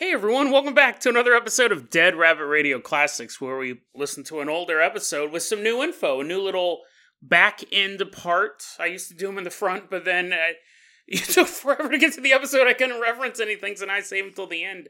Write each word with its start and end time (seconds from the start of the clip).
Hey 0.00 0.12
everyone, 0.12 0.52
welcome 0.52 0.74
back 0.74 1.00
to 1.00 1.08
another 1.08 1.34
episode 1.34 1.72
of 1.72 1.90
Dead 1.90 2.14
Rabbit 2.14 2.44
Radio 2.44 2.78
Classics, 2.78 3.40
where 3.40 3.58
we 3.58 3.80
listen 3.96 4.22
to 4.24 4.38
an 4.38 4.48
older 4.48 4.80
episode 4.80 5.32
with 5.32 5.42
some 5.42 5.60
new 5.60 5.82
info, 5.82 6.20
a 6.20 6.24
new 6.24 6.40
little 6.40 6.82
back 7.20 7.64
end 7.72 8.00
part. 8.12 8.62
I 8.78 8.86
used 8.86 9.08
to 9.08 9.16
do 9.16 9.26
them 9.26 9.38
in 9.38 9.42
the 9.42 9.50
front, 9.50 9.90
but 9.90 10.04
then 10.04 10.32
uh, 10.32 10.52
it 11.08 11.24
took 11.24 11.48
forever 11.48 11.88
to 11.88 11.98
get 11.98 12.12
to 12.12 12.20
the 12.20 12.32
episode. 12.32 12.68
I 12.68 12.74
couldn't 12.74 13.00
reference 13.00 13.40
anything, 13.40 13.74
so 13.74 13.88
I 13.88 13.98
save 13.98 14.26
them 14.26 14.34
till 14.34 14.46
the 14.46 14.64
end. 14.64 14.88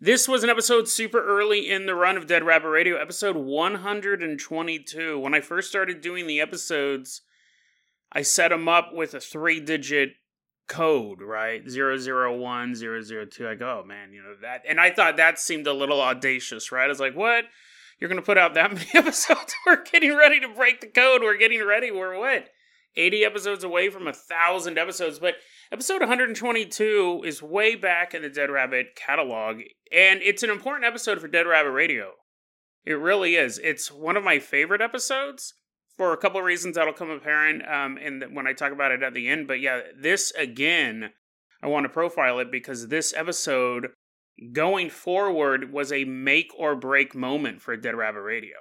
This 0.00 0.26
was 0.26 0.42
an 0.42 0.50
episode 0.50 0.88
super 0.88 1.24
early 1.24 1.70
in 1.70 1.86
the 1.86 1.94
run 1.94 2.16
of 2.16 2.26
Dead 2.26 2.42
Rabbit 2.42 2.70
Radio, 2.70 2.96
episode 2.96 3.36
122. 3.36 5.20
When 5.20 5.34
I 5.34 5.40
first 5.40 5.68
started 5.68 6.00
doing 6.00 6.26
the 6.26 6.40
episodes, 6.40 7.22
I 8.10 8.22
set 8.22 8.48
them 8.48 8.68
up 8.68 8.90
with 8.92 9.14
a 9.14 9.20
three 9.20 9.60
digit 9.60 10.14
code, 10.68 11.20
right? 11.20 11.62
001, 11.68 12.74
002. 12.74 13.48
I 13.48 13.54
go, 13.54 13.80
oh, 13.82 13.86
man, 13.86 14.12
you 14.12 14.22
know, 14.22 14.34
that. 14.42 14.62
And 14.68 14.80
I 14.80 14.90
thought 14.90 15.16
that 15.16 15.38
seemed 15.38 15.66
a 15.66 15.72
little 15.72 16.00
audacious, 16.00 16.72
right? 16.72 16.84
I 16.84 16.88
was 16.88 17.00
like, 17.00 17.14
what? 17.14 17.44
You're 17.98 18.08
going 18.08 18.20
to 18.20 18.26
put 18.26 18.38
out 18.38 18.54
that 18.54 18.72
many 18.74 18.86
episodes? 18.94 19.54
We're 19.66 19.82
getting 19.84 20.16
ready 20.16 20.40
to 20.40 20.48
break 20.48 20.80
the 20.80 20.88
code. 20.88 21.22
We're 21.22 21.38
getting 21.38 21.64
ready. 21.64 21.90
We're 21.90 22.18
what? 22.18 22.48
80 22.96 23.24
episodes 23.24 23.64
away 23.64 23.90
from 23.90 24.06
a 24.06 24.12
thousand 24.12 24.78
episodes. 24.78 25.18
But 25.18 25.34
episode 25.70 26.00
122 26.00 27.22
is 27.24 27.42
way 27.42 27.74
back 27.74 28.14
in 28.14 28.22
the 28.22 28.30
Dead 28.30 28.50
Rabbit 28.50 28.96
catalog. 28.96 29.60
And 29.92 30.20
it's 30.22 30.42
an 30.42 30.50
important 30.50 30.86
episode 30.86 31.20
for 31.20 31.28
Dead 31.28 31.46
Rabbit 31.46 31.70
Radio. 31.70 32.12
It 32.84 32.94
really 32.94 33.34
is. 33.34 33.58
It's 33.58 33.90
one 33.90 34.16
of 34.16 34.24
my 34.24 34.38
favorite 34.38 34.80
episodes 34.80 35.54
for 35.96 36.12
a 36.12 36.16
couple 36.16 36.38
of 36.38 36.46
reasons 36.46 36.76
that'll 36.76 36.92
come 36.92 37.10
apparent 37.10 37.66
um, 37.68 37.98
in 37.98 38.18
the, 38.18 38.26
when 38.26 38.46
I 38.46 38.52
talk 38.52 38.72
about 38.72 38.92
it 38.92 39.02
at 39.02 39.14
the 39.14 39.28
end. 39.28 39.46
But 39.46 39.60
yeah, 39.60 39.80
this 39.98 40.30
again, 40.32 41.12
I 41.62 41.68
want 41.68 41.84
to 41.84 41.88
profile 41.88 42.38
it 42.38 42.50
because 42.50 42.88
this 42.88 43.14
episode 43.16 43.88
going 44.52 44.90
forward 44.90 45.72
was 45.72 45.90
a 45.90 46.04
make 46.04 46.52
or 46.56 46.76
break 46.76 47.14
moment 47.14 47.62
for 47.62 47.76
Dead 47.76 47.94
Rabbit 47.94 48.20
Radio. 48.20 48.56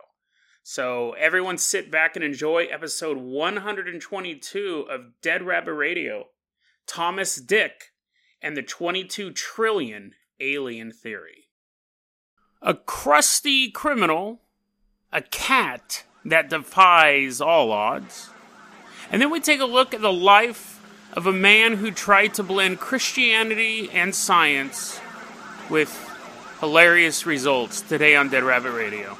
So 0.63 1.11
everyone 1.11 1.57
sit 1.57 1.91
back 1.91 2.15
and 2.15 2.25
enjoy 2.25 2.65
episode 2.65 3.17
122 3.17 4.87
of 4.89 5.01
Dead 5.21 5.43
Rabbit 5.43 5.73
Radio, 5.73 6.29
Thomas 6.87 7.35
Dick 7.35 7.91
and 8.41 8.55
the 8.55 8.63
22 8.63 9.31
trillion 9.31 10.13
alien 10.39 10.91
theory. 10.91 11.49
A 12.61 12.73
crusty 12.73 13.69
criminal, 13.69 14.41
a 15.11 15.21
cat 15.21 16.05
that 16.25 16.49
defies 16.49 17.39
all 17.39 17.71
odds. 17.71 18.29
And 19.11 19.21
then 19.21 19.29
we 19.29 19.39
take 19.39 19.59
a 19.59 19.65
look 19.65 19.93
at 19.93 20.01
the 20.01 20.11
life 20.11 20.81
of 21.13 21.27
a 21.27 21.31
man 21.31 21.75
who 21.75 21.91
tried 21.91 22.33
to 22.33 22.43
blend 22.43 22.79
Christianity 22.79 23.89
and 23.93 24.13
science 24.13 24.99
with 25.69 26.11
hilarious 26.59 27.25
results 27.25 27.81
today 27.81 28.15
on 28.15 28.29
Dead 28.29 28.43
Rabbit 28.43 28.71
Radio. 28.71 29.13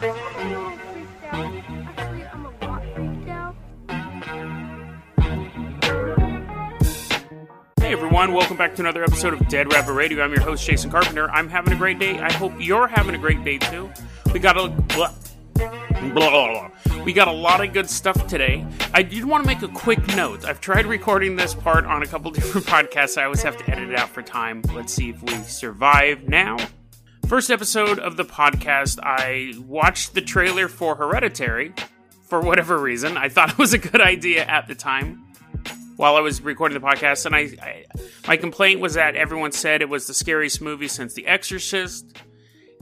Hey 7.80 7.94
everyone, 7.94 8.34
welcome 8.34 8.58
back 8.58 8.74
to 8.76 8.82
another 8.82 9.04
episode 9.04 9.34
of 9.34 9.48
Dead 9.48 9.72
Rabbit 9.72 9.94
Radio. 9.94 10.24
I'm 10.24 10.32
your 10.32 10.42
host 10.42 10.66
Jason 10.66 10.90
Carpenter. 10.90 11.30
I'm 11.30 11.50
having 11.50 11.72
a 11.72 11.78
great 11.78 12.00
day. 12.00 12.18
I 12.18 12.34
hope 12.34 12.54
you're 12.60 12.88
having 12.88 13.14
a 13.14 13.20
great 13.20 13.44
day 13.44 13.60
too. 13.60 13.92
We 14.34 14.40
got 14.40 14.58
a 14.58 14.70
blah, 14.70 15.14
blah, 15.56 16.12
blah, 16.14 16.70
we 17.04 17.14
got 17.14 17.28
a 17.28 17.32
lot 17.32 17.64
of 17.64 17.74
good 17.74 17.90
stuff 17.90 18.28
today. 18.28 18.66
I 18.94 19.04
did 19.04 19.26
want 19.26 19.44
to 19.44 19.48
make 19.48 19.62
a 19.62 19.68
quick 19.68 20.06
note. 20.16 20.46
I've 20.46 20.62
tried 20.62 20.86
recording 20.86 21.36
this 21.36 21.54
part 21.54 21.86
on 21.86 22.04
a 22.04 22.08
couple 22.08 22.32
different 22.32 22.68
podcasts. 22.68 23.18
I 23.18 23.26
always 23.26 23.44
have 23.44 23.58
to 23.58 23.70
edit 23.70 23.90
it 23.90 23.98
out 23.98 24.10
for 24.10 24.22
time. 24.22 24.62
Let's 24.74 24.94
see 24.94 25.10
if 25.10 25.22
we 25.22 25.34
survive 25.44 26.28
now. 26.28 26.58
First 27.28 27.50
episode 27.50 28.00
of 28.00 28.18
the 28.18 28.26
podcast, 28.26 29.00
I 29.02 29.54
watched 29.66 30.14
the 30.14 30.22
trailer 30.22 30.68
for 30.68 30.96
Hereditary 30.96 31.74
for 32.24 32.42
whatever 32.42 32.78
reason. 32.78 33.18
I 33.18 33.30
thought 33.30 33.50
it 33.54 33.58
was 33.58 33.74
a 33.74 33.80
good 33.80 34.02
idea 34.02 34.46
at 34.46 34.68
the 34.68 34.76
time 34.76 35.26
while 35.96 36.16
I 36.16 36.20
was 36.20 36.42
recording 36.42 36.80
the 36.80 36.86
podcast, 36.86 37.26
and 37.26 37.36
I, 37.36 37.40
I 37.62 37.86
my 38.28 38.38
complaint 38.38 38.82
was 38.82 38.96
that 38.96 39.16
everyone 39.16 39.52
said 39.52 39.82
it 39.82 39.90
was 39.90 40.08
the 40.08 40.14
scariest 40.14 40.62
movie 40.62 40.88
since 40.88 41.14
The 41.14 41.26
Exorcist 41.26 42.18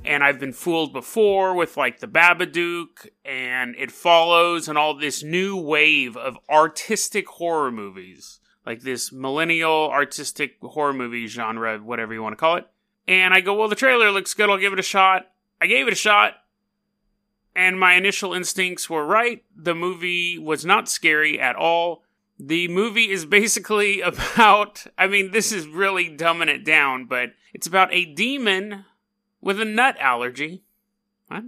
and 0.06 0.24
I've 0.24 0.40
been 0.40 0.54
fooled 0.54 0.94
before 0.94 1.54
with 1.54 1.78
like 1.78 2.00
the 2.00 2.08
Babadook 2.08 3.08
and 3.24 3.76
It 3.78 3.92
Follows 3.92 4.68
and 4.68 4.78
all 4.78 4.94
this 4.96 5.24
new 5.24 5.58
wave 5.58 6.18
of 6.18 6.38
artistic 6.50 7.28
horror 7.28 7.72
movies, 7.72 8.40
like 8.66 8.82
this 8.82 9.12
millennial 9.12 9.90
artistic 9.92 10.58
horror 10.62 10.94
movie 10.94 11.28
genre, 11.28 11.78
whatever 11.80 12.14
you 12.14 12.22
want 12.22 12.34
to 12.34 12.38
call 12.38 12.58
it. 12.58 12.68
And 13.08 13.34
I 13.34 13.42
go, 13.42 13.54
well, 13.54 13.68
the 13.68 13.76
trailer 13.76 14.12
looks 14.12 14.34
good. 14.34 14.50
I'll 14.50 14.58
give 14.58 14.74
it 14.74 14.80
a 14.80 14.84
shot. 14.84 15.30
I 15.62 15.68
gave 15.68 15.88
it 15.88 15.94
a 15.94 15.98
shot, 15.98 16.36
and 17.56 17.80
my 17.80 17.94
initial 17.94 18.34
instincts 18.34 18.90
were 18.90 19.06
right. 19.06 19.44
The 19.56 19.76
movie 19.76 20.38
was 20.38 20.66
not 20.66 20.90
scary 20.90 21.40
at 21.40 21.56
all. 21.56 22.04
The 22.40 22.68
movie 22.68 23.10
is 23.10 23.26
basically 23.26 24.02
about, 24.02 24.86
I 24.98 25.08
mean, 25.08 25.32
this 25.32 25.52
is 25.52 25.68
really 25.68 26.10
dumbing 26.16 26.50
it 26.50 26.66
down, 26.66 27.06
but 27.06 27.30
it's 27.54 27.68
about 27.68 27.94
a 27.94 28.06
demon 28.06 28.86
with 29.44 29.60
a 29.60 29.66
nut 29.66 29.98
allergy. 30.00 30.64
What? 31.28 31.44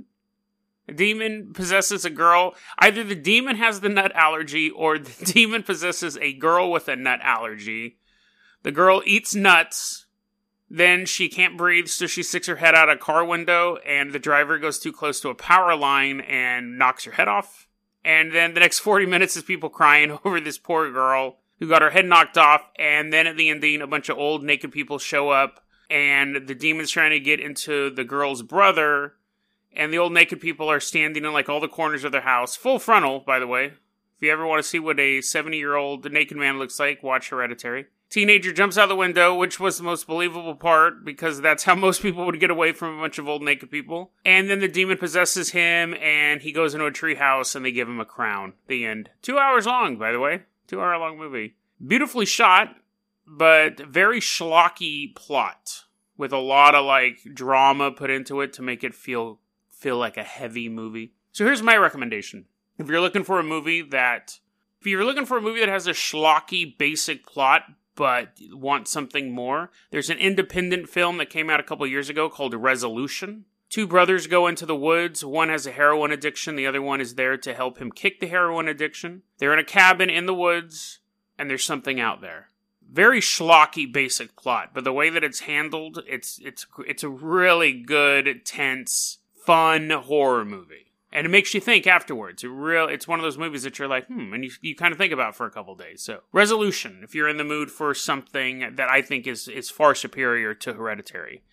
A 0.87 0.93
demon 0.93 1.51
possesses 1.53 2.05
a 2.05 2.09
girl. 2.09 2.53
Either 2.77 3.03
the 3.03 3.15
demon 3.15 3.55
has 3.55 3.79
the 3.79 3.89
nut 3.89 4.11
allergy 4.13 4.69
or 4.69 4.99
the 4.99 5.25
demon 5.33 5.63
possesses 5.63 6.17
a 6.17 6.33
girl 6.33 6.71
with 6.71 6.87
a 6.87 6.95
nut 6.95 7.19
allergy. 7.23 7.97
The 8.61 8.71
girl 8.71 9.01
eats 9.05 9.33
nuts. 9.33 10.05
Then 10.69 11.05
she 11.05 11.29
can't 11.29 11.57
breathe, 11.57 11.87
so 11.87 12.07
she 12.07 12.23
sticks 12.23 12.47
her 12.47 12.55
head 12.57 12.75
out 12.75 12.89
a 12.89 12.97
car 12.97 13.23
window, 13.23 13.77
and 13.85 14.11
the 14.11 14.19
driver 14.19 14.57
goes 14.57 14.79
too 14.79 14.91
close 14.91 15.19
to 15.21 15.29
a 15.29 15.35
power 15.35 15.75
line 15.75 16.21
and 16.21 16.77
knocks 16.77 17.05
her 17.05 17.11
head 17.11 17.27
off. 17.27 17.67
And 18.03 18.33
then 18.33 18.55
the 18.55 18.59
next 18.59 18.79
40 18.79 19.05
minutes 19.05 19.37
is 19.37 19.43
people 19.43 19.69
crying 19.69 20.17
over 20.25 20.39
this 20.39 20.57
poor 20.57 20.91
girl 20.91 21.37
who 21.59 21.69
got 21.69 21.81
her 21.81 21.91
head 21.91 22.05
knocked 22.05 22.37
off. 22.37 22.67
And 22.77 23.13
then 23.13 23.27
at 23.27 23.37
the 23.37 23.49
ending, 23.49 23.81
a 23.81 23.87
bunch 23.87 24.09
of 24.09 24.17
old 24.17 24.43
naked 24.43 24.71
people 24.71 24.99
show 24.99 25.29
up 25.29 25.64
and 25.89 26.47
the 26.47 26.55
demon's 26.55 26.91
trying 26.91 27.11
to 27.11 27.19
get 27.19 27.39
into 27.39 27.89
the 27.89 28.03
girl's 28.03 28.41
brother, 28.41 29.13
and 29.73 29.91
the 29.91 29.97
old 29.97 30.13
naked 30.13 30.39
people 30.39 30.69
are 30.69 30.79
standing 30.79 31.25
in 31.25 31.33
like 31.33 31.49
all 31.49 31.59
the 31.59 31.67
corners 31.67 32.03
of 32.03 32.11
their 32.11 32.21
house, 32.21 32.55
full 32.55 32.79
frontal, 32.79 33.19
by 33.19 33.39
the 33.39 33.47
way. 33.47 33.65
If 33.65 34.21
you 34.21 34.31
ever 34.31 34.47
want 34.47 34.63
to 34.63 34.67
see 34.67 34.79
what 34.79 34.99
a 34.99 35.21
70 35.21 35.57
year 35.57 35.75
old 35.75 36.09
naked 36.11 36.37
man 36.37 36.57
looks 36.57 36.79
like, 36.79 37.03
watch 37.03 37.29
Hereditary. 37.29 37.87
Teenager 38.09 38.53
jumps 38.53 38.77
out 38.77 38.87
the 38.87 38.95
window, 38.95 39.35
which 39.35 39.59
was 39.59 39.77
the 39.77 39.83
most 39.83 40.07
believable 40.07 40.55
part 40.55 41.03
because 41.03 41.41
that's 41.41 41.65
how 41.65 41.75
most 41.75 42.01
people 42.01 42.25
would 42.25 42.39
get 42.39 42.49
away 42.49 42.71
from 42.71 42.97
a 42.97 43.01
bunch 43.01 43.17
of 43.17 43.27
old 43.27 43.41
naked 43.41 43.69
people. 43.69 44.11
And 44.23 44.49
then 44.49 44.59
the 44.59 44.69
demon 44.69 44.97
possesses 44.97 45.49
him 45.49 45.93
and 45.95 46.41
he 46.41 46.53
goes 46.53 46.73
into 46.73 46.85
a 46.85 46.91
tree 46.91 47.15
house 47.15 47.55
and 47.55 47.65
they 47.65 47.71
give 47.71 47.89
him 47.89 47.99
a 47.99 48.05
crown. 48.05 48.53
The 48.67 48.85
end. 48.85 49.09
Two 49.21 49.37
hours 49.37 49.65
long, 49.65 49.97
by 49.97 50.13
the 50.13 50.19
way. 50.19 50.43
Two 50.67 50.79
hour 50.79 50.97
long 50.97 51.17
movie. 51.17 51.55
Beautifully 51.85 52.25
shot 52.25 52.75
but 53.27 53.79
very 53.79 54.19
schlocky 54.19 55.15
plot 55.15 55.85
with 56.17 56.31
a 56.31 56.37
lot 56.37 56.75
of 56.75 56.85
like 56.85 57.19
drama 57.33 57.91
put 57.91 58.09
into 58.09 58.41
it 58.41 58.53
to 58.53 58.61
make 58.61 58.83
it 58.83 58.95
feel 58.95 59.39
feel 59.69 59.97
like 59.97 60.17
a 60.17 60.23
heavy 60.23 60.69
movie. 60.69 61.13
So 61.31 61.45
here's 61.45 61.61
my 61.61 61.75
recommendation. 61.75 62.45
If 62.77 62.87
you're 62.87 63.01
looking 63.01 63.23
for 63.23 63.39
a 63.39 63.43
movie 63.43 63.81
that 63.81 64.39
if 64.79 64.87
you're 64.87 65.05
looking 65.05 65.25
for 65.25 65.37
a 65.37 65.41
movie 65.41 65.59
that 65.59 65.69
has 65.69 65.87
a 65.87 65.91
schlocky 65.91 66.77
basic 66.77 67.25
plot 67.25 67.63
but 67.95 68.37
want 68.51 68.87
something 68.87 69.31
more, 69.33 69.71
there's 69.89 70.09
an 70.09 70.17
independent 70.17 70.89
film 70.89 71.17
that 71.17 71.29
came 71.29 71.49
out 71.49 71.59
a 71.59 71.63
couple 71.63 71.87
years 71.87 72.09
ago 72.09 72.29
called 72.29 72.53
Resolution. 72.53 73.45
Two 73.69 73.87
brothers 73.87 74.27
go 74.27 74.47
into 74.47 74.65
the 74.65 74.75
woods. 74.75 75.25
One 75.25 75.49
has 75.49 75.65
a 75.65 75.71
heroin 75.71 76.11
addiction, 76.11 76.55
the 76.55 76.67
other 76.67 76.81
one 76.81 77.01
is 77.01 77.15
there 77.15 77.37
to 77.37 77.53
help 77.53 77.77
him 77.77 77.91
kick 77.91 78.19
the 78.19 78.27
heroin 78.27 78.67
addiction. 78.67 79.23
They're 79.37 79.53
in 79.53 79.59
a 79.59 79.63
cabin 79.63 80.09
in 80.09 80.25
the 80.25 80.33
woods 80.33 80.99
and 81.37 81.49
there's 81.49 81.65
something 81.65 81.99
out 81.99 82.21
there 82.21 82.49
very 82.95 83.19
schlocky 83.19 83.91
basic 83.91 84.37
plot, 84.37 84.71
but 84.73 84.85
the 84.85 84.93
way 84.93 85.09
that 85.09 85.23
it's 85.23 85.41
handled, 85.41 86.01
it's 86.07 86.39
it's 86.41 86.65
it's 86.87 87.03
a 87.03 87.09
really 87.09 87.73
good, 87.73 88.45
tense, 88.45 89.17
fun 89.45 89.89
horror 89.89 90.45
movie, 90.45 90.93
and 91.11 91.25
it 91.25 91.29
makes 91.29 91.53
you 91.53 91.59
think 91.59 91.85
afterwards. 91.85 92.43
It 92.43 92.47
real, 92.47 92.87
it's 92.87 93.07
one 93.07 93.19
of 93.19 93.23
those 93.23 93.37
movies 93.37 93.63
that 93.63 93.77
you're 93.77 93.89
like, 93.89 94.07
hmm, 94.07 94.33
and 94.33 94.45
you 94.45 94.51
you 94.61 94.75
kind 94.75 94.93
of 94.93 94.97
think 94.97 95.11
about 95.11 95.35
for 95.35 95.45
a 95.45 95.51
couple 95.51 95.75
days. 95.75 96.01
So, 96.01 96.21
Resolution, 96.31 97.01
if 97.03 97.13
you're 97.13 97.27
in 97.27 97.35
the 97.35 97.43
mood 97.43 97.69
for 97.69 97.93
something 97.93 98.75
that 98.75 98.89
I 98.89 99.01
think 99.01 99.27
is 99.27 99.49
is 99.49 99.69
far 99.69 99.93
superior 99.93 100.53
to 100.53 100.73
Hereditary. 100.73 101.43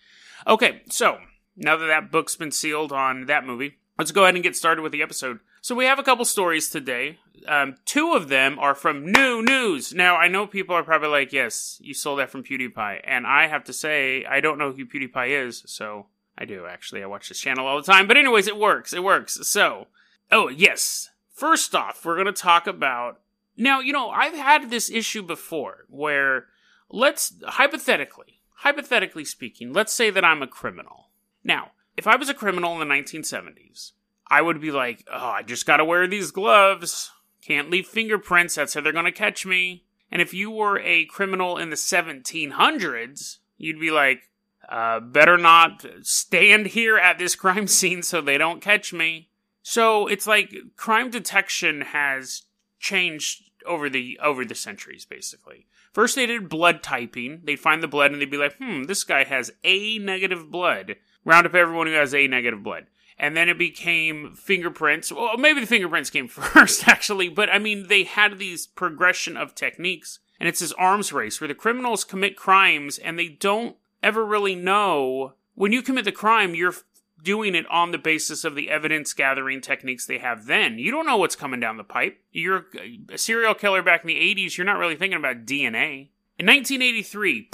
Okay, 0.47 0.81
so 0.89 1.17
now 1.57 1.75
that 1.75 1.87
that 1.87 2.09
book's 2.09 2.37
been 2.37 2.51
sealed 2.51 2.93
on 2.93 3.25
that 3.25 3.45
movie, 3.45 3.79
let's 3.99 4.11
go 4.11 4.23
ahead 4.23 4.35
and 4.35 4.43
get 4.43 4.55
started 4.55 4.81
with 4.81 4.93
the 4.93 5.03
episode. 5.03 5.39
So 5.63 5.75
we 5.75 5.85
have 5.85 5.97
a 5.97 6.03
couple 6.03 6.25
stories 6.25 6.69
today. 6.69 7.19
Um, 7.47 7.75
two 7.85 8.15
of 8.15 8.27
them 8.27 8.59
are 8.59 8.75
from 8.75 9.09
New 9.09 9.41
News. 9.41 9.93
Now 9.93 10.17
I 10.17 10.27
know 10.27 10.45
people 10.45 10.75
are 10.75 10.83
probably 10.83 11.07
like, 11.07 11.31
"Yes, 11.31 11.79
you 11.81 11.93
sold 11.93 12.19
that 12.19 12.29
from 12.29 12.43
PewDiePie," 12.43 12.99
and 13.05 13.25
I 13.25 13.47
have 13.47 13.63
to 13.63 13.71
say 13.71 14.25
I 14.25 14.41
don't 14.41 14.57
know 14.57 14.73
who 14.73 14.85
PewDiePie 14.85 15.29
is. 15.29 15.63
So 15.65 16.07
I 16.37 16.43
do 16.43 16.65
actually. 16.65 17.01
I 17.01 17.05
watch 17.05 17.29
this 17.29 17.39
channel 17.39 17.65
all 17.65 17.77
the 17.77 17.89
time. 17.89 18.07
But 18.07 18.17
anyways, 18.17 18.45
it 18.45 18.57
works. 18.57 18.91
It 18.91 19.05
works. 19.05 19.35
So, 19.47 19.87
oh 20.33 20.49
yes. 20.49 21.11
First 21.31 21.73
off, 21.73 22.03
we're 22.03 22.17
gonna 22.17 22.33
talk 22.33 22.67
about 22.67 23.21
now. 23.55 23.79
You 23.79 23.93
know, 23.93 24.09
I've 24.09 24.35
had 24.35 24.69
this 24.69 24.91
issue 24.91 25.23
before 25.23 25.85
where 25.87 26.47
let's 26.89 27.35
hypothetically, 27.47 28.41
hypothetically 28.55 29.23
speaking, 29.23 29.71
let's 29.71 29.93
say 29.93 30.09
that 30.09 30.25
I'm 30.25 30.41
a 30.41 30.47
criminal. 30.47 31.11
Now, 31.41 31.71
if 31.95 32.05
I 32.05 32.17
was 32.17 32.27
a 32.27 32.33
criminal 32.33 32.73
in 32.73 32.85
the 32.85 32.93
1970s, 32.93 33.93
I 34.33 34.41
would 34.41 34.59
be 34.59 34.71
like, 34.71 35.07
oh, 35.13 35.27
I 35.27 35.43
just 35.43 35.67
gotta 35.67 35.85
wear 35.85 36.07
these 36.07 36.31
gloves. 36.31 37.11
Can't 37.45 37.69
leave 37.69 37.85
fingerprints. 37.85 38.55
That's 38.55 38.73
how 38.73 38.81
they're 38.81 38.91
gonna 38.91 39.11
catch 39.11 39.45
me. 39.45 39.83
And 40.09 40.23
if 40.23 40.33
you 40.33 40.49
were 40.49 40.79
a 40.79 41.05
criminal 41.05 41.59
in 41.59 41.69
the 41.69 41.75
1700s, 41.75 43.37
you'd 43.59 43.79
be 43.79 43.91
like, 43.91 44.31
uh, 44.67 45.01
better 45.01 45.37
not 45.37 45.85
stand 46.01 46.65
here 46.65 46.97
at 46.97 47.19
this 47.19 47.35
crime 47.35 47.67
scene 47.67 48.01
so 48.01 48.21
they 48.21 48.39
don't 48.39 48.59
catch 48.59 48.91
me. 48.91 49.29
So 49.61 50.07
it's 50.07 50.25
like 50.25 50.51
crime 50.77 51.11
detection 51.11 51.81
has 51.81 52.41
changed 52.79 53.51
over 53.67 53.87
the 53.87 54.19
over 54.23 54.43
the 54.43 54.55
centuries 54.55 55.05
basically. 55.05 55.67
First 55.91 56.15
they 56.15 56.25
did 56.25 56.49
blood 56.49 56.81
typing. 56.81 57.41
They'd 57.43 57.59
find 57.59 57.83
the 57.83 57.87
blood 57.87 58.11
and 58.11 58.19
they'd 58.19 58.31
be 58.31 58.37
like, 58.37 58.57
"Hmm, 58.57 58.85
this 58.85 59.03
guy 59.03 59.25
has 59.25 59.51
A 59.63 59.99
negative 59.99 60.49
blood." 60.49 60.95
Round 61.23 61.45
up 61.45 61.53
everyone 61.53 61.85
who 61.85 61.93
has 61.93 62.15
A 62.15 62.25
negative 62.27 62.63
blood. 62.63 62.87
And 63.17 63.37
then 63.37 63.49
it 63.49 63.57
became 63.57 64.35
fingerprints. 64.35 65.11
Well, 65.11 65.37
maybe 65.37 65.61
the 65.61 65.67
fingerprints 65.67 66.09
came 66.09 66.27
first 66.29 66.87
actually, 66.87 67.29
but 67.29 67.49
I 67.49 67.59
mean 67.59 67.87
they 67.87 68.03
had 68.03 68.39
these 68.39 68.67
progression 68.67 69.37
of 69.37 69.55
techniques. 69.55 70.19
And 70.39 70.49
it's 70.49 70.59
this 70.59 70.73
arms 70.73 71.13
race 71.13 71.39
where 71.39 71.47
the 71.47 71.55
criminals 71.55 72.03
commit 72.03 72.35
crimes 72.35 72.97
and 72.97 73.17
they 73.17 73.29
don't 73.29 73.77
ever 74.01 74.25
really 74.25 74.55
know 74.55 75.33
when 75.55 75.71
you 75.71 75.81
commit 75.81 76.05
the 76.05 76.11
crime, 76.11 76.55
you're 76.55 76.73
doing 77.21 77.55
it 77.55 77.69
on 77.69 77.91
the 77.91 77.97
basis 77.97 78.43
of 78.43 78.55
the 78.55 78.69
evidence 78.69 79.13
gathering 79.13 79.61
techniques 79.61 80.05
they 80.05 80.17
have 80.17 80.45
then. 80.45 80.77
You 80.77 80.91
don't 80.91 81.05
know 81.05 81.17
what's 81.17 81.35
coming 81.35 81.59
down 81.59 81.77
the 81.77 81.83
pipe. 81.83 82.19
You're 82.31 82.65
a 83.09 83.17
serial 83.17 83.53
killer 83.53 83.81
back 83.81 84.01
in 84.01 84.07
the 84.07 84.15
80s, 84.15 84.57
you're 84.57 84.65
not 84.65 84.77
really 84.77 84.95
thinking 84.95 85.19
about 85.19 85.45
DNA. 85.45 86.09
In 86.37 86.47
1983, 86.47 87.49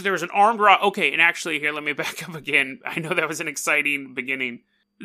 there 0.00 0.12
was 0.12 0.22
an 0.22 0.30
armed 0.30 0.60
robbery. 0.60 0.88
Okay, 0.88 1.12
and 1.12 1.20
actually, 1.20 1.58
here, 1.58 1.72
let 1.72 1.84
me 1.84 1.92
back 1.92 2.26
up 2.28 2.34
again. 2.34 2.80
I 2.84 3.00
know 3.00 3.14
that 3.14 3.28
was 3.28 3.40
an 3.40 3.48
exciting 3.48 4.14
beginning. 4.14 4.60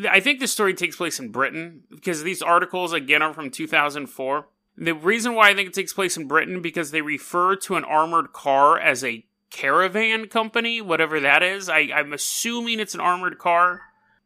I 0.09 0.19
think 0.19 0.39
the 0.39 0.47
story 0.47 0.73
takes 0.73 0.95
place 0.95 1.19
in 1.19 1.31
Britain 1.31 1.83
because 1.89 2.23
these 2.23 2.41
articles, 2.41 2.93
again, 2.93 3.21
are 3.21 3.33
from 3.33 3.49
2004. 3.49 4.47
The 4.77 4.93
reason 4.93 5.33
why 5.33 5.49
I 5.49 5.55
think 5.55 5.69
it 5.69 5.73
takes 5.73 5.93
place 5.93 6.17
in 6.17 6.27
Britain 6.27 6.61
because 6.61 6.91
they 6.91 7.01
refer 7.01 7.55
to 7.55 7.75
an 7.75 7.83
armored 7.83 8.31
car 8.31 8.77
as 8.77 9.03
a 9.03 9.25
caravan 9.49 10.27
company, 10.27 10.81
whatever 10.81 11.19
that 11.19 11.41
is. 11.41 11.67
I, 11.67 11.89
I'm 11.95 12.13
assuming 12.13 12.79
it's 12.79 12.93
an 12.93 12.99
armored 12.99 13.39
car. 13.39 13.81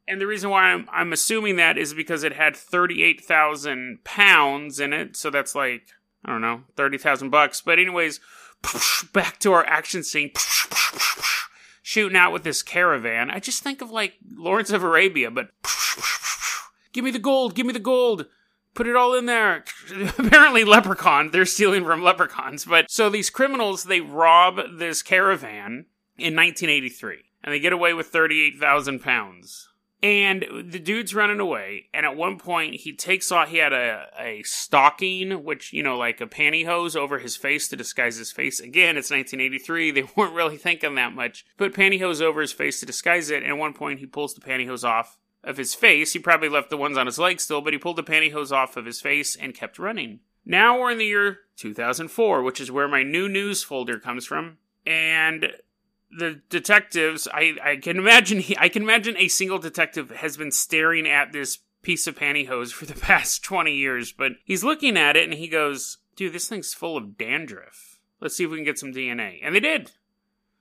And 0.07 0.19
the 0.19 0.27
reason 0.27 0.49
why 0.49 0.63
I'm, 0.63 0.89
I'm 0.91 1.13
assuming 1.13 1.55
that 1.55 1.77
is 1.77 1.93
because 1.93 2.23
it 2.23 2.33
had 2.33 2.55
38,000 2.55 3.99
pounds 4.03 4.79
in 4.79 4.91
it. 4.91 5.15
So 5.15 5.29
that's 5.29 5.55
like, 5.55 5.83
I 6.25 6.31
don't 6.31 6.41
know, 6.41 6.63
30,000 6.75 7.29
bucks. 7.29 7.61
But, 7.61 7.79
anyways, 7.79 8.19
back 9.13 9.39
to 9.39 9.53
our 9.53 9.65
action 9.65 10.03
scene. 10.03 10.31
Shooting 11.83 12.17
out 12.17 12.31
with 12.31 12.43
this 12.43 12.63
caravan. 12.63 13.29
I 13.29 13.39
just 13.39 13.63
think 13.63 13.81
of 13.81 13.91
like 13.91 14.13
Lawrence 14.35 14.71
of 14.71 14.83
Arabia, 14.83 15.29
but 15.31 15.49
give 16.93 17.03
me 17.03 17.11
the 17.11 17.19
gold, 17.19 17.55
give 17.55 17.65
me 17.65 17.73
the 17.73 17.79
gold 17.79 18.27
put 18.73 18.87
it 18.87 18.95
all 18.95 19.13
in 19.13 19.25
there. 19.25 19.63
Apparently, 20.17 20.63
leprechaun. 20.63 21.31
They're 21.31 21.45
stealing 21.45 21.83
from 21.83 22.03
leprechauns. 22.03 22.65
But 22.65 22.89
so 22.89 23.09
these 23.09 23.29
criminals, 23.29 23.83
they 23.83 24.01
rob 24.01 24.59
this 24.77 25.01
caravan 25.01 25.85
in 26.17 26.35
1983 26.35 27.19
and 27.43 27.53
they 27.53 27.59
get 27.59 27.73
away 27.73 27.93
with 27.93 28.07
38,000 28.07 28.99
pounds. 28.99 29.69
And 30.03 30.45
the 30.65 30.79
dude's 30.79 31.13
running 31.13 31.39
away. 31.39 31.89
And 31.93 32.07
at 32.07 32.15
one 32.15 32.39
point, 32.39 32.75
he 32.75 32.93
takes 32.93 33.31
off, 33.31 33.49
he 33.49 33.57
had 33.57 33.71
a, 33.71 34.07
a 34.19 34.41
stocking, 34.43 35.43
which, 35.43 35.73
you 35.73 35.83
know, 35.83 35.95
like 35.95 36.19
a 36.21 36.25
pantyhose 36.25 36.95
over 36.95 37.19
his 37.19 37.37
face 37.37 37.67
to 37.67 37.75
disguise 37.75 38.17
his 38.17 38.31
face. 38.31 38.59
Again, 38.59 38.97
it's 38.97 39.11
1983. 39.11 39.91
They 39.91 40.03
weren't 40.15 40.33
really 40.33 40.57
thinking 40.57 40.95
that 40.95 41.13
much. 41.13 41.45
Put 41.55 41.75
pantyhose 41.75 42.21
over 42.21 42.41
his 42.41 42.51
face 42.51 42.79
to 42.79 42.87
disguise 42.87 43.29
it. 43.29 43.43
And 43.43 43.51
at 43.51 43.57
one 43.57 43.73
point, 43.73 43.99
he 43.99 44.07
pulls 44.07 44.33
the 44.33 44.41
pantyhose 44.41 44.83
off 44.83 45.17
of 45.43 45.57
his 45.57 45.75
face. 45.75 46.13
He 46.13 46.19
probably 46.19 46.49
left 46.49 46.71
the 46.71 46.77
ones 46.77 46.97
on 46.97 47.05
his 47.05 47.19
legs 47.19 47.43
still, 47.43 47.61
but 47.61 47.73
he 47.73 47.79
pulled 47.79 47.97
the 47.97 48.03
pantyhose 48.03 48.51
off 48.51 48.77
of 48.77 48.85
his 48.85 49.01
face 49.01 49.35
and 49.35 49.53
kept 49.53 49.77
running. 49.77 50.21
Now 50.45 50.79
we're 50.79 50.91
in 50.91 50.97
the 50.97 51.05
year 51.05 51.39
2004, 51.57 52.41
which 52.41 52.59
is 52.59 52.71
where 52.71 52.87
my 52.87 53.03
new 53.03 53.29
news 53.29 53.63
folder 53.63 53.99
comes 53.99 54.25
from. 54.25 54.57
And 54.85 55.53
the 56.17 56.41
detectives, 56.49 57.27
I, 57.33 57.55
I 57.63 57.75
can 57.77 57.97
imagine, 57.97 58.39
he, 58.39 58.57
I 58.57 58.69
can 58.69 58.83
imagine 58.83 59.15
a 59.17 59.27
single 59.27 59.59
detective 59.59 60.11
has 60.11 60.37
been 60.37 60.51
staring 60.51 61.07
at 61.07 61.31
this 61.31 61.59
piece 61.81 62.07
of 62.07 62.15
pantyhose 62.17 62.71
for 62.71 62.85
the 62.85 62.93
past 62.99 63.43
20 63.43 63.73
years, 63.73 64.11
but 64.11 64.33
he's 64.43 64.63
looking 64.63 64.97
at 64.97 65.15
it 65.15 65.25
and 65.25 65.33
he 65.33 65.47
goes, 65.47 65.97
dude, 66.15 66.33
this 66.33 66.47
thing's 66.47 66.73
full 66.73 66.97
of 66.97 67.17
dandruff. 67.17 67.99
Let's 68.19 68.35
see 68.35 68.43
if 68.43 68.51
we 68.51 68.57
can 68.57 68.65
get 68.65 68.77
some 68.77 68.93
DNA. 68.93 69.39
And 69.43 69.55
they 69.55 69.59
did. 69.59 69.91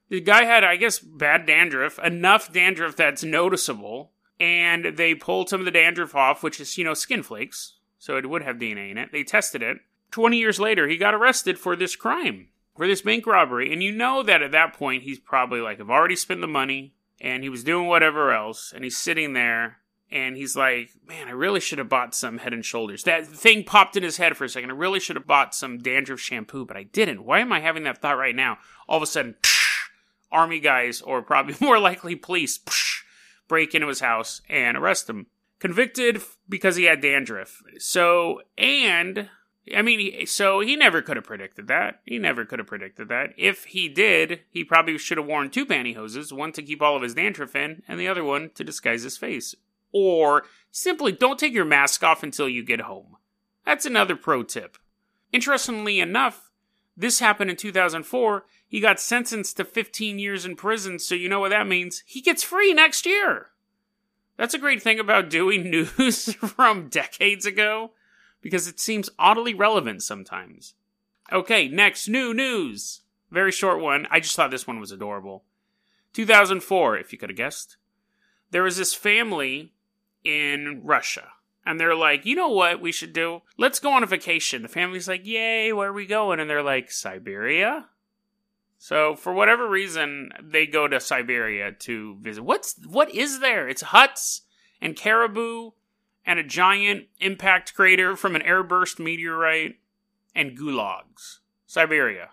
The 0.08 0.20
guy 0.20 0.44
had, 0.44 0.64
I 0.64 0.76
guess, 0.76 0.99
bad 0.99 1.47
dandruff, 1.47 1.99
enough 1.99 2.52
dandruff 2.52 2.97
that's 2.97 3.23
noticeable 3.23 4.12
and 4.41 4.97
they 4.97 5.14
pulled 5.14 5.50
some 5.50 5.61
of 5.61 5.67
the 5.67 5.70
dandruff 5.70 6.14
off, 6.14 6.43
which 6.43 6.58
is, 6.58 6.79
you 6.79 6.85
know, 6.85 6.94
skin 6.94 7.23
flakes, 7.23 7.75
so 7.99 8.17
it 8.17 8.29
would 8.29 8.43
have 8.43 8.56
DNA 8.56 8.91
in 8.91 8.99
it. 8.99 9.11
They 9.12 9.23
tested 9.23 9.62
it. 9.62 9.79
20 10.11 10.38
years 10.38 10.58
later, 10.58 10.88
he 10.88 10.97
got 10.97 11.14
arrested 11.14 11.58
for 11.58 11.76
this 11.76 11.94
crime, 11.94 12.49
for 12.76 12.87
this 12.87 13.02
bank 13.02 13.26
robbery. 13.26 13.72
And 13.72 13.82
you 13.82 13.93
know 13.93 14.22
that 14.22 14.43
at 14.43 14.52
that 14.52 14.75
point, 14.75 15.02
he's 15.02 15.19
probably 15.19 15.61
like, 15.61 15.81
I've 15.81 15.90
already 15.90 16.17
spent 16.17 16.40
the 16.40 16.46
money, 16.46 16.94
and 17.20 17.43
he 17.43 17.49
was 17.49 17.64
doing 17.64 17.87
whatever 17.87 18.32
else, 18.32 18.72
and 18.75 18.84
he's 18.84 18.96
sitting 18.96 19.32
there. 19.32 19.78
And 20.12 20.37
he's 20.37 20.56
like, 20.56 20.90
man, 21.06 21.28
I 21.28 21.32
really 21.32 21.61
should 21.61 21.78
have 21.78 21.88
bought 21.88 22.17
some 22.17 22.38
head 22.38 22.52
and 22.52 22.64
shoulders. 22.64 23.05
That 23.05 23.26
thing 23.26 23.62
popped 23.62 23.96
in 23.96 24.02
his 24.02 24.17
head 24.17 24.37
for 24.37 24.44
a 24.44 24.49
second. 24.49 24.70
I 24.70 24.75
really 24.75 24.99
should 24.99 25.14
have 25.14 25.26
bought 25.26 25.55
some 25.55 25.78
dandruff 25.78 26.19
shampoo, 26.19 26.67
but 26.67 26.76
I 26.76 26.82
didn't. 26.82 27.25
Why 27.25 27.38
am 27.38 27.52
I 27.52 27.61
having 27.61 27.84
that 27.84 27.99
thought 27.99 28.19
right 28.19 28.34
now? 28.34 28.58
All 28.88 28.96
of 28.96 29.05
a 29.05 29.06
sudden, 29.06 29.37
psh, 29.40 29.76
army 30.32 30.58
guys, 30.58 31.00
or 31.00 31.23
probably 31.23 31.55
more 31.64 31.78
likely 31.78 32.16
police, 32.16 32.58
psh, 32.58 33.02
break 33.49 33.73
into 33.75 33.87
his 33.87 34.00
house 34.00 34.43
and 34.49 34.76
arrest 34.76 35.08
him. 35.08 35.26
Convicted 35.61 36.23
because 36.49 36.75
he 36.76 36.84
had 36.84 37.02
dandruff. 37.02 37.62
So, 37.78 38.40
and, 38.56 39.28
I 39.75 39.82
mean, 39.82 40.26
so 40.26 40.61
he 40.61 40.76
never 40.76 41.02
could 41.02 41.17
have 41.17 41.26
predicted 41.26 41.69
that. 41.69 42.00
He 42.05 42.19
never 42.19 42.44
could 42.44 42.58
have 42.58 42.69
predicted 42.69 43.08
that. 43.08 43.31
If 43.37 43.64
he 43.67 43.88
did, 43.88 44.40
he 44.50 44.64
probably 44.64 44.99
should 44.99 45.19
have 45.19 45.26
worn 45.26 45.50
two 45.50 45.67
pantyhoses, 45.67 46.32
one 46.32 46.52
to 46.52 46.62
keep 46.62 46.82
all 46.82 46.96
of 46.96 47.02
his 47.02 47.14
dandruff 47.14 47.55
in, 47.55 47.82
and 47.87 47.99
the 47.99 48.08
other 48.08 48.25
one 48.25 48.50
to 48.55 48.64
disguise 48.64 49.02
his 49.02 49.17
face. 49.17 49.55
Or 49.93 50.44
simply 50.70 51.12
don't 51.12 51.38
take 51.38 51.52
your 51.52 51.64
mask 51.64 52.02
off 52.02 52.22
until 52.22 52.49
you 52.49 52.64
get 52.64 52.82
home. 52.82 53.17
That's 53.64 53.87
another 53.87 54.17
pro 54.17 54.43
tip. 54.43 54.78
Interestingly 55.32 56.00
enough, 56.00 56.50
this 56.96 57.20
happened 57.20 57.50
in 57.50 57.56
2004 57.56 58.44
he 58.70 58.78
got 58.78 59.00
sentenced 59.00 59.56
to 59.56 59.64
15 59.64 60.20
years 60.20 60.46
in 60.46 60.55
prison, 60.55 61.00
so 61.00 61.16
you 61.16 61.28
know 61.28 61.40
what 61.40 61.49
that 61.49 61.66
means? 61.66 62.05
He 62.06 62.20
gets 62.20 62.44
free 62.44 62.73
next 62.73 63.05
year. 63.05 63.49
That's 64.37 64.54
a 64.54 64.59
great 64.59 64.80
thing 64.80 65.00
about 65.00 65.28
doing 65.28 65.64
news 65.71 66.33
from 66.35 66.88
decades 66.88 67.44
ago, 67.44 67.90
because 68.40 68.66
it 68.66 68.80
seems 68.80 69.11
oddly 69.18 69.54
relevant 69.54 70.02
sometimes. 70.02 70.75
Okay, 71.32 71.68
next, 71.68 72.09
new 72.09 72.35
news. 72.35 73.02
Very 73.30 73.52
short 73.52 73.80
one. 73.80 74.06
I 74.11 74.20
just 74.20 74.35
thought 74.35 74.50
this 74.50 74.66
one 74.66 74.80
was 74.80 74.92
adorable. 74.92 75.44
2004, 76.12 76.99
if 76.99 77.12
you 77.12 77.18
could 77.18 77.30
have 77.30 77.37
guessed. 77.37 77.76
There 78.50 78.64
was 78.64 78.76
this 78.76 78.94
family 78.94 79.73
in 80.25 80.80
Russia. 80.85 81.28
And 81.64 81.78
they're 81.78 81.94
like, 81.94 82.26
you 82.26 82.35
know 82.35 82.49
what 82.49 82.80
we 82.80 82.90
should 82.90 83.12
do? 83.12 83.42
Let's 83.56 83.78
go 83.78 83.92
on 83.92 84.02
a 84.02 84.06
vacation. 84.06 84.62
The 84.62 84.68
family's 84.68 85.06
like, 85.06 85.26
yay, 85.26 85.73
where 85.73 85.90
are 85.90 85.92
we 85.92 86.06
going? 86.06 86.40
And 86.40 86.49
they're 86.49 86.62
like, 86.62 86.90
Siberia? 86.90 87.87
So 88.78 89.14
for 89.14 89.35
whatever 89.35 89.68
reason, 89.68 90.32
they 90.42 90.66
go 90.66 90.88
to 90.88 91.00
Siberia 91.00 91.70
to 91.70 92.16
visit. 92.23 92.42
What's 92.42 92.76
what 92.87 93.14
is 93.14 93.40
there? 93.40 93.68
It's 93.68 93.82
huts 93.82 94.40
and 94.80 94.97
caribou 94.97 95.73
and 96.24 96.38
a 96.38 96.44
giant 96.44 97.06
impact 97.20 97.74
crater 97.74 98.16
from 98.16 98.36
an 98.36 98.42
airburst 98.42 98.98
meteorite 98.98 99.76
and 100.34 100.56
gulags. 100.56 101.38
Siberia. 101.66 102.30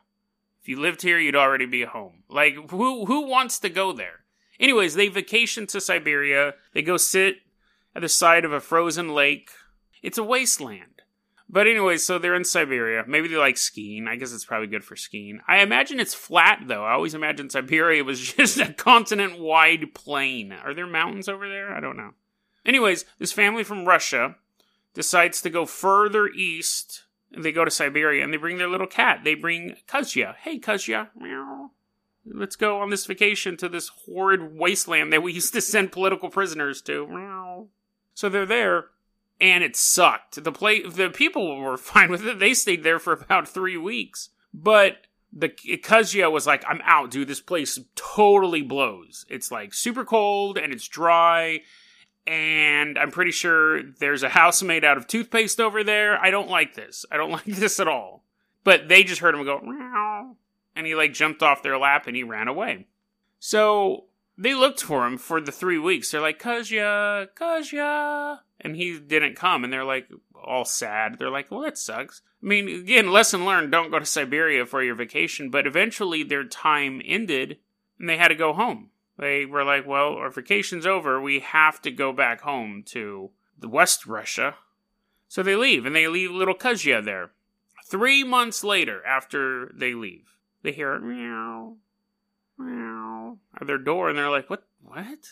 If 0.61 0.67
you 0.67 0.79
lived 0.79 1.01
here, 1.01 1.19
you'd 1.19 1.35
already 1.35 1.65
be 1.65 1.83
home. 1.83 2.23
Like 2.29 2.71
who 2.71 3.05
who 3.05 3.27
wants 3.27 3.59
to 3.59 3.69
go 3.69 3.93
there? 3.93 4.25
Anyways, 4.59 4.95
they 4.95 5.07
vacation 5.07 5.67
to 5.67 5.79
Siberia. 5.79 6.55
They 6.73 6.81
go 6.81 6.97
sit 6.97 7.37
at 7.95 8.01
the 8.01 8.09
side 8.09 8.45
of 8.45 8.51
a 8.51 8.59
frozen 8.59 9.13
lake. 9.13 9.51
It's 10.01 10.17
a 10.17 10.23
wasteland. 10.23 10.97
But 11.49 11.67
anyway, 11.67 11.97
so 11.97 12.19
they're 12.19 12.35
in 12.35 12.43
Siberia. 12.43 13.05
Maybe 13.07 13.29
they 13.29 13.37
like 13.37 13.57
skiing. 13.57 14.07
I 14.07 14.17
guess 14.17 14.33
it's 14.33 14.43
probably 14.43 14.67
good 14.67 14.83
for 14.83 14.97
skiing. 14.97 15.39
I 15.47 15.59
imagine 15.59 15.99
it's 15.99 16.13
flat 16.13 16.63
though. 16.67 16.83
I 16.83 16.93
always 16.93 17.13
imagined 17.13 17.51
Siberia 17.51 18.03
was 18.03 18.19
just 18.33 18.59
a 18.59 18.73
continent 18.73 19.39
wide 19.39 19.93
plain. 19.93 20.51
Are 20.51 20.73
there 20.73 20.87
mountains 20.87 21.29
over 21.29 21.47
there? 21.47 21.73
I 21.73 21.79
don't 21.79 21.97
know. 21.97 22.11
Anyways, 22.67 23.05
this 23.17 23.31
family 23.31 23.63
from 23.63 23.85
Russia 23.85 24.35
decides 24.93 25.41
to 25.41 25.49
go 25.49 25.65
further 25.65 26.27
east. 26.27 27.05
They 27.35 27.51
go 27.53 27.63
to 27.63 27.71
Siberia 27.71 28.23
and 28.23 28.33
they 28.33 28.37
bring 28.37 28.57
their 28.57 28.67
little 28.67 28.87
cat. 28.87 29.21
They 29.23 29.35
bring 29.35 29.77
Kuzia. 29.87 30.35
Hey, 30.35 30.59
Kuzia. 30.59 31.09
Meow. 31.15 31.71
Let's 32.25 32.57
go 32.57 32.81
on 32.81 32.89
this 32.89 33.05
vacation 33.05 33.55
to 33.57 33.69
this 33.69 33.89
horrid 34.05 34.53
wasteland 34.53 35.13
that 35.13 35.23
we 35.23 35.31
used 35.31 35.53
to 35.53 35.61
send 35.61 35.93
political 35.93 36.29
prisoners 36.29 36.81
to. 36.83 37.07
Meow. 37.07 37.67
So 38.13 38.27
they're 38.27 38.45
there 38.45 38.87
and 39.39 39.63
it 39.63 39.75
sucked. 39.75 40.43
The 40.43 40.51
play, 40.51 40.81
the 40.81 41.09
people 41.09 41.57
were 41.57 41.77
fine 41.77 42.11
with 42.11 42.25
it. 42.25 42.39
They 42.39 42.53
stayed 42.53 42.83
there 42.83 42.99
for 42.99 43.13
about 43.13 43.47
three 43.47 43.77
weeks, 43.77 44.29
but 44.53 44.97
the 45.31 45.49
Kuzia 45.49 46.31
was 46.31 46.47
like, 46.47 46.63
I'm 46.67 46.81
out, 46.83 47.11
dude. 47.11 47.27
This 47.27 47.41
place 47.41 47.79
totally 47.95 48.61
blows. 48.61 49.25
It's 49.29 49.51
like 49.51 49.73
super 49.73 50.03
cold 50.03 50.57
and 50.57 50.73
it's 50.73 50.87
dry. 50.87 51.61
And 52.27 52.99
I'm 52.99 53.11
pretty 53.11 53.31
sure 53.31 53.81
there's 53.81 54.21
a 54.21 54.29
house 54.29 54.61
made 54.61 54.83
out 54.83 54.97
of 54.97 55.07
toothpaste 55.07 55.61
over 55.61 55.81
there. 55.81 56.21
I 56.21 56.29
don't 56.29 56.49
like 56.49 56.75
this. 56.75 57.05
I 57.09 57.15
don't 57.15 57.31
like 57.31 57.45
this 57.45 57.79
at 57.79 57.87
all. 57.87 58.23
But 58.65 58.89
they 58.89 59.03
just 59.03 59.21
heard 59.21 59.33
him 59.33 59.45
go, 59.45 59.61
Meow. 59.61 60.35
and 60.75 60.85
he 60.85 60.93
like 60.93 61.13
jumped 61.13 61.41
off 61.41 61.63
their 61.63 61.77
lap 61.77 62.05
and 62.05 62.17
he 62.17 62.23
ran 62.23 62.49
away. 62.49 62.87
So 63.39 64.05
they 64.37 64.53
looked 64.53 64.81
for 64.81 65.07
him 65.07 65.17
for 65.17 65.39
the 65.39 65.53
three 65.53 65.79
weeks. 65.79 66.11
They're 66.11 66.19
like, 66.21 66.41
Kuzia, 66.41 67.29
Kuzia. 67.33 68.39
And 68.59 68.75
he 68.75 68.99
didn't 68.99 69.37
come. 69.37 69.63
And 69.63 69.71
they're 69.71 69.85
like, 69.85 70.09
all 70.35 70.65
sad. 70.65 71.17
They're 71.17 71.29
like, 71.29 71.49
well, 71.49 71.61
that 71.61 71.77
sucks. 71.77 72.21
I 72.43 72.45
mean, 72.45 72.67
again, 72.67 73.11
lesson 73.11 73.45
learned 73.45 73.71
don't 73.71 73.89
go 73.89 73.99
to 73.99 74.05
Siberia 74.05 74.65
for 74.65 74.83
your 74.83 74.95
vacation. 74.95 75.49
But 75.49 75.65
eventually 75.65 76.23
their 76.23 76.43
time 76.43 77.01
ended 77.05 77.57
and 77.99 78.09
they 78.09 78.17
had 78.17 78.27
to 78.29 78.35
go 78.35 78.51
home. 78.51 78.89
They 79.17 79.45
were 79.45 79.63
like, 79.63 79.87
well, 79.87 80.13
our 80.13 80.29
vacation's 80.29 80.85
over. 80.85 81.19
We 81.19 81.39
have 81.39 81.81
to 81.81 81.91
go 81.91 82.13
back 82.13 82.41
home 82.41 82.83
to 82.87 83.31
the 83.57 83.69
West 83.69 84.05
Russia. 84.05 84.55
So 85.27 85.43
they 85.43 85.55
leave 85.55 85.85
and 85.85 85.95
they 85.95 86.07
leave 86.07 86.31
little 86.31 86.55
Kuzia 86.55 87.03
there. 87.03 87.31
Three 87.85 88.23
months 88.23 88.63
later, 88.63 89.05
after 89.05 89.71
they 89.73 89.93
leave, 89.93 90.37
they 90.61 90.71
hear 90.71 90.99
meow, 90.99 91.77
meow 92.57 93.37
at 93.59 93.65
their 93.65 93.77
door 93.77 94.09
and 94.09 94.17
they're 94.17 94.29
like, 94.29 94.49
what? 94.49 94.63
What? 94.83 95.29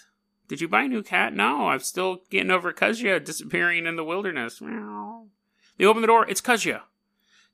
Did 0.48 0.62
you 0.62 0.68
buy 0.68 0.84
a 0.84 0.88
new 0.88 1.04
cat? 1.04 1.34
No, 1.34 1.68
I'm 1.68 1.80
still 1.80 2.22
getting 2.30 2.52
over 2.52 2.72
Kuzia 2.74 3.24
disappearing 3.24 3.86
in 3.86 3.96
the 3.96 4.04
wilderness. 4.04 4.62
Meow. 4.62 5.28
They 5.78 5.86
open 5.86 6.02
the 6.02 6.08
door. 6.08 6.28
It's 6.28 6.42
Kuzia. 6.42 6.82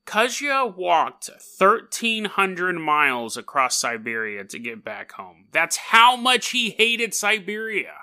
Kuzia 0.05 0.75
walked 0.75 1.29
1,300 1.57 2.73
miles 2.73 3.37
across 3.37 3.79
Siberia 3.79 4.43
to 4.45 4.59
get 4.59 4.83
back 4.83 5.13
home. 5.13 5.45
That's 5.51 5.77
how 5.77 6.15
much 6.15 6.49
he 6.49 6.71
hated 6.71 7.13
Siberia. 7.13 7.93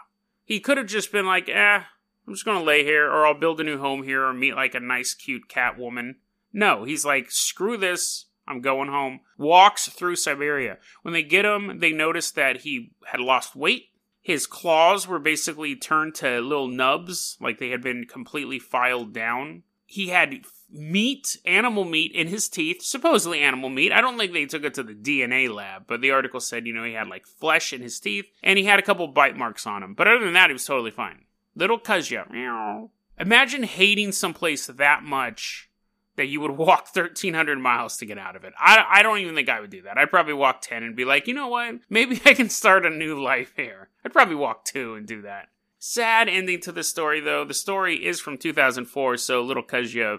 He 0.44 0.60
could 0.60 0.78
have 0.78 0.86
just 0.86 1.12
been 1.12 1.26
like, 1.26 1.48
eh, 1.48 1.82
I'm 2.26 2.34
just 2.34 2.44
gonna 2.44 2.62
lay 2.62 2.84
here, 2.84 3.06
or 3.06 3.26
I'll 3.26 3.38
build 3.38 3.60
a 3.60 3.64
new 3.64 3.78
home 3.78 4.02
here, 4.02 4.24
or 4.24 4.32
meet 4.32 4.54
like 4.54 4.74
a 4.74 4.80
nice, 4.80 5.14
cute 5.14 5.48
cat 5.48 5.78
woman. 5.78 6.16
No, 6.52 6.84
he's 6.84 7.04
like, 7.04 7.30
screw 7.30 7.76
this. 7.76 8.26
I'm 8.46 8.62
going 8.62 8.88
home. 8.88 9.20
Walks 9.36 9.88
through 9.88 10.16
Siberia. 10.16 10.78
When 11.02 11.12
they 11.12 11.22
get 11.22 11.44
him, 11.44 11.80
they 11.80 11.92
notice 11.92 12.30
that 12.30 12.62
he 12.62 12.92
had 13.06 13.20
lost 13.20 13.54
weight. 13.54 13.90
His 14.22 14.46
claws 14.46 15.06
were 15.06 15.18
basically 15.18 15.76
turned 15.76 16.14
to 16.16 16.40
little 16.40 16.68
nubs, 16.68 17.36
like 17.40 17.58
they 17.58 17.70
had 17.70 17.82
been 17.82 18.06
completely 18.06 18.58
filed 18.58 19.12
down. 19.12 19.62
He 19.84 20.08
had 20.08 20.44
meat, 20.70 21.36
animal 21.44 21.84
meat 21.84 22.12
in 22.12 22.28
his 22.28 22.48
teeth, 22.48 22.82
supposedly 22.82 23.40
animal 23.40 23.70
meat. 23.70 23.92
I 23.92 24.00
don't 24.00 24.18
think 24.18 24.32
they 24.32 24.46
took 24.46 24.64
it 24.64 24.74
to 24.74 24.82
the 24.82 24.94
DNA 24.94 25.52
lab, 25.52 25.84
but 25.86 26.00
the 26.00 26.10
article 26.10 26.40
said, 26.40 26.66
you 26.66 26.74
know, 26.74 26.84
he 26.84 26.92
had 26.92 27.08
like 27.08 27.26
flesh 27.26 27.72
in 27.72 27.80
his 27.80 27.98
teeth 27.98 28.26
and 28.42 28.58
he 28.58 28.64
had 28.64 28.78
a 28.78 28.82
couple 28.82 29.06
bite 29.08 29.36
marks 29.36 29.66
on 29.66 29.82
him. 29.82 29.94
But 29.94 30.08
other 30.08 30.24
than 30.24 30.34
that, 30.34 30.50
he 30.50 30.52
was 30.52 30.64
totally 30.64 30.90
fine. 30.90 31.24
Little 31.54 31.78
Kuzia. 31.78 32.88
Imagine 33.18 33.62
hating 33.64 34.12
someplace 34.12 34.66
that 34.66 35.02
much 35.02 35.70
that 36.16 36.26
you 36.26 36.40
would 36.40 36.52
walk 36.52 36.88
1,300 36.94 37.58
miles 37.58 37.96
to 37.96 38.06
get 38.06 38.18
out 38.18 38.36
of 38.36 38.44
it. 38.44 38.52
I, 38.58 38.84
I 38.88 39.02
don't 39.02 39.18
even 39.18 39.34
think 39.34 39.48
I 39.48 39.60
would 39.60 39.70
do 39.70 39.82
that. 39.82 39.96
I'd 39.96 40.10
probably 40.10 40.34
walk 40.34 40.60
10 40.60 40.82
and 40.82 40.94
be 40.94 41.04
like, 41.04 41.26
you 41.26 41.34
know 41.34 41.48
what? 41.48 41.76
Maybe 41.88 42.20
I 42.26 42.34
can 42.34 42.50
start 42.50 42.84
a 42.84 42.90
new 42.90 43.20
life 43.20 43.54
here. 43.56 43.88
I'd 44.04 44.12
probably 44.12 44.34
walk 44.34 44.64
2 44.66 44.94
and 44.94 45.06
do 45.06 45.22
that. 45.22 45.48
Sad 45.80 46.28
ending 46.28 46.60
to 46.62 46.72
the 46.72 46.82
story, 46.82 47.20
though. 47.20 47.44
The 47.44 47.54
story 47.54 48.04
is 48.04 48.20
from 48.20 48.36
2004, 48.36 49.16
so 49.16 49.42
little 49.42 49.62
Kuzia 49.62 50.18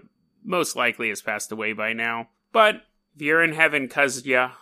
most 0.50 0.75
likely 0.75 1.10
has 1.10 1.22
passed 1.22 1.51
away 1.51 1.74
by 1.74 1.94
now. 1.94 2.29
But 2.51 2.82
if 3.15 3.22
you're 3.22 3.44
in 3.44 3.53
heaven, 3.53 3.88
Kuzia, 3.88 4.53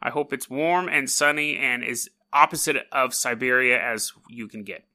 I 0.00 0.08
hope 0.08 0.32
it's 0.32 0.48
warm 0.48 0.88
and 0.88 1.08
sunny 1.08 1.58
and 1.58 1.84
is 1.84 2.08
opposite 2.32 2.78
of 2.90 3.12
Siberia 3.12 3.78
as 3.78 4.12
you 4.28 4.48
can 4.48 4.64
get. 4.64 4.86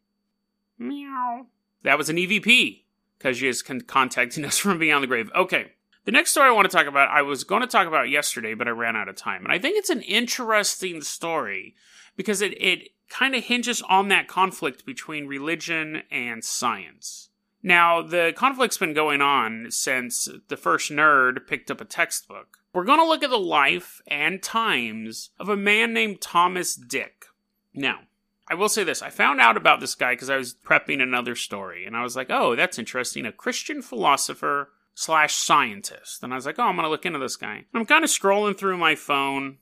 Meow. 0.80 1.46
That 1.84 2.00
was 2.00 2.10
an 2.10 2.16
EVP. 2.16 2.82
Kuzia 3.20 3.48
is 3.48 3.62
con- 3.62 3.82
contacting 3.82 4.44
us 4.46 4.58
from 4.58 4.80
beyond 4.80 5.04
the 5.04 5.08
grave. 5.08 5.30
Okay. 5.36 5.74
The 6.06 6.12
next 6.12 6.32
story 6.32 6.48
I 6.48 6.52
want 6.52 6.70
to 6.70 6.76
talk 6.76 6.88
about, 6.88 7.10
I 7.10 7.22
was 7.22 7.44
going 7.44 7.62
to 7.62 7.68
talk 7.68 7.86
about 7.86 8.10
yesterday, 8.10 8.56
but 8.56 8.68
I 8.68 8.72
ran 8.72 8.96
out 8.96 9.08
of 9.08 9.16
time. 9.16 9.44
And 9.44 9.54
I 9.54 9.60
think 9.60 9.78
it's 9.78 9.92
an 9.92 10.02
interesting 10.02 11.02
story 11.02 11.76
because 12.18 12.42
it, 12.42 12.60
it 12.60 12.90
kind 13.08 13.36
of 13.36 13.44
hinges 13.44 13.84
on 13.84 14.08
that 14.08 14.28
conflict 14.28 14.84
between 14.84 15.28
religion 15.28 16.02
and 16.10 16.44
science. 16.44 17.30
Now, 17.62 18.02
the 18.02 18.34
conflict's 18.36 18.78
been 18.78 18.94
going 18.94 19.22
on 19.22 19.68
since 19.70 20.30
the 20.48 20.58
first 20.58 20.92
nerd 20.92 21.48
picked 21.48 21.70
up 21.70 21.82
a 21.82 21.86
textbook. 21.86 22.60
We're 22.74 22.86
going 22.86 23.00
to 23.00 23.08
look 23.08 23.24
at 23.24 23.30
the 23.30 23.38
life 23.38 24.02
and 24.08 24.42
times 24.42 25.32
of 25.40 25.50
a 25.50 25.58
man 25.58 25.94
named 25.94 26.22
Thomas 26.22 26.76
Dick. 26.76 27.26
Now, 27.74 28.02
I 28.50 28.56
will 28.56 28.70
say 28.70 28.84
this 28.84 29.02
I 29.02 29.10
found 29.10 29.42
out 29.42 29.58
about 29.58 29.80
this 29.80 29.96
guy 29.96 30.14
because 30.14 30.30
I 30.30 30.38
was 30.38 30.54
prepping 30.54 31.02
another 31.02 31.36
story, 31.36 31.86
and 31.86 31.96
I 31.96 32.04
was 32.04 32.16
like, 32.16 32.30
oh, 32.30 32.56
that's 32.56 32.80
interesting. 32.80 33.26
A 33.26 33.32
Christian 33.32 33.82
philosopher 33.82 34.70
slash 34.96 35.36
scientist. 35.36 36.24
And 36.24 36.34
I 36.34 36.36
was 36.36 36.46
like, 36.46 36.60
oh, 36.60 36.64
I'm 36.64 36.76
going 36.76 36.84
to 36.84 36.90
look 36.90 37.06
into 37.06 37.20
this 37.20 37.36
guy. 37.36 37.66
I'm 37.74 37.86
kind 37.86 38.04
of 38.04 38.10
scrolling 38.10 38.58
through 38.58 38.78
my 38.78 38.96
phone, 38.96 39.58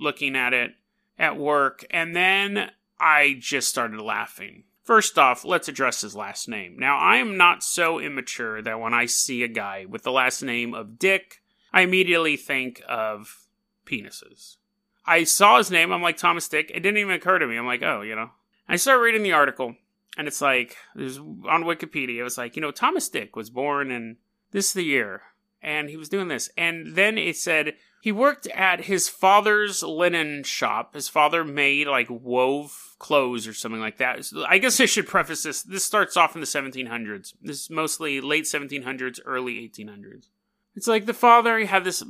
looking 0.00 0.36
at 0.36 0.54
it 0.54 0.72
at 1.18 1.36
work, 1.36 1.84
and 1.90 2.14
then 2.14 2.70
I 3.00 3.36
just 3.38 3.68
started 3.68 4.00
laughing. 4.00 4.64
First 4.88 5.18
off, 5.18 5.44
let's 5.44 5.68
address 5.68 6.00
his 6.00 6.16
last 6.16 6.48
name. 6.48 6.78
Now, 6.78 6.96
I 6.96 7.16
am 7.16 7.36
not 7.36 7.62
so 7.62 8.00
immature 8.00 8.62
that 8.62 8.80
when 8.80 8.94
I 8.94 9.04
see 9.04 9.42
a 9.42 9.46
guy 9.46 9.84
with 9.84 10.02
the 10.02 10.10
last 10.10 10.42
name 10.42 10.72
of 10.72 10.98
Dick, 10.98 11.42
I 11.74 11.82
immediately 11.82 12.38
think 12.38 12.80
of 12.88 13.48
penises. 13.84 14.56
I 15.04 15.24
saw 15.24 15.58
his 15.58 15.70
name, 15.70 15.92
I'm 15.92 16.00
like, 16.00 16.16
Thomas 16.16 16.48
Dick. 16.48 16.70
It 16.74 16.80
didn't 16.80 16.96
even 16.96 17.12
occur 17.12 17.38
to 17.38 17.46
me. 17.46 17.58
I'm 17.58 17.66
like, 17.66 17.82
oh, 17.82 18.00
you 18.00 18.16
know. 18.16 18.30
I 18.66 18.76
start 18.76 19.02
reading 19.02 19.22
the 19.22 19.32
article, 19.34 19.74
and 20.16 20.26
it's 20.26 20.40
like, 20.40 20.78
there's 20.94 21.18
on 21.18 21.64
Wikipedia, 21.64 22.20
it 22.20 22.22
was 22.22 22.38
like, 22.38 22.56
you 22.56 22.62
know, 22.62 22.70
Thomas 22.70 23.10
Dick 23.10 23.36
was 23.36 23.50
born 23.50 23.90
in 23.90 24.16
this 24.52 24.68
is 24.68 24.72
the 24.72 24.84
year, 24.84 25.20
and 25.60 25.90
he 25.90 25.98
was 25.98 26.08
doing 26.08 26.28
this. 26.28 26.48
And 26.56 26.96
then 26.96 27.18
it 27.18 27.36
said 27.36 27.74
he 28.00 28.12
worked 28.12 28.46
at 28.48 28.84
his 28.84 29.08
father's 29.08 29.82
linen 29.82 30.44
shop. 30.44 30.94
His 30.94 31.08
father 31.08 31.44
made 31.44 31.88
like 31.88 32.08
wove 32.08 32.94
clothes 32.98 33.46
or 33.46 33.52
something 33.52 33.80
like 33.80 33.98
that. 33.98 34.24
I 34.48 34.58
guess 34.58 34.80
I 34.80 34.86
should 34.86 35.08
preface 35.08 35.42
this. 35.42 35.62
This 35.62 35.84
starts 35.84 36.16
off 36.16 36.34
in 36.34 36.40
the 36.40 36.46
1700s. 36.46 37.34
This 37.42 37.62
is 37.62 37.70
mostly 37.70 38.20
late 38.20 38.44
1700s, 38.44 39.20
early 39.24 39.54
1800s. 39.54 40.28
It's 40.76 40.86
like 40.86 41.06
the 41.06 41.14
father 41.14 41.58
he 41.58 41.66
had 41.66 41.84
this 41.84 42.02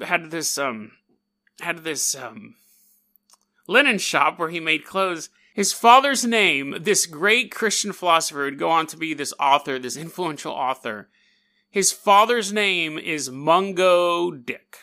had 0.00 0.30
this 0.30 0.58
um 0.58 0.92
had 1.60 1.78
this 1.78 2.14
um 2.14 2.54
linen 3.66 3.98
shop 3.98 4.38
where 4.38 4.50
he 4.50 4.60
made 4.60 4.84
clothes. 4.84 5.28
His 5.54 5.72
father's 5.72 6.24
name, 6.24 6.76
this 6.80 7.04
great 7.04 7.50
Christian 7.50 7.92
philosopher, 7.92 8.44
would 8.44 8.58
go 8.58 8.70
on 8.70 8.86
to 8.86 8.96
be 8.96 9.12
this 9.12 9.34
author, 9.38 9.78
this 9.78 9.96
influential 9.96 10.52
author. 10.52 11.10
His 11.68 11.92
father's 11.92 12.52
name 12.52 12.96
is 12.96 13.28
Mungo 13.30 14.30
Dick. 14.30 14.78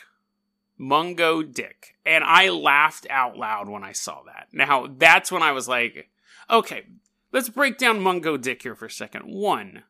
Mungo 0.80 1.42
Dick. 1.42 1.94
And 2.06 2.24
I 2.24 2.48
laughed 2.48 3.06
out 3.10 3.36
loud 3.36 3.68
when 3.68 3.84
I 3.84 3.92
saw 3.92 4.22
that. 4.24 4.48
Now, 4.50 4.86
that's 4.86 5.30
when 5.30 5.42
I 5.42 5.52
was 5.52 5.68
like, 5.68 6.08
okay, 6.48 6.86
let's 7.32 7.50
break 7.50 7.76
down 7.76 8.00
Mungo 8.00 8.38
Dick 8.38 8.62
here 8.62 8.74
for 8.74 8.86
a 8.86 8.90
second. 8.90 9.26
One, 9.26 9.82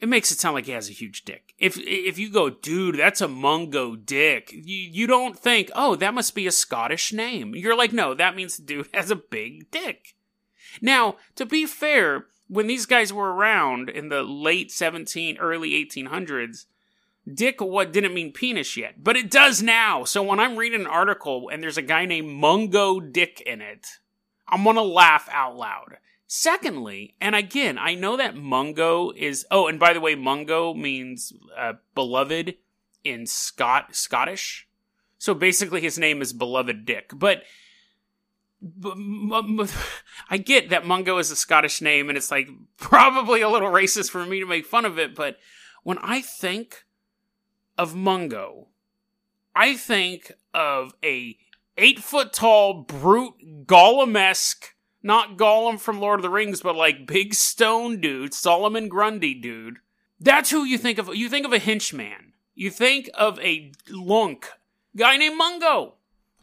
it 0.00 0.08
makes 0.08 0.32
it 0.32 0.40
sound 0.40 0.54
like 0.54 0.66
he 0.66 0.72
has 0.72 0.90
a 0.90 0.94
huge 0.94 1.24
dick. 1.24 1.54
If 1.58 1.78
if 1.78 2.18
you 2.18 2.28
go, 2.28 2.50
dude, 2.50 2.98
that's 2.98 3.20
a 3.20 3.28
Mungo 3.28 3.94
Dick, 3.94 4.50
you, 4.52 4.76
you 4.76 5.06
don't 5.06 5.38
think, 5.38 5.70
oh, 5.76 5.94
that 5.94 6.12
must 6.12 6.34
be 6.34 6.48
a 6.48 6.52
Scottish 6.52 7.12
name. 7.12 7.54
You're 7.54 7.76
like, 7.76 7.92
no, 7.92 8.12
that 8.12 8.34
means 8.34 8.56
the 8.56 8.64
dude 8.64 8.88
has 8.94 9.12
a 9.12 9.16
big 9.16 9.70
dick. 9.70 10.16
Now, 10.80 11.18
to 11.36 11.46
be 11.46 11.66
fair, 11.66 12.26
when 12.48 12.66
these 12.66 12.84
guys 12.84 13.12
were 13.12 13.32
around 13.32 13.88
in 13.88 14.08
the 14.08 14.24
late 14.24 14.72
17, 14.72 15.36
early 15.36 15.70
1800s, 15.70 16.66
Dick 17.32 17.60
what 17.60 17.92
didn't 17.92 18.14
mean 18.14 18.32
penis 18.32 18.76
yet, 18.76 19.02
but 19.02 19.16
it 19.16 19.30
does 19.30 19.62
now. 19.62 20.04
So 20.04 20.22
when 20.22 20.40
I'm 20.40 20.56
reading 20.56 20.80
an 20.80 20.86
article 20.86 21.48
and 21.48 21.62
there's 21.62 21.78
a 21.78 21.82
guy 21.82 22.04
named 22.04 22.28
Mungo 22.28 22.98
Dick 22.98 23.40
in 23.46 23.60
it, 23.60 23.86
I'm 24.48 24.64
gonna 24.64 24.82
laugh 24.82 25.28
out 25.30 25.56
loud. 25.56 25.98
Secondly, 26.26 27.14
and 27.20 27.34
again, 27.34 27.78
I 27.78 27.94
know 27.94 28.16
that 28.16 28.36
Mungo 28.36 29.12
is. 29.14 29.44
Oh, 29.50 29.68
and 29.68 29.78
by 29.78 29.92
the 29.92 30.00
way, 30.00 30.14
Mungo 30.14 30.72
means 30.72 31.32
uh, 31.56 31.74
beloved 31.94 32.54
in 33.04 33.26
Scot 33.26 33.94
Scottish. 33.94 34.66
So 35.18 35.34
basically, 35.34 35.80
his 35.80 35.98
name 35.98 36.22
is 36.22 36.32
Beloved 36.32 36.84
Dick. 36.84 37.12
But 37.14 37.42
I 40.30 40.38
get 40.38 40.70
that 40.70 40.86
Mungo 40.86 41.18
is 41.18 41.30
a 41.30 41.36
Scottish 41.36 41.80
name, 41.80 42.08
and 42.08 42.16
it's 42.16 42.30
like 42.30 42.48
probably 42.78 43.42
a 43.42 43.48
little 43.48 43.70
racist 43.70 44.10
for 44.10 44.24
me 44.24 44.40
to 44.40 44.46
make 44.46 44.66
fun 44.66 44.84
of 44.84 44.98
it. 44.98 45.14
But 45.14 45.36
when 45.82 45.98
I 45.98 46.22
think 46.22 46.84
of 47.76 47.94
Mungo, 47.94 48.68
I 49.54 49.76
think 49.76 50.32
of 50.54 50.94
a 51.02 51.36
eight 51.76 52.00
foot 52.00 52.32
tall, 52.32 52.82
brute, 52.82 53.66
Gollum 53.66 54.16
esque, 54.16 54.74
not 55.02 55.36
Gollum 55.36 55.78
from 55.78 56.00
Lord 56.00 56.20
of 56.20 56.22
the 56.22 56.30
Rings, 56.30 56.62
but 56.62 56.76
like 56.76 57.06
big 57.06 57.34
stone 57.34 58.00
dude, 58.00 58.34
Solomon 58.34 58.88
Grundy 58.88 59.34
dude. 59.34 59.78
That's 60.20 60.50
who 60.50 60.64
you 60.64 60.78
think 60.78 60.98
of. 60.98 61.14
You 61.14 61.28
think 61.28 61.44
of 61.44 61.52
a 61.52 61.58
henchman. 61.58 62.32
You 62.54 62.70
think 62.70 63.10
of 63.14 63.40
a 63.40 63.72
lunk 63.90 64.48
guy 64.96 65.16
named 65.16 65.36
Mungo. 65.36 65.94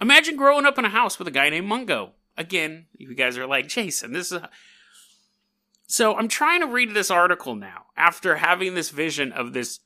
Imagine 0.01 0.35
growing 0.35 0.65
up 0.65 0.77
in 0.77 0.85
a 0.85 0.89
house 0.89 1.19
with 1.19 1.27
a 1.27 1.31
guy 1.31 1.49
named 1.49 1.67
Mungo. 1.67 2.11
Again, 2.37 2.87
you 2.93 3.13
guys 3.15 3.37
are 3.37 3.47
like, 3.47 3.67
Jason, 3.67 4.13
this 4.13 4.31
is. 4.31 4.41
So 5.87 6.15
I'm 6.15 6.27
trying 6.27 6.61
to 6.61 6.67
read 6.67 6.93
this 6.93 7.11
article 7.11 7.55
now 7.55 7.85
after 7.97 8.37
having 8.37 8.75
this 8.75 8.89
vision 8.91 9.31
of 9.31 9.53
this 9.53 9.79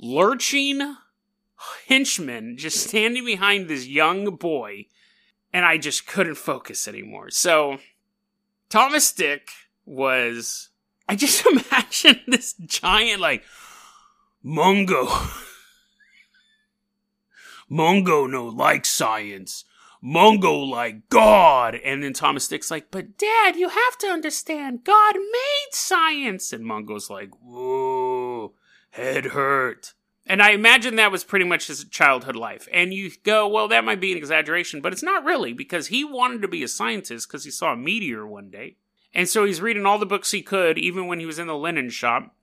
lurching 0.00 0.96
henchman 1.88 2.56
just 2.56 2.86
standing 2.88 3.24
behind 3.24 3.68
this 3.68 3.86
young 3.86 4.36
boy, 4.36 4.86
and 5.52 5.64
I 5.64 5.78
just 5.78 6.06
couldn't 6.06 6.36
focus 6.36 6.86
anymore. 6.86 7.30
So 7.30 7.78
Thomas 8.68 9.12
Dick 9.12 9.50
was. 9.84 10.68
I 11.10 11.16
just 11.16 11.46
imagine 11.72 12.20
this 12.26 12.52
giant, 12.52 13.20
like, 13.20 13.42
Mungo. 14.42 15.08
Mungo 17.68 18.26
no 18.26 18.46
like 18.46 18.84
science. 18.84 19.64
Mungo 20.00 20.56
like 20.56 21.08
God. 21.08 21.74
And 21.74 22.02
then 22.02 22.12
Thomas 22.12 22.48
Dick's 22.48 22.70
like, 22.70 22.90
but 22.90 23.18
dad, 23.18 23.56
you 23.56 23.68
have 23.68 23.98
to 23.98 24.06
understand, 24.06 24.84
God 24.84 25.16
made 25.16 25.68
science. 25.72 26.52
And 26.52 26.64
Mungo's 26.64 27.10
like, 27.10 27.30
whoa, 27.42 27.87
head 28.90 29.26
hurt. 29.26 29.94
And 30.26 30.42
I 30.42 30.50
imagine 30.50 30.96
that 30.96 31.10
was 31.10 31.24
pretty 31.24 31.46
much 31.46 31.68
his 31.68 31.84
childhood 31.84 32.36
life. 32.36 32.68
And 32.72 32.92
you 32.92 33.10
go, 33.24 33.48
well, 33.48 33.68
that 33.68 33.84
might 33.84 34.00
be 34.00 34.12
an 34.12 34.18
exaggeration, 34.18 34.82
but 34.82 34.92
it's 34.92 35.02
not 35.02 35.24
really 35.24 35.54
because 35.54 35.86
he 35.86 36.04
wanted 36.04 36.42
to 36.42 36.48
be 36.48 36.62
a 36.62 36.68
scientist 36.68 37.26
because 37.26 37.44
he 37.44 37.50
saw 37.50 37.72
a 37.72 37.76
meteor 37.76 38.26
one 38.26 38.50
day. 38.50 38.76
And 39.14 39.26
so 39.26 39.46
he's 39.46 39.62
reading 39.62 39.86
all 39.86 39.98
the 39.98 40.04
books 40.04 40.30
he 40.30 40.42
could, 40.42 40.76
even 40.76 41.06
when 41.06 41.18
he 41.18 41.24
was 41.24 41.38
in 41.38 41.46
the 41.46 41.56
linen 41.56 41.88
shop. 41.88 42.34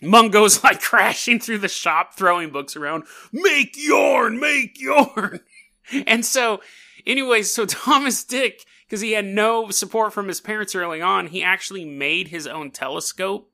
Mungo's 0.00 0.64
like 0.64 0.80
crashing 0.80 1.38
through 1.38 1.58
the 1.58 1.68
shop, 1.68 2.14
throwing 2.14 2.50
books 2.50 2.76
around. 2.76 3.04
Make 3.30 3.74
yarn, 3.76 4.40
make 4.40 4.80
yarn. 4.80 5.40
and 6.06 6.24
so, 6.24 6.62
anyway, 7.06 7.42
so 7.42 7.66
Thomas 7.66 8.24
Dick, 8.24 8.64
because 8.86 9.02
he 9.02 9.12
had 9.12 9.26
no 9.26 9.70
support 9.70 10.14
from 10.14 10.28
his 10.28 10.40
parents 10.40 10.74
early 10.74 11.02
on, 11.02 11.26
he 11.26 11.42
actually 11.42 11.84
made 11.84 12.28
his 12.28 12.46
own 12.46 12.70
telescope 12.70 13.50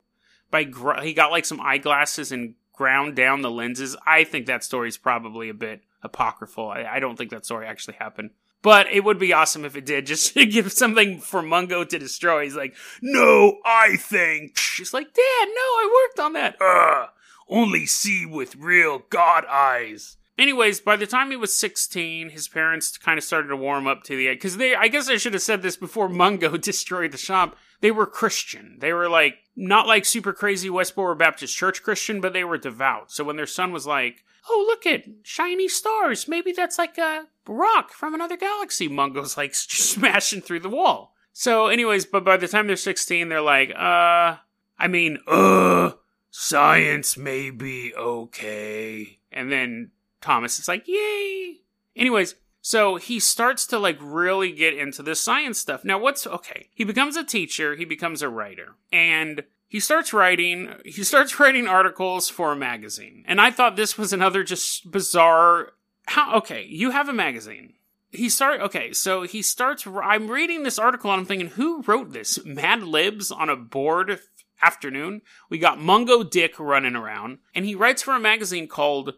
by 0.50 0.64
gr- 0.64 1.00
he 1.02 1.14
got 1.14 1.30
like 1.30 1.44
some 1.44 1.60
eyeglasses 1.60 2.32
and 2.32 2.54
ground 2.72 3.16
down 3.16 3.42
the 3.42 3.50
lenses. 3.50 3.96
I 4.06 4.24
think 4.24 4.46
that 4.46 4.64
story 4.64 4.88
is 4.88 4.96
probably 4.96 5.48
a 5.48 5.54
bit 5.54 5.82
apocryphal. 6.02 6.68
I, 6.68 6.84
I 6.84 7.00
don't 7.00 7.16
think 7.16 7.30
that 7.30 7.44
story 7.44 7.66
actually 7.66 7.94
happened. 7.94 8.30
But 8.62 8.90
it 8.90 9.04
would 9.04 9.18
be 9.18 9.34
awesome 9.34 9.66
if 9.66 9.76
it 9.76 9.84
did, 9.84 10.06
just 10.06 10.32
to 10.34 10.46
give 10.46 10.72
something 10.72 11.20
for 11.20 11.42
Mungo 11.42 11.84
to 11.84 11.98
destroy. 11.98 12.44
He's 12.44 12.56
like, 12.56 12.74
no, 13.02 13.58
I 13.64 13.96
think. 13.96 14.56
She's 14.56 14.94
like, 14.94 15.12
Dad, 15.12 15.48
no, 15.48 15.60
I 15.60 16.06
worked 16.08 16.20
on 16.20 16.32
that. 16.32 16.56
Ugh, 16.60 17.08
only 17.48 17.86
see 17.86 18.24
with 18.24 18.56
real 18.56 19.02
God 19.10 19.44
eyes. 19.46 20.16
Anyways, 20.36 20.80
by 20.80 20.96
the 20.96 21.06
time 21.06 21.30
he 21.30 21.36
was 21.36 21.54
16, 21.54 22.30
his 22.30 22.48
parents 22.48 22.98
kind 22.98 23.18
of 23.18 23.24
started 23.24 23.48
to 23.48 23.56
warm 23.56 23.86
up 23.86 24.02
to 24.04 24.16
the 24.16 24.28
because 24.30 24.56
they 24.56 24.74
I 24.74 24.88
guess 24.88 25.08
I 25.08 25.16
should 25.16 25.34
have 25.34 25.42
said 25.42 25.62
this 25.62 25.76
before 25.76 26.08
Mungo 26.08 26.56
destroyed 26.56 27.12
the 27.12 27.18
shop. 27.18 27.56
They 27.84 27.90
were 27.90 28.06
Christian. 28.06 28.78
They 28.80 28.94
were 28.94 29.10
like 29.10 29.40
not 29.54 29.86
like 29.86 30.06
super 30.06 30.32
crazy 30.32 30.70
Westboro 30.70 31.18
Baptist 31.18 31.54
Church 31.54 31.82
Christian, 31.82 32.18
but 32.18 32.32
they 32.32 32.42
were 32.42 32.56
devout. 32.56 33.12
So 33.12 33.24
when 33.24 33.36
their 33.36 33.46
son 33.46 33.72
was 33.72 33.86
like, 33.86 34.24
"Oh, 34.48 34.64
look 34.66 34.86
at 34.86 35.04
shiny 35.22 35.68
stars. 35.68 36.26
Maybe 36.26 36.50
that's 36.50 36.78
like 36.78 36.96
a 36.96 37.26
rock 37.46 37.92
from 37.92 38.14
another 38.14 38.38
galaxy." 38.38 38.88
Mungo's 38.88 39.36
like 39.36 39.54
smashing 39.54 40.40
through 40.40 40.60
the 40.60 40.70
wall. 40.70 41.14
So 41.34 41.66
anyways, 41.66 42.06
but 42.06 42.24
by 42.24 42.38
the 42.38 42.48
time 42.48 42.68
they're 42.68 42.76
16, 42.76 43.28
they're 43.28 43.42
like, 43.42 43.68
"Uh, 43.72 44.36
I 44.78 44.88
mean, 44.88 45.18
uh, 45.26 45.90
science 46.30 47.18
may 47.18 47.50
be 47.50 47.92
okay." 47.94 49.18
And 49.30 49.52
then 49.52 49.90
Thomas 50.22 50.58
is 50.58 50.68
like, 50.68 50.88
yay. 50.88 51.56
Anyways, 51.94 52.34
so 52.66 52.96
he 52.96 53.20
starts 53.20 53.66
to 53.66 53.78
like 53.78 53.98
really 54.00 54.50
get 54.50 54.72
into 54.72 55.02
this 55.02 55.20
science 55.20 55.58
stuff. 55.58 55.84
Now, 55.84 55.98
what's 55.98 56.26
okay? 56.26 56.70
He 56.74 56.82
becomes 56.82 57.14
a 57.14 57.22
teacher, 57.22 57.76
he 57.76 57.84
becomes 57.84 58.22
a 58.22 58.28
writer, 58.30 58.76
and 58.90 59.44
he 59.68 59.78
starts 59.78 60.14
writing 60.14 60.72
he 60.82 61.04
starts 61.04 61.38
writing 61.38 61.68
articles 61.68 62.30
for 62.30 62.52
a 62.52 62.56
magazine. 62.56 63.22
And 63.28 63.38
I 63.38 63.50
thought 63.50 63.76
this 63.76 63.98
was 63.98 64.14
another 64.14 64.42
just 64.42 64.90
bizarre 64.90 65.72
how 66.06 66.36
okay, 66.38 66.64
you 66.64 66.92
have 66.92 67.06
a 67.06 67.12
magazine. 67.12 67.74
He 68.10 68.30
start 68.30 68.62
okay, 68.62 68.94
so 68.94 69.24
he 69.24 69.42
starts 69.42 69.86
I'm 69.86 70.30
reading 70.30 70.62
this 70.62 70.78
article 70.78 71.12
and 71.12 71.20
I'm 71.20 71.26
thinking 71.26 71.48
who 71.48 71.82
wrote 71.82 72.14
this? 72.14 72.42
Mad 72.46 72.82
Libs 72.82 73.30
on 73.30 73.50
a 73.50 73.56
board 73.56 74.20
afternoon. 74.62 75.20
We 75.50 75.58
got 75.58 75.78
Mungo 75.78 76.22
Dick 76.22 76.58
running 76.58 76.96
around 76.96 77.40
and 77.54 77.66
he 77.66 77.74
writes 77.74 78.02
for 78.02 78.14
a 78.14 78.20
magazine 78.20 78.68
called 78.68 79.16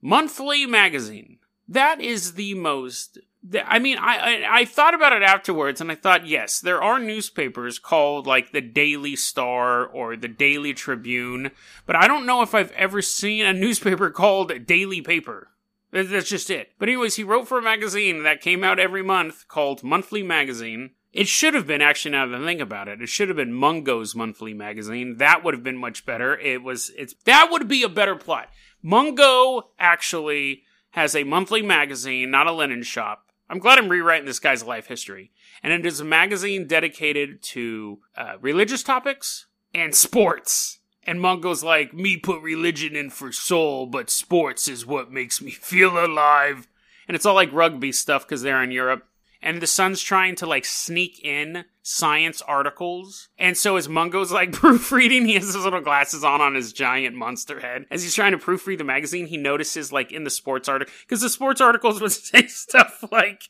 Monthly 0.00 0.64
Magazine. 0.64 1.38
That 1.68 2.00
is 2.00 2.34
the 2.34 2.54
most. 2.54 3.18
I 3.64 3.78
mean, 3.78 3.98
I, 3.98 4.16
I, 4.16 4.60
I 4.60 4.64
thought 4.64 4.94
about 4.94 5.12
it 5.12 5.22
afterwards, 5.22 5.80
and 5.80 5.92
I 5.92 5.94
thought, 5.94 6.26
yes, 6.26 6.60
there 6.60 6.82
are 6.82 6.98
newspapers 6.98 7.78
called 7.78 8.26
like 8.26 8.52
the 8.52 8.60
Daily 8.60 9.14
Star 9.16 9.86
or 9.86 10.16
the 10.16 10.28
Daily 10.28 10.74
Tribune, 10.74 11.50
but 11.86 11.94
I 11.94 12.08
don't 12.08 12.26
know 12.26 12.42
if 12.42 12.54
I've 12.54 12.72
ever 12.72 13.00
seen 13.02 13.44
a 13.44 13.52
newspaper 13.54 14.10
called 14.10 14.66
Daily 14.66 15.02
Paper. 15.02 15.50
That's 15.90 16.28
just 16.28 16.50
it. 16.50 16.72
But 16.78 16.88
anyways, 16.88 17.16
he 17.16 17.24
wrote 17.24 17.48
for 17.48 17.58
a 17.58 17.62
magazine 17.62 18.22
that 18.22 18.42
came 18.42 18.62
out 18.62 18.78
every 18.78 19.02
month 19.02 19.48
called 19.48 19.82
Monthly 19.82 20.22
Magazine. 20.22 20.90
It 21.12 21.28
should 21.28 21.54
have 21.54 21.66
been 21.66 21.80
actually 21.80 22.10
now 22.10 22.26
that 22.26 22.40
I 22.40 22.44
think 22.44 22.60
about 22.60 22.88
it, 22.88 23.00
it 23.00 23.08
should 23.08 23.28
have 23.28 23.36
been 23.36 23.54
Mungo's 23.54 24.14
Monthly 24.14 24.52
Magazine. 24.52 25.16
That 25.16 25.42
would 25.42 25.54
have 25.54 25.64
been 25.64 25.78
much 25.78 26.04
better. 26.04 26.36
It 26.38 26.62
was 26.62 26.90
it's 26.96 27.14
that 27.24 27.48
would 27.50 27.68
be 27.68 27.82
a 27.82 27.88
better 27.88 28.16
plot. 28.16 28.50
Mungo 28.82 29.70
actually 29.78 30.64
has 30.90 31.14
a 31.14 31.24
monthly 31.24 31.62
magazine, 31.62 32.30
not 32.30 32.46
a 32.46 32.52
linen 32.52 32.82
shop. 32.82 33.26
I'm 33.50 33.58
glad 33.58 33.78
I'm 33.78 33.88
rewriting 33.88 34.26
this 34.26 34.38
guy's 34.38 34.62
life 34.62 34.86
history. 34.86 35.32
And 35.62 35.72
it 35.72 35.86
is 35.86 36.00
a 36.00 36.04
magazine 36.04 36.66
dedicated 36.66 37.42
to 37.42 38.00
uh, 38.16 38.34
religious 38.40 38.82
topics 38.82 39.46
and 39.74 39.94
sports. 39.94 40.78
And 41.04 41.20
Mungo's 41.20 41.64
like, 41.64 41.94
me 41.94 42.18
put 42.18 42.42
religion 42.42 42.94
in 42.94 43.10
for 43.10 43.32
soul, 43.32 43.86
but 43.86 44.10
sports 44.10 44.68
is 44.68 44.84
what 44.84 45.10
makes 45.10 45.40
me 45.40 45.50
feel 45.50 46.04
alive. 46.04 46.68
And 47.06 47.14
it's 47.14 47.24
all 47.24 47.34
like 47.34 47.52
rugby 47.52 47.92
stuff 47.92 48.26
because 48.26 48.42
they're 48.42 48.62
in 48.62 48.70
Europe 48.70 49.06
and 49.40 49.62
the 49.62 49.66
son's 49.66 50.02
trying 50.02 50.34
to 50.36 50.46
like 50.46 50.64
sneak 50.64 51.20
in 51.24 51.64
science 51.82 52.42
articles. 52.42 53.28
And 53.38 53.56
so 53.56 53.76
as 53.76 53.88
Mungo's 53.88 54.32
like 54.32 54.52
proofreading, 54.52 55.26
he 55.26 55.34
has 55.34 55.54
his 55.54 55.64
little 55.64 55.80
glasses 55.80 56.24
on 56.24 56.40
on 56.40 56.54
his 56.54 56.72
giant 56.72 57.16
monster 57.16 57.60
head. 57.60 57.86
As 57.90 58.02
he's 58.02 58.14
trying 58.14 58.32
to 58.32 58.38
proofread 58.38 58.78
the 58.78 58.84
magazine, 58.84 59.26
he 59.26 59.36
notices 59.36 59.92
like 59.92 60.12
in 60.12 60.24
the 60.24 60.30
sports 60.30 60.68
article, 60.68 60.92
because 61.02 61.20
the 61.20 61.28
sports 61.28 61.60
articles 61.60 62.00
would 62.00 62.12
say 62.12 62.46
stuff 62.46 63.04
like, 63.10 63.44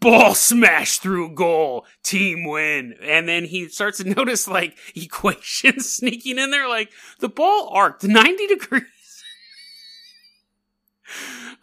ball 0.00 0.34
smash 0.34 0.98
through 0.98 1.34
goal, 1.34 1.86
team 2.02 2.44
win. 2.44 2.94
And 3.02 3.28
then 3.28 3.44
he 3.44 3.68
starts 3.68 3.98
to 3.98 4.04
notice 4.16 4.48
like 4.48 4.76
equations 4.94 5.92
sneaking 5.92 6.38
in 6.38 6.50
there, 6.50 6.68
like 6.68 6.90
the 7.20 7.28
ball 7.28 7.70
arced 7.72 8.04
90 8.04 8.46
degrees. 8.46 8.84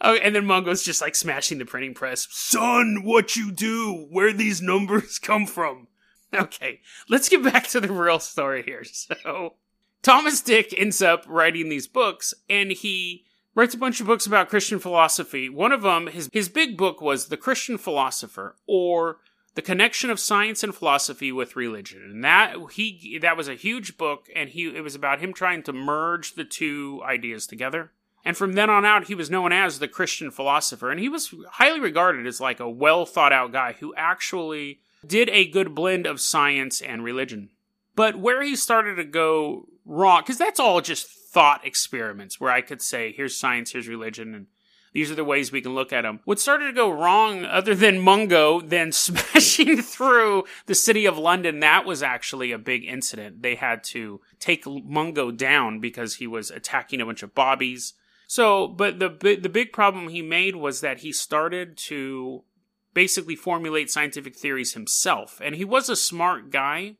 Oh, 0.00 0.14
and 0.14 0.34
then 0.34 0.46
Mungo's 0.46 0.82
just 0.82 1.00
like 1.00 1.14
smashing 1.14 1.58
the 1.58 1.64
printing 1.64 1.94
press. 1.94 2.28
Son, 2.30 3.02
what 3.02 3.36
you 3.36 3.50
do? 3.50 4.06
Where 4.10 4.32
these 4.32 4.62
numbers 4.62 5.18
come 5.22 5.46
from? 5.46 5.88
Okay, 6.32 6.80
let's 7.08 7.28
get 7.28 7.42
back 7.42 7.66
to 7.68 7.80
the 7.80 7.92
real 7.92 8.20
story 8.20 8.62
here. 8.62 8.84
So, 8.92 9.54
Thomas 10.02 10.40
Dick 10.40 10.74
ends 10.76 11.02
up 11.02 11.24
writing 11.26 11.68
these 11.68 11.88
books, 11.88 12.32
and 12.48 12.70
he 12.70 13.24
writes 13.54 13.74
a 13.74 13.78
bunch 13.78 14.00
of 14.00 14.06
books 14.06 14.26
about 14.26 14.48
Christian 14.48 14.78
philosophy. 14.78 15.48
One 15.48 15.72
of 15.72 15.82
them, 15.82 16.06
his 16.06 16.30
his 16.32 16.48
big 16.48 16.76
book 16.76 17.00
was 17.00 17.26
The 17.26 17.36
Christian 17.36 17.78
Philosopher, 17.78 18.56
or 18.66 19.18
the 19.58 19.62
connection 19.62 20.08
of 20.08 20.20
science 20.20 20.62
and 20.62 20.72
philosophy 20.72 21.32
with 21.32 21.56
religion 21.56 22.00
and 22.04 22.22
that 22.22 22.54
he 22.74 23.18
that 23.20 23.36
was 23.36 23.48
a 23.48 23.56
huge 23.56 23.98
book 23.98 24.28
and 24.36 24.50
he 24.50 24.68
it 24.68 24.84
was 24.84 24.94
about 24.94 25.18
him 25.18 25.32
trying 25.32 25.64
to 25.64 25.72
merge 25.72 26.34
the 26.34 26.44
two 26.44 27.02
ideas 27.04 27.44
together 27.44 27.90
and 28.24 28.36
from 28.36 28.54
then 28.54 28.70
on 28.70 28.84
out, 28.84 29.06
he 29.06 29.14
was 29.14 29.30
known 29.30 29.52
as 29.52 29.78
the 29.78 29.88
Christian 29.88 30.30
philosopher. 30.30 30.90
And 30.90 31.00
he 31.00 31.08
was 31.08 31.34
highly 31.52 31.80
regarded 31.80 32.26
as 32.26 32.40
like 32.40 32.60
a 32.60 32.68
well 32.68 33.06
thought 33.06 33.32
out 33.32 33.52
guy 33.52 33.74
who 33.74 33.94
actually 33.96 34.80
did 35.06 35.28
a 35.30 35.48
good 35.48 35.74
blend 35.74 36.06
of 36.06 36.20
science 36.20 36.80
and 36.80 37.04
religion. 37.04 37.50
But 37.94 38.18
where 38.18 38.42
he 38.42 38.56
started 38.56 38.96
to 38.96 39.04
go 39.04 39.66
wrong, 39.84 40.22
because 40.22 40.38
that's 40.38 40.60
all 40.60 40.80
just 40.80 41.06
thought 41.06 41.66
experiments 41.66 42.40
where 42.40 42.50
I 42.50 42.60
could 42.60 42.82
say, 42.82 43.12
here's 43.12 43.36
science, 43.36 43.72
here's 43.72 43.88
religion, 43.88 44.34
and 44.34 44.46
these 44.92 45.10
are 45.10 45.14
the 45.14 45.24
ways 45.24 45.52
we 45.52 45.60
can 45.60 45.74
look 45.74 45.92
at 45.92 46.02
them. 46.02 46.20
What 46.24 46.40
started 46.40 46.66
to 46.66 46.72
go 46.72 46.90
wrong, 46.90 47.44
other 47.44 47.74
than 47.74 48.00
Mungo 48.00 48.60
then 48.60 48.92
smashing 48.92 49.82
through 49.82 50.44
the 50.66 50.74
city 50.74 51.06
of 51.06 51.18
London, 51.18 51.60
that 51.60 51.84
was 51.84 52.02
actually 52.02 52.52
a 52.52 52.58
big 52.58 52.84
incident. 52.84 53.42
They 53.42 53.54
had 53.54 53.84
to 53.84 54.20
take 54.40 54.66
Mungo 54.66 55.30
down 55.30 55.80
because 55.80 56.16
he 56.16 56.26
was 56.26 56.50
attacking 56.50 57.00
a 57.00 57.06
bunch 57.06 57.22
of 57.22 57.34
bobbies 57.34 57.94
so, 58.28 58.68
but 58.68 58.98
the 58.98 59.08
the 59.08 59.48
big 59.48 59.72
problem 59.72 60.10
he 60.10 60.20
made 60.20 60.54
was 60.54 60.82
that 60.82 60.98
he 60.98 61.12
started 61.12 61.78
to 61.88 62.44
basically 62.92 63.34
formulate 63.34 63.90
scientific 63.90 64.36
theories 64.36 64.74
himself, 64.74 65.40
and 65.42 65.56
he 65.56 65.64
was 65.64 65.88
a 65.88 65.96
smart 65.96 66.50
guy. 66.50 66.96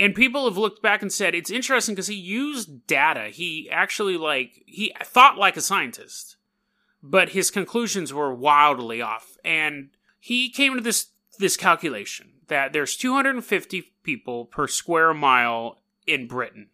And 0.00 0.14
people 0.14 0.44
have 0.44 0.56
looked 0.56 0.80
back 0.80 1.02
and 1.02 1.12
said 1.12 1.34
it's 1.34 1.50
interesting 1.50 1.96
because 1.96 2.06
he 2.06 2.14
used 2.14 2.86
data. 2.86 3.30
He 3.30 3.68
actually 3.72 4.16
like 4.16 4.62
he 4.66 4.94
thought 5.02 5.36
like 5.36 5.56
a 5.56 5.60
scientist, 5.60 6.36
but 7.02 7.30
his 7.30 7.50
conclusions 7.50 8.14
were 8.14 8.32
wildly 8.32 9.02
off. 9.02 9.36
And 9.44 9.90
he 10.20 10.48
came 10.48 10.76
to 10.76 10.80
this 10.80 11.08
this 11.40 11.56
calculation 11.56 12.34
that 12.46 12.72
there's 12.72 12.96
250 12.96 13.82
people 14.04 14.44
per 14.44 14.68
square 14.68 15.12
mile 15.12 15.80
in 16.06 16.28
Britain. 16.28 16.68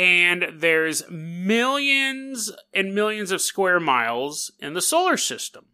And 0.00 0.46
there's 0.54 1.02
millions 1.10 2.50
and 2.72 2.94
millions 2.94 3.32
of 3.32 3.42
square 3.42 3.78
miles 3.78 4.50
in 4.58 4.72
the 4.72 4.80
solar 4.80 5.18
system. 5.18 5.66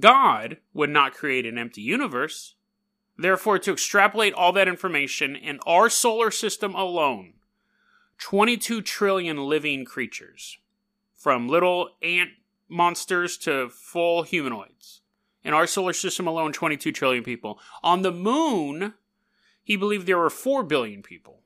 God 0.00 0.56
would 0.72 0.88
not 0.88 1.12
create 1.12 1.44
an 1.44 1.58
empty 1.58 1.82
universe. 1.82 2.54
Therefore, 3.18 3.58
to 3.58 3.72
extrapolate 3.72 4.32
all 4.32 4.50
that 4.52 4.66
information 4.66 5.36
in 5.36 5.60
our 5.66 5.90
solar 5.90 6.30
system 6.30 6.74
alone, 6.74 7.34
22 8.16 8.80
trillion 8.80 9.44
living 9.44 9.84
creatures, 9.84 10.56
from 11.14 11.46
little 11.46 11.90
ant 12.02 12.30
monsters 12.70 13.36
to 13.36 13.68
full 13.68 14.22
humanoids. 14.22 15.02
In 15.44 15.52
our 15.52 15.66
solar 15.66 15.92
system 15.92 16.26
alone, 16.26 16.54
22 16.54 16.92
trillion 16.92 17.22
people. 17.22 17.58
On 17.82 18.00
the 18.00 18.10
moon, 18.10 18.94
he 19.62 19.76
believed 19.76 20.06
there 20.06 20.16
were 20.16 20.30
4 20.30 20.62
billion 20.62 21.02
people. 21.02 21.40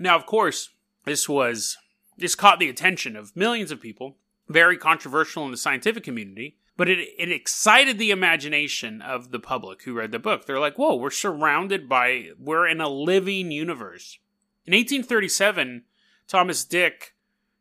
Now, 0.00 0.16
of 0.16 0.26
course, 0.26 0.70
this 1.08 1.28
was, 1.28 1.76
this 2.16 2.34
caught 2.34 2.58
the 2.58 2.68
attention 2.68 3.16
of 3.16 3.34
millions 3.36 3.70
of 3.70 3.80
people, 3.80 4.16
very 4.48 4.76
controversial 4.76 5.44
in 5.44 5.50
the 5.50 5.56
scientific 5.56 6.04
community, 6.04 6.56
but 6.76 6.88
it, 6.88 6.98
it 7.18 7.30
excited 7.30 7.98
the 7.98 8.10
imagination 8.10 9.02
of 9.02 9.30
the 9.30 9.40
public 9.40 9.82
who 9.82 9.94
read 9.94 10.12
the 10.12 10.18
book. 10.18 10.46
They're 10.46 10.60
like, 10.60 10.78
whoa, 10.78 10.94
we're 10.94 11.10
surrounded 11.10 11.88
by, 11.88 12.30
we're 12.38 12.68
in 12.68 12.80
a 12.80 12.88
living 12.88 13.50
universe. 13.50 14.18
In 14.64 14.72
1837, 14.72 15.84
Thomas 16.26 16.64
Dick 16.64 17.14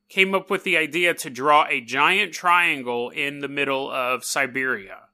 came 0.09 0.33
up 0.33 0.49
with 0.49 0.63
the 0.63 0.77
idea 0.77 1.13
to 1.13 1.29
draw 1.29 1.65
a 1.67 1.81
giant 1.81 2.33
triangle 2.33 3.09
in 3.09 3.39
the 3.39 3.47
middle 3.47 3.89
of 3.91 4.23
Siberia. 4.23 5.07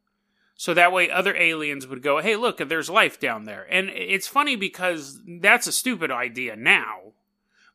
So 0.55 0.73
that 0.73 0.91
way 0.91 1.09
other 1.09 1.35
aliens 1.35 1.87
would 1.87 2.01
go, 2.01 2.19
hey, 2.21 2.35
look, 2.35 2.57
there's 2.57 2.89
life 2.89 3.19
down 3.19 3.45
there. 3.45 3.65
And 3.69 3.89
it's 3.89 4.27
funny 4.27 4.55
because 4.55 5.19
that's 5.25 5.67
a 5.67 5.71
stupid 5.71 6.11
idea 6.11 6.55
now. 6.55 7.02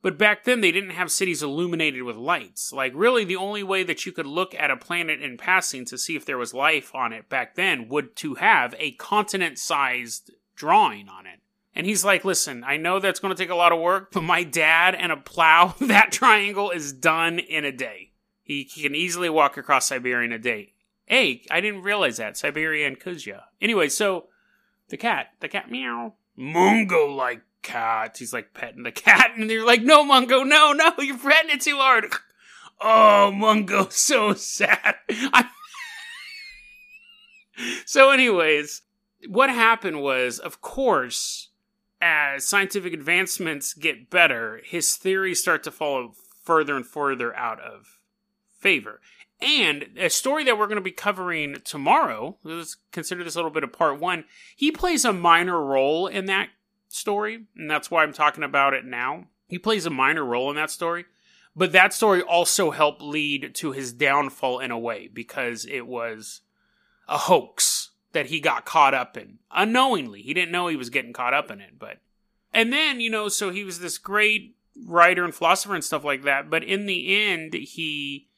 But 0.01 0.17
back 0.17 0.45
then, 0.45 0.61
they 0.61 0.71
didn't 0.71 0.91
have 0.91 1.11
cities 1.11 1.43
illuminated 1.43 2.05
with 2.05 2.17
lights. 2.17 2.73
Like, 2.73 2.93
really, 2.95 3.25
the 3.25 3.37
only 3.37 3.65
way 3.65 3.83
that 3.83 4.07
you 4.07 4.13
could 4.13 4.27
look 4.27 4.55
at 4.55 4.71
a 4.71 4.77
planet 4.77 5.21
in 5.21 5.37
passing 5.37 5.85
to 5.87 5.99
see 5.99 6.15
if 6.15 6.25
there 6.25 6.39
was 6.39 6.55
life 6.55 6.95
on 6.95 7.13
it 7.13 7.29
back 7.29 7.57
then 7.57 7.89
would 7.89 8.15
to 8.17 8.35
have 8.35 8.75
a 8.79 8.93
continent 8.93 9.59
sized 9.59 10.31
drawing 10.55 11.09
on 11.09 11.27
it. 11.27 11.41
And 11.75 11.87
he's 11.87 12.05
like, 12.05 12.25
listen, 12.25 12.65
I 12.65 12.77
know 12.77 12.99
that's 12.99 13.21
going 13.21 13.35
to 13.35 13.41
take 13.41 13.51
a 13.51 13.57
lot 13.57 13.73
of 13.73 13.81
work, 13.81 14.11
but 14.13 14.23
my 14.23 14.43
dad 14.43 14.95
and 14.95 15.13
a 15.13 15.17
plow, 15.17 15.75
that 15.81 16.13
triangle 16.13 16.71
is 16.71 16.93
done 16.93 17.39
in 17.39 17.65
a 17.65 17.73
day. 17.73 18.13
He, 18.43 18.65
can 18.65 18.95
easily 18.95 19.29
walk 19.29 19.57
across 19.57 19.89
Siberia 19.89 20.25
in 20.25 20.33
a 20.33 20.39
day. 20.39 20.73
Hey, 21.05 21.43
I 21.51 21.61
didn't 21.61 21.83
realize 21.83 22.17
that. 22.17 22.37
Siberia 22.37 22.87
and 22.87 22.99
Kuzia. 22.99 23.43
Anyway, 23.61 23.89
so 23.91 24.29
the 24.89 24.97
cat, 24.97 25.29
the 25.41 25.49
cat 25.49 25.71
meow. 25.71 26.15
Mungo 26.35 27.07
like 27.07 27.43
cat. 27.69 28.17
He's 28.19 28.33
like 28.33 28.55
petting 28.55 28.83
the 28.83 28.93
cat, 28.93 29.33
and 29.37 29.49
they're 29.49 29.65
like, 29.65 29.83
no, 29.83 30.05
Mungo, 30.05 30.43
no, 30.43 30.73
no, 30.73 30.93
you're 30.99 31.19
petting 31.19 31.51
it 31.51 31.61
too 31.61 31.77
hard. 31.77 32.07
Oh, 32.81 33.31
Mungo, 33.31 33.89
so 33.91 34.35
sad. 34.35 34.97
so, 37.87 38.11
anyways, 38.11 38.83
what 39.29 39.51
happened 39.51 40.03
was, 40.03 40.39
of 40.39 40.61
course, 40.61 41.51
as 42.01 42.47
scientific 42.47 42.93
advancements 42.93 43.75
get 43.75 44.11
better, 44.11 44.61
his 44.65 44.97
theories 44.97 45.41
start 45.41 45.63
to 45.65 45.71
fall 45.71 46.15
further 46.43 46.77
and 46.77 46.87
further 46.87 47.35
out 47.37 47.61
of 47.61 47.99
favor. 48.59 49.01
And 49.41 49.91
a 49.97 50.11
story 50.11 50.43
that 50.45 50.59
we're 50.59 50.67
going 50.67 50.77
to 50.77 50.83
be 50.83 50.91
covering 50.91 51.59
tomorrow, 51.65 52.39
let's 52.43 52.77
consider 52.91 53.23
this 53.23 53.37
a 53.37 53.39
little 53.39 53.53
bit 53.53 53.63
of 53.63 53.73
part 53.73 54.01
one, 54.01 54.25
he 54.57 54.73
plays 54.73 55.05
a 55.05 55.13
minor 55.13 55.63
role 55.63 56.09
in 56.09 56.27
that 56.27 56.49
story, 56.89 57.47
and 57.57 57.71
that's 57.71 57.91
why 57.91 58.03
I'm 58.03 58.13
talking 58.13 58.45
about 58.45 58.75
it 58.75 58.85
now. 58.85 59.27
He 59.47 59.59
plays 59.59 59.87
a 59.87 59.91
minor 59.91 60.25
role 60.25 60.51
in 60.51 60.57
that 60.57 60.71
story, 60.71 61.07
but 61.57 61.73
that 61.73 61.93
story 61.93 62.23
also 62.23 62.71
helped 62.71 63.03
lead 63.03 63.55
to 63.57 63.73
his 63.73 63.93
downfall 63.93 64.61
in 64.61 64.71
a 64.71 64.79
way 64.79 65.09
because 65.13 65.65
it 65.65 65.87
was 65.87 66.43
a 67.09 67.19
hoax 67.19 67.91
that 68.13 68.27
he 68.27 68.41
got 68.41 68.65
caught 68.65 68.95
up 68.95 69.17
in 69.17 69.39
unknowingly. 69.51 70.23
He 70.23 70.35
didn't 70.35 70.53
know 70.53 70.69
he 70.69 70.77
was 70.77 70.91
getting 70.91 71.13
caught 71.13 71.35
up 71.35 71.51
in 71.51 71.61
it, 71.61 71.79
but 71.79 71.99
and 72.53 72.73
then, 72.73 73.01
you 73.01 73.11
know, 73.11 73.29
so 73.29 73.51
he 73.51 73.65
was 73.65 73.81
this 73.81 73.99
great 73.99 74.57
writer 74.87 75.25
and 75.25 75.35
philosopher 75.35 75.75
and 75.75 75.85
stuff 75.85 76.05
like 76.05 76.23
that, 76.23 76.49
but 76.49 76.63
in 76.63 76.87
the 76.87 77.15
end 77.15 77.55
he 77.55 78.29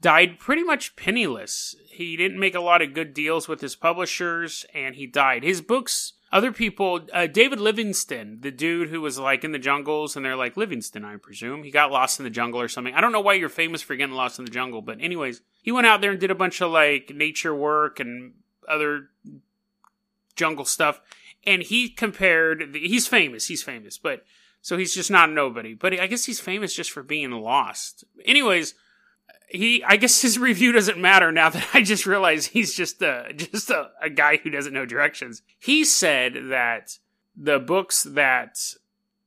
died 0.00 0.38
pretty 0.38 0.62
much 0.62 0.96
penniless. 0.96 1.74
He 1.90 2.16
didn't 2.16 2.38
make 2.38 2.54
a 2.54 2.60
lot 2.60 2.82
of 2.82 2.94
good 2.94 3.14
deals 3.14 3.48
with 3.48 3.60
his 3.60 3.74
publishers 3.74 4.64
and 4.74 4.94
he 4.94 5.06
died. 5.06 5.42
His 5.42 5.60
books 5.60 6.14
other 6.30 6.52
people, 6.52 7.00
uh, 7.12 7.26
David 7.26 7.58
Livingstone, 7.58 8.38
the 8.40 8.50
dude 8.50 8.90
who 8.90 9.00
was 9.00 9.18
like 9.18 9.44
in 9.44 9.52
the 9.52 9.58
jungles, 9.58 10.14
and 10.14 10.24
they're 10.24 10.36
like 10.36 10.56
Livingstone, 10.56 11.04
I 11.04 11.16
presume. 11.16 11.62
He 11.62 11.70
got 11.70 11.90
lost 11.90 12.20
in 12.20 12.24
the 12.24 12.30
jungle 12.30 12.60
or 12.60 12.68
something. 12.68 12.94
I 12.94 13.00
don't 13.00 13.12
know 13.12 13.20
why 13.20 13.34
you're 13.34 13.48
famous 13.48 13.80
for 13.80 13.96
getting 13.96 14.14
lost 14.14 14.38
in 14.38 14.44
the 14.44 14.50
jungle, 14.50 14.82
but 14.82 15.00
anyways, 15.00 15.40
he 15.62 15.72
went 15.72 15.86
out 15.86 16.00
there 16.00 16.10
and 16.10 16.20
did 16.20 16.30
a 16.30 16.34
bunch 16.34 16.60
of 16.60 16.70
like 16.70 17.12
nature 17.14 17.54
work 17.54 17.98
and 17.98 18.34
other 18.68 19.08
jungle 20.36 20.66
stuff. 20.66 21.00
And 21.44 21.62
he 21.62 21.88
compared, 21.88 22.74
he's 22.74 23.06
famous, 23.06 23.46
he's 23.46 23.62
famous, 23.62 23.96
but 23.96 24.24
so 24.60 24.76
he's 24.76 24.94
just 24.94 25.10
not 25.10 25.30
nobody. 25.30 25.72
But 25.72 25.98
I 25.98 26.06
guess 26.08 26.24
he's 26.24 26.40
famous 26.40 26.74
just 26.74 26.90
for 26.90 27.02
being 27.02 27.30
lost. 27.30 28.04
Anyways, 28.26 28.74
he 29.48 29.82
I 29.84 29.96
guess 29.96 30.22
his 30.22 30.38
review 30.38 30.72
doesn't 30.72 30.98
matter 30.98 31.32
now 31.32 31.50
that 31.50 31.68
I 31.74 31.82
just 31.82 32.06
realize 32.06 32.46
he's 32.46 32.74
just 32.74 33.02
a 33.02 33.32
just 33.34 33.70
a, 33.70 33.90
a 34.00 34.10
guy 34.10 34.36
who 34.36 34.50
doesn't 34.50 34.72
know 34.72 34.86
directions. 34.86 35.42
He 35.58 35.84
said 35.84 36.34
that 36.50 36.98
the 37.36 37.58
books 37.58 38.02
that 38.02 38.58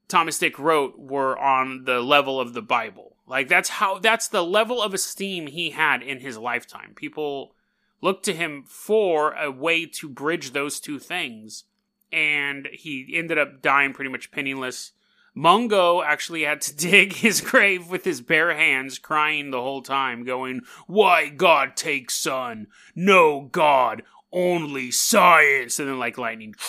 Thomas 0.08 0.38
Dick 0.38 0.60
wrote 0.60 1.00
were 1.00 1.38
on 1.38 1.86
the 1.86 2.02
level 2.02 2.40
of 2.40 2.54
the 2.54 2.62
Bible. 2.62 3.16
Like 3.26 3.48
that's 3.48 3.70
how 3.70 4.00
that's 4.00 4.28
the 4.28 4.44
level 4.44 4.82
of 4.82 4.94
esteem 4.94 5.48
he 5.48 5.72
had 5.72 6.04
in 6.04 6.20
his 6.20 6.38
lifetime. 6.38 6.94
People 6.96 7.56
looked 8.02 8.26
to 8.26 8.34
him 8.34 8.64
for 8.68 9.34
a 9.34 9.52
way 9.52 9.86
to 9.86 10.10
bridge 10.10 10.52
those 10.52 10.80
two 10.80 11.00
things. 11.00 11.64
And 12.12 12.68
he 12.74 13.14
ended 13.16 13.38
up 13.38 13.62
dying 13.62 13.94
pretty 13.94 14.12
much 14.12 14.32
penniless 14.32 14.92
Mungo 15.34 16.02
actually 16.02 16.44
had 16.44 16.62
to 16.62 16.76
dig 16.90 17.14
his 17.14 17.42
grave 17.42 17.90
with 17.90 18.04
his 18.04 18.22
bare 18.22 18.56
hands, 18.56 19.00
crying 19.00 19.52
the 19.52 19.62
whole 19.62 19.82
time, 19.82 20.24
going, 20.24 20.62
Why 20.88 21.30
God 21.30 21.76
take 21.76 22.12
son? 22.12 22.68
No 22.96 23.50
God, 23.52 24.04
only 24.32 24.92
science. 24.92 25.80
And 25.80 25.88
then 25.88 26.00
like 26.00 26.18
lightning. 26.18 26.56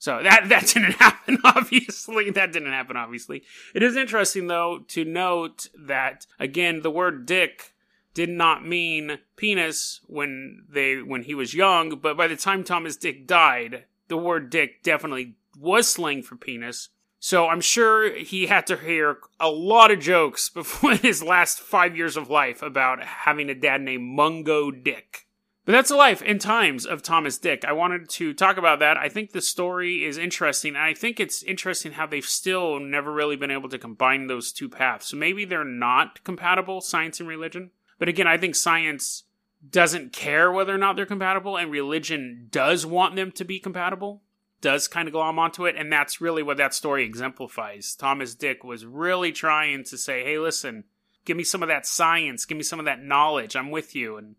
So 0.00 0.22
that 0.22 0.48
that 0.48 0.66
didn't 0.66 0.92
happen, 0.98 1.38
obviously. 1.44 2.30
That 2.30 2.52
didn't 2.52 2.72
happen, 2.72 2.96
obviously. 2.96 3.42
It 3.74 3.82
is 3.82 3.96
interesting 3.96 4.46
though 4.46 4.78
to 4.88 5.04
note 5.04 5.68
that 5.78 6.26
again 6.38 6.80
the 6.80 6.90
word 6.90 7.26
dick 7.26 7.74
did 8.14 8.30
not 8.30 8.66
mean 8.66 9.18
penis 9.36 10.00
when 10.06 10.64
they 10.68 11.02
when 11.02 11.24
he 11.24 11.34
was 11.34 11.52
young, 11.52 11.90
but 11.96 12.16
by 12.16 12.26
the 12.26 12.36
time 12.36 12.64
Thomas 12.64 12.96
Dick 12.96 13.26
died, 13.26 13.84
the 14.08 14.16
word 14.16 14.48
dick 14.48 14.82
definitely 14.82 15.34
was 15.60 15.88
slang 15.88 16.22
for 16.22 16.36
penis. 16.36 16.88
So 17.18 17.48
I'm 17.48 17.60
sure 17.60 18.14
he 18.14 18.46
had 18.46 18.66
to 18.68 18.76
hear 18.76 19.18
a 19.38 19.50
lot 19.50 19.90
of 19.90 20.00
jokes 20.00 20.48
before 20.54 20.94
his 20.94 21.22
last 21.22 21.60
five 21.60 21.96
years 21.96 22.16
of 22.16 22.30
life 22.30 22.62
about 22.62 23.04
having 23.04 23.50
a 23.50 23.54
dad 23.54 23.82
named 23.82 24.04
Mungo 24.04 24.70
Dick. 24.70 25.26
But 25.66 25.72
that's 25.72 25.90
the 25.90 25.96
life 25.96 26.22
and 26.24 26.40
times 26.40 26.86
of 26.86 27.02
Thomas 27.02 27.36
Dick. 27.36 27.64
I 27.66 27.72
wanted 27.72 28.08
to 28.08 28.32
talk 28.32 28.56
about 28.56 28.78
that. 28.78 28.96
I 28.96 29.10
think 29.10 29.30
the 29.30 29.42
story 29.42 30.04
is 30.04 30.16
interesting, 30.16 30.74
and 30.74 30.82
I 30.82 30.94
think 30.94 31.20
it's 31.20 31.42
interesting 31.42 31.92
how 31.92 32.06
they've 32.06 32.24
still 32.24 32.80
never 32.80 33.12
really 33.12 33.36
been 33.36 33.50
able 33.50 33.68
to 33.68 33.78
combine 33.78 34.26
those 34.26 34.52
two 34.52 34.70
paths. 34.70 35.08
So 35.08 35.18
maybe 35.18 35.44
they're 35.44 35.62
not 35.62 36.24
compatible, 36.24 36.80
science 36.80 37.20
and 37.20 37.28
religion. 37.28 37.70
But 37.98 38.08
again, 38.08 38.26
I 38.26 38.38
think 38.38 38.56
science 38.56 39.24
doesn't 39.68 40.14
care 40.14 40.50
whether 40.50 40.74
or 40.74 40.78
not 40.78 40.96
they're 40.96 41.04
compatible, 41.04 41.58
and 41.58 41.70
religion 41.70 42.48
does 42.50 42.86
want 42.86 43.14
them 43.14 43.30
to 43.32 43.44
be 43.44 43.60
compatible 43.60 44.22
does 44.60 44.88
kind 44.88 45.08
of 45.08 45.12
glom 45.12 45.38
onto 45.38 45.66
it, 45.66 45.76
and 45.76 45.92
that's 45.92 46.20
really 46.20 46.42
what 46.42 46.56
that 46.58 46.74
story 46.74 47.04
exemplifies. 47.04 47.94
Thomas 47.94 48.34
Dick 48.34 48.62
was 48.62 48.84
really 48.84 49.32
trying 49.32 49.84
to 49.84 49.96
say, 49.96 50.24
"Hey, 50.24 50.38
listen, 50.38 50.84
give 51.24 51.36
me 51.36 51.44
some 51.44 51.62
of 51.62 51.68
that 51.68 51.86
science, 51.86 52.44
give 52.44 52.56
me 52.56 52.64
some 52.64 52.78
of 52.78 52.84
that 52.84 53.02
knowledge. 53.02 53.56
I'm 53.56 53.70
with 53.70 53.94
you." 53.94 54.16
And 54.16 54.36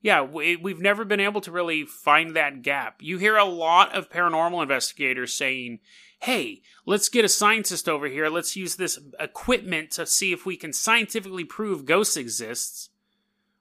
yeah, 0.00 0.22
we, 0.22 0.56
we've 0.56 0.80
never 0.80 1.04
been 1.04 1.20
able 1.20 1.40
to 1.42 1.52
really 1.52 1.84
find 1.84 2.34
that 2.34 2.62
gap. 2.62 3.02
You 3.02 3.18
hear 3.18 3.36
a 3.36 3.44
lot 3.44 3.94
of 3.94 4.10
paranormal 4.10 4.62
investigators 4.62 5.34
saying, 5.34 5.80
"Hey, 6.20 6.62
let's 6.86 7.08
get 7.08 7.24
a 7.24 7.28
scientist 7.28 7.88
over 7.88 8.06
here. 8.06 8.28
Let's 8.28 8.56
use 8.56 8.76
this 8.76 8.98
equipment 9.18 9.90
to 9.92 10.06
see 10.06 10.32
if 10.32 10.46
we 10.46 10.56
can 10.56 10.72
scientifically 10.72 11.44
prove 11.44 11.84
ghosts 11.84 12.16
exists." 12.16 12.90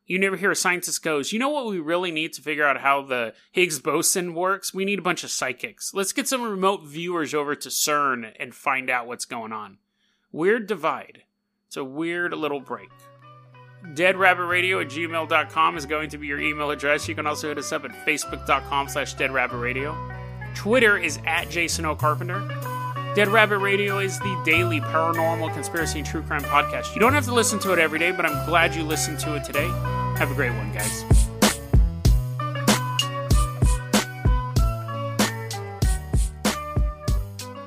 You 0.06 0.20
never 0.20 0.36
hear 0.36 0.52
a 0.52 0.56
scientist 0.56 1.04
goes, 1.04 1.32
you 1.32 1.40
know 1.40 1.50
what 1.50 1.68
we 1.68 1.80
really 1.80 2.12
need 2.12 2.34
to 2.34 2.42
figure 2.42 2.66
out 2.66 2.82
how 2.82 3.02
the 3.02 3.34
Higgs 3.52 3.80
boson 3.80 4.34
works? 4.34 4.74
We 4.74 4.86
need 4.86 5.00
a 5.00 5.04
bunch 5.04 5.24
of 5.24 5.32
psychics. 5.32 5.94
Let's 5.94 6.14
get 6.14 6.28
some 6.28 6.42
remote 6.42 6.84
viewers 6.86 7.34
over 7.34 7.56
to 7.56 7.70
CERN 7.70 8.34
and 8.40 8.54
find 8.54 8.90
out 8.90 9.08
what's 9.08 9.26
going 9.26 9.52
on. 9.52 9.78
Weird 10.32 10.68
divide. 10.68 11.24
It's 11.68 11.78
a 11.78 11.84
weird 11.84 12.34
little 12.34 12.60
break. 12.60 12.90
deadrabbitradio 13.94 14.82
at 14.82 14.90
gmail.com 14.90 15.78
is 15.78 15.86
going 15.86 16.10
to 16.10 16.18
be 16.18 16.28
your 16.28 16.40
email 16.40 16.72
address. 16.72 17.08
You 17.08 17.16
can 17.16 17.26
also 17.28 17.48
hit 17.50 17.58
us 17.58 17.72
up 17.72 17.86
at 17.86 17.92
facebook.com 18.06 18.90
slash 18.90 19.16
deadrabbitradio. 19.16 20.56
Twitter 20.56 20.98
is 20.98 21.20
at 21.26 21.50
Jason 21.50 21.86
O. 21.86 21.96
Carpenter. 21.96 22.81
Dead 23.14 23.28
Rabbit 23.28 23.58
Radio 23.58 24.00
is 24.00 24.18
the 24.20 24.42
daily 24.46 24.80
paranormal 24.80 25.54
conspiracy 25.54 26.00
and 26.00 26.08
true 26.08 26.22
crime 26.22 26.44
podcast. 26.44 26.96
You 26.96 27.02
don't 27.02 27.12
have 27.12 27.26
to 27.26 27.34
listen 27.34 27.60
to 27.60 27.74
it 27.74 27.78
every 27.78 28.00
day, 28.00 28.14
but 28.14 28.26
I'm 28.26 28.46
glad 28.46 28.74
you 28.74 28.84
listened 28.84 29.20
to 29.20 29.36
it 29.36 29.44
today. 29.44 29.68
Have 30.18 30.32
a 30.32 30.34
great 30.34 30.54
one, 30.54 30.72
guys. 30.72 31.02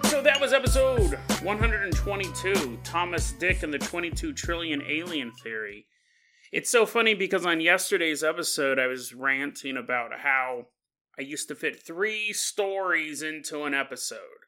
So 0.05 0.23
that 0.23 0.39
was 0.41 0.55
episode 0.55 1.19
122 1.43 2.79
Thomas 2.83 3.33
Dick 3.33 3.63
and 3.63 3.75
the 3.75 3.79
22 3.79 4.33
trillion 4.33 4.81
alien 4.81 5.31
theory. 5.43 5.85
It's 6.53 6.71
so 6.71 6.87
funny 6.87 7.13
because 7.13 7.45
on 7.45 7.61
yesterday's 7.61 8.25
episode, 8.25 8.79
I 8.79 8.87
was 8.87 9.13
ranting 9.13 9.77
about 9.77 10.21
how 10.21 10.69
I 11.19 11.23
used 11.23 11.49
to 11.49 11.55
fit 11.55 11.83
three 11.83 12.33
stories 12.33 13.21
into 13.21 13.65
an 13.65 13.75
episode 13.75 14.44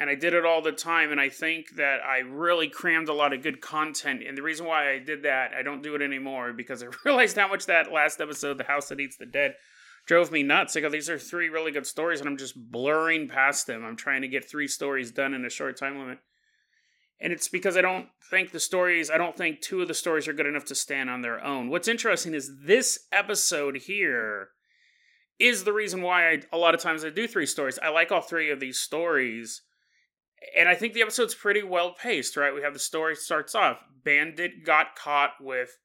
and 0.00 0.08
I 0.08 0.14
did 0.14 0.32
it 0.32 0.46
all 0.46 0.62
the 0.62 0.72
time. 0.72 1.12
And 1.12 1.20
I 1.20 1.28
think 1.28 1.76
that 1.76 2.00
I 2.02 2.20
really 2.20 2.68
crammed 2.68 3.10
a 3.10 3.14
lot 3.14 3.34
of 3.34 3.42
good 3.42 3.60
content. 3.60 4.22
And 4.26 4.36
the 4.36 4.42
reason 4.42 4.64
why 4.64 4.90
I 4.90 4.98
did 4.98 5.24
that, 5.24 5.52
I 5.52 5.62
don't 5.62 5.82
do 5.82 5.94
it 5.94 6.00
anymore 6.00 6.54
because 6.54 6.82
I 6.82 6.86
realized 7.04 7.36
how 7.36 7.48
much 7.48 7.66
that 7.66 7.92
last 7.92 8.18
episode, 8.18 8.56
The 8.56 8.64
House 8.64 8.88
That 8.88 8.98
Eats 8.98 9.18
the 9.18 9.26
Dead, 9.26 9.56
drove 10.06 10.32
me 10.32 10.42
nuts. 10.42 10.74
I 10.74 10.80
go, 10.80 10.88
these 10.88 11.10
are 11.10 11.18
three 11.18 11.50
really 11.50 11.70
good 11.70 11.86
stories, 11.86 12.18
and 12.18 12.28
I'm 12.28 12.38
just 12.38 12.54
blurring 12.56 13.28
past 13.28 13.66
them. 13.66 13.84
I'm 13.84 13.94
trying 13.94 14.22
to 14.22 14.28
get 14.28 14.48
three 14.48 14.66
stories 14.66 15.12
done 15.12 15.34
in 15.34 15.44
a 15.44 15.50
short 15.50 15.76
time 15.76 15.98
limit. 15.98 16.18
And 17.20 17.30
it's 17.30 17.48
because 17.48 17.76
I 17.76 17.82
don't 17.82 18.08
think 18.30 18.52
the 18.52 18.58
stories, 18.58 19.10
I 19.10 19.18
don't 19.18 19.36
think 19.36 19.60
two 19.60 19.82
of 19.82 19.88
the 19.88 19.92
stories 19.92 20.26
are 20.26 20.32
good 20.32 20.46
enough 20.46 20.64
to 20.66 20.74
stand 20.74 21.10
on 21.10 21.20
their 21.20 21.44
own. 21.44 21.68
What's 21.68 21.88
interesting 21.88 22.32
is 22.32 22.50
this 22.64 23.00
episode 23.12 23.76
here 23.76 24.48
is 25.38 25.64
the 25.64 25.74
reason 25.74 26.00
why 26.00 26.30
I, 26.30 26.42
a 26.52 26.56
lot 26.56 26.74
of 26.74 26.80
times 26.80 27.04
I 27.04 27.10
do 27.10 27.28
three 27.28 27.44
stories. 27.44 27.78
I 27.82 27.90
like 27.90 28.10
all 28.10 28.22
three 28.22 28.50
of 28.50 28.60
these 28.60 28.80
stories 28.80 29.60
and 30.56 30.68
I 30.68 30.74
think 30.74 30.94
the 30.94 31.02
episode's 31.02 31.34
pretty 31.34 31.62
well 31.62 31.92
paced, 31.92 32.36
right? 32.36 32.54
We 32.54 32.62
have 32.62 32.72
the 32.72 32.78
story 32.78 33.16
starts 33.16 33.54
off 33.54 33.78
Bandit 34.04 34.64
got 34.64 34.96
caught 34.96 35.32
with 35.40 35.78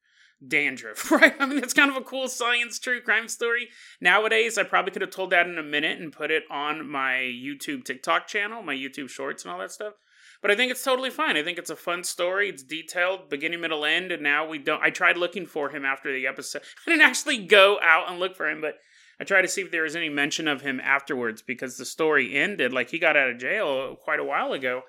dandruff, 0.45 1.11
right? 1.11 1.33
I 1.39 1.45
mean, 1.45 1.59
that's 1.59 1.73
kind 1.73 1.91
of 1.91 1.97
a 1.97 2.01
cool 2.01 2.27
science 2.27 2.79
true 2.79 3.01
crime 3.01 3.27
story. 3.27 3.69
Nowadays, 3.99 4.57
I 4.57 4.63
probably 4.63 4.91
could 4.91 5.01
have 5.01 5.11
told 5.11 5.31
that 5.31 5.47
in 5.47 5.57
a 5.57 5.63
minute 5.63 5.99
and 5.99 6.11
put 6.11 6.31
it 6.31 6.43
on 6.49 6.89
my 6.89 7.13
YouTube 7.15 7.85
TikTok 7.85 8.27
channel, 8.27 8.61
my 8.61 8.75
YouTube 8.75 9.09
shorts, 9.09 9.43
and 9.43 9.51
all 9.51 9.59
that 9.59 9.71
stuff. 9.71 9.93
But 10.41 10.51
I 10.51 10.55
think 10.55 10.71
it's 10.71 10.83
totally 10.83 11.09
fine. 11.09 11.37
I 11.37 11.43
think 11.43 11.57
it's 11.57 11.69
a 11.69 11.75
fun 11.75 12.03
story. 12.03 12.49
It's 12.49 12.63
detailed, 12.63 13.29
beginning, 13.29 13.61
middle, 13.61 13.85
end, 13.85 14.11
and 14.11 14.21
now 14.21 14.47
we 14.47 14.57
don't. 14.57 14.83
I 14.83 14.89
tried 14.89 15.17
looking 15.17 15.45
for 15.45 15.69
him 15.69 15.85
after 15.85 16.13
the 16.13 16.27
episode. 16.27 16.61
I 16.87 16.91
didn't 16.91 17.05
actually 17.05 17.45
go 17.45 17.79
out 17.81 18.09
and 18.09 18.19
look 18.19 18.35
for 18.35 18.47
him, 18.47 18.61
but 18.61 18.75
I 19.19 19.23
tried 19.23 19.43
to 19.43 19.47
see 19.47 19.61
if 19.61 19.71
there 19.71 19.83
was 19.83 19.95
any 19.95 20.09
mention 20.09 20.47
of 20.47 20.61
him 20.61 20.79
afterwards 20.79 21.41
because 21.41 21.77
the 21.77 21.85
story 21.85 22.35
ended 22.35 22.73
like 22.73 22.89
he 22.89 22.99
got 22.99 23.15
out 23.15 23.29
of 23.29 23.39
jail 23.39 23.95
quite 23.95 24.19
a 24.19 24.25
while 24.25 24.53
ago. 24.53 24.81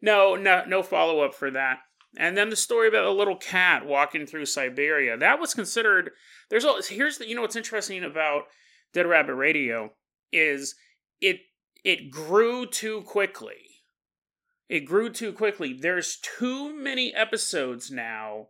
No, 0.00 0.36
no, 0.36 0.64
no 0.66 0.82
follow 0.82 1.20
up 1.20 1.34
for 1.34 1.50
that. 1.50 1.78
And 2.16 2.36
then 2.36 2.50
the 2.50 2.56
story 2.56 2.88
about 2.88 3.04
a 3.04 3.10
little 3.10 3.36
cat 3.36 3.86
walking 3.86 4.26
through 4.26 4.46
Siberia. 4.46 5.16
That 5.16 5.40
was 5.40 5.54
considered. 5.54 6.10
There's 6.50 6.64
a 6.64 6.74
here's 6.88 7.18
the 7.18 7.26
you 7.26 7.34
know 7.34 7.40
what's 7.40 7.56
interesting 7.56 8.04
about 8.04 8.42
Dead 8.92 9.06
Rabbit 9.06 9.34
Radio 9.34 9.92
is 10.32 10.74
it 11.20 11.40
it 11.84 12.10
grew 12.10 12.66
too 12.66 13.02
quickly. 13.02 13.56
It 14.68 14.80
grew 14.80 15.10
too 15.10 15.32
quickly. 15.32 15.72
There's 15.72 16.18
too 16.18 16.74
many 16.74 17.14
episodes 17.14 17.90
now 17.90 18.48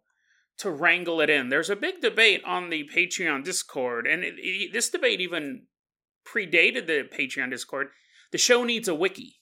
to 0.63 0.71
wrangle 0.71 1.21
it 1.21 1.29
in. 1.29 1.49
There's 1.49 1.71
a 1.71 1.77
big 1.77 2.01
debate 2.01 2.43
on 2.47 2.71
the 2.71 2.89
Patreon 2.95 3.45
Discord, 3.45 4.07
and 4.07 4.23
it, 4.23 4.35
it, 4.39 4.73
this 4.73 4.91
debate 4.91 5.21
even 5.21 5.65
predated 6.25 6.87
the 6.87 7.09
Patreon 7.13 7.51
Discord. 7.51 7.89
The 8.31 8.39
show 8.39 8.65
needs 8.65 8.87
a 8.87 8.95
wiki. 8.95 9.41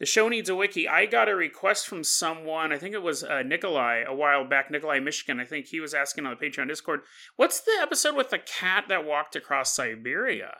The 0.00 0.06
show 0.06 0.28
needs 0.28 0.48
a 0.48 0.56
wiki. 0.56 0.88
I 0.88 1.06
got 1.06 1.28
a 1.28 1.34
request 1.34 1.86
from 1.86 2.02
someone, 2.02 2.72
I 2.72 2.78
think 2.78 2.94
it 2.94 3.02
was 3.02 3.22
uh, 3.22 3.42
Nikolai, 3.42 4.02
a 4.06 4.14
while 4.14 4.44
back, 4.44 4.70
Nikolai, 4.70 4.98
Michigan. 4.98 5.40
I 5.40 5.44
think 5.44 5.66
he 5.66 5.80
was 5.80 5.94
asking 5.94 6.26
on 6.26 6.36
the 6.38 6.46
Patreon 6.46 6.68
Discord, 6.68 7.00
what's 7.36 7.60
the 7.60 7.78
episode 7.80 8.16
with 8.16 8.30
the 8.30 8.38
cat 8.38 8.84
that 8.88 9.04
walked 9.04 9.36
across 9.36 9.74
Siberia? 9.74 10.54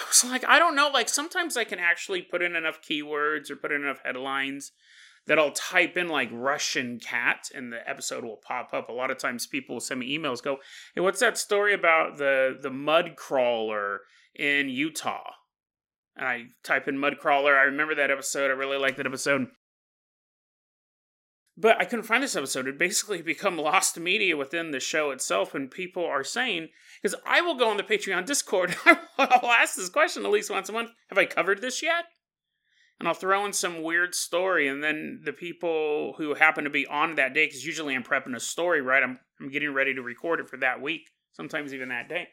I 0.00 0.08
was 0.08 0.24
like, 0.24 0.44
I 0.44 0.58
don't 0.58 0.74
know. 0.76 0.88
Like, 0.88 1.08
sometimes 1.08 1.56
I 1.56 1.64
can 1.64 1.78
actually 1.78 2.22
put 2.22 2.42
in 2.42 2.56
enough 2.56 2.80
keywords 2.80 3.50
or 3.50 3.56
put 3.56 3.72
in 3.72 3.82
enough 3.82 4.00
headlines 4.04 4.72
that 5.26 5.38
I'll 5.38 5.52
type 5.52 5.96
in 5.96 6.08
like 6.08 6.28
Russian 6.32 6.98
cat 6.98 7.48
and 7.54 7.72
the 7.72 7.88
episode 7.88 8.24
will 8.24 8.40
pop 8.46 8.70
up. 8.72 8.88
A 8.88 8.92
lot 8.92 9.10
of 9.10 9.18
times 9.18 9.46
people 9.46 9.76
will 9.76 9.80
send 9.80 10.00
me 10.00 10.18
emails, 10.18 10.42
go, 10.42 10.58
Hey, 10.94 11.00
what's 11.00 11.20
that 11.20 11.38
story 11.38 11.74
about 11.74 12.18
the 12.18 12.56
the 12.60 12.70
mud 12.70 13.14
crawler 13.16 14.00
in 14.34 14.68
Utah? 14.68 15.30
And 16.16 16.26
I 16.26 16.42
type 16.62 16.88
in 16.88 16.98
mud 16.98 17.18
crawler. 17.18 17.56
I 17.56 17.62
remember 17.62 17.94
that 17.94 18.10
episode. 18.10 18.50
I 18.50 18.54
really 18.54 18.78
like 18.78 18.96
that 18.96 19.06
episode. 19.06 19.46
But 21.56 21.80
I 21.80 21.84
couldn't 21.84 22.06
find 22.06 22.22
this 22.22 22.36
episode. 22.36 22.66
It 22.66 22.78
basically 22.78 23.22
become 23.22 23.58
lost 23.58 23.98
media 23.98 24.36
within 24.36 24.70
the 24.70 24.80
show 24.80 25.10
itself, 25.10 25.54
and 25.54 25.70
people 25.70 26.04
are 26.04 26.24
saying 26.24 26.68
because 27.00 27.18
I 27.26 27.40
will 27.40 27.54
go 27.54 27.68
on 27.68 27.76
the 27.76 27.82
Patreon 27.82 28.26
Discord. 28.26 28.76
I'll 29.18 29.50
ask 29.50 29.76
this 29.76 29.88
question 29.88 30.24
at 30.24 30.32
least 30.32 30.50
once 30.50 30.68
a 30.68 30.72
month. 30.72 30.90
Have 31.08 31.18
I 31.18 31.26
covered 31.26 31.60
this 31.60 31.82
yet? 31.82 32.04
And 33.02 33.08
I'll 33.08 33.14
throw 33.14 33.44
in 33.44 33.52
some 33.52 33.82
weird 33.82 34.14
story, 34.14 34.68
and 34.68 34.80
then 34.80 35.22
the 35.24 35.32
people 35.32 36.14
who 36.18 36.34
happen 36.34 36.62
to 36.62 36.70
be 36.70 36.86
on 36.86 37.16
that 37.16 37.34
day, 37.34 37.46
because 37.46 37.66
usually 37.66 37.96
I'm 37.96 38.04
prepping 38.04 38.36
a 38.36 38.38
story, 38.38 38.80
right? 38.80 39.02
I'm 39.02 39.18
I'm 39.40 39.50
getting 39.50 39.74
ready 39.74 39.92
to 39.92 40.02
record 40.02 40.38
it 40.38 40.48
for 40.48 40.56
that 40.58 40.80
week, 40.80 41.10
sometimes 41.32 41.74
even 41.74 41.88
that 41.88 42.08
day. 42.08 42.28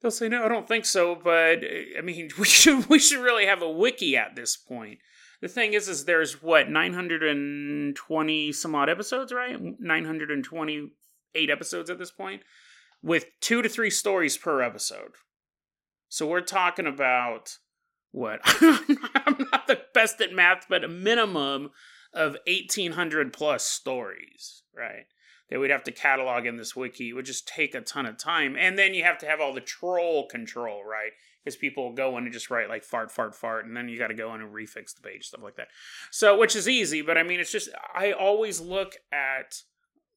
They'll 0.00 0.10
say, 0.10 0.30
"No, 0.30 0.46
I 0.46 0.48
don't 0.48 0.66
think 0.66 0.86
so," 0.86 1.14
but 1.14 1.58
I 1.62 2.00
mean, 2.02 2.30
we 2.38 2.46
should 2.46 2.88
we 2.88 2.98
should 2.98 3.20
really 3.22 3.44
have 3.44 3.60
a 3.60 3.70
wiki 3.70 4.16
at 4.16 4.34
this 4.34 4.56
point. 4.56 5.00
The 5.42 5.48
thing 5.48 5.74
is, 5.74 5.90
is 5.90 6.06
there's 6.06 6.42
what 6.42 6.70
920 6.70 8.52
some 8.52 8.74
odd 8.74 8.88
episodes, 8.88 9.30
right? 9.30 9.58
928 9.78 11.50
episodes 11.50 11.90
at 11.90 11.98
this 11.98 12.12
point, 12.12 12.40
with 13.02 13.26
two 13.42 13.60
to 13.60 13.68
three 13.68 13.90
stories 13.90 14.38
per 14.38 14.62
episode. 14.62 15.10
So 16.08 16.26
we're 16.26 16.40
talking 16.40 16.86
about 16.86 17.58
what 18.14 18.40
I'm 18.44 19.48
not 19.50 19.66
the 19.66 19.80
best 19.92 20.20
at 20.20 20.32
math, 20.32 20.66
but 20.68 20.84
a 20.84 20.88
minimum 20.88 21.70
of 22.12 22.36
1800 22.46 23.32
plus 23.32 23.66
stories, 23.66 24.62
right? 24.74 25.06
That 25.50 25.58
we'd 25.58 25.72
have 25.72 25.82
to 25.84 25.92
catalog 25.92 26.46
in 26.46 26.56
this 26.56 26.76
wiki. 26.76 27.08
It 27.08 27.14
would 27.14 27.24
just 27.24 27.48
take 27.48 27.74
a 27.74 27.80
ton 27.80 28.06
of 28.06 28.16
time. 28.16 28.56
And 28.56 28.78
then 28.78 28.94
you 28.94 29.02
have 29.02 29.18
to 29.18 29.26
have 29.26 29.40
all 29.40 29.52
the 29.52 29.60
troll 29.60 30.28
control, 30.28 30.84
right? 30.84 31.10
Because 31.42 31.56
people 31.56 31.92
go 31.92 32.16
in 32.16 32.22
and 32.22 32.32
just 32.32 32.50
write 32.50 32.68
like 32.68 32.84
fart, 32.84 33.10
fart, 33.10 33.34
fart, 33.34 33.66
and 33.66 33.76
then 33.76 33.88
you 33.88 33.98
got 33.98 34.08
to 34.08 34.14
go 34.14 34.32
in 34.32 34.40
and 34.40 34.54
refix 34.54 34.94
the 34.94 35.02
page, 35.02 35.26
stuff 35.26 35.42
like 35.42 35.56
that. 35.56 35.68
So, 36.12 36.38
which 36.38 36.54
is 36.54 36.68
easy, 36.68 37.02
but 37.02 37.18
I 37.18 37.24
mean, 37.24 37.40
it's 37.40 37.52
just, 37.52 37.68
I 37.94 38.12
always 38.12 38.60
look 38.60 38.94
at 39.12 39.62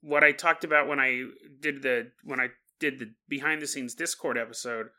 what 0.01 0.23
I 0.23 0.33
talked 0.33 0.63
about 0.63 0.87
when 0.87 0.99
I 0.99 1.23
did 1.59 1.81
the, 1.81 2.11
when 2.23 2.39
I 2.39 2.49
did 2.79 2.99
the 2.99 3.13
behind 3.27 3.59
the 3.63 3.67
scenes 3.67 3.95
Discord 3.95 4.37
episode 4.37 4.89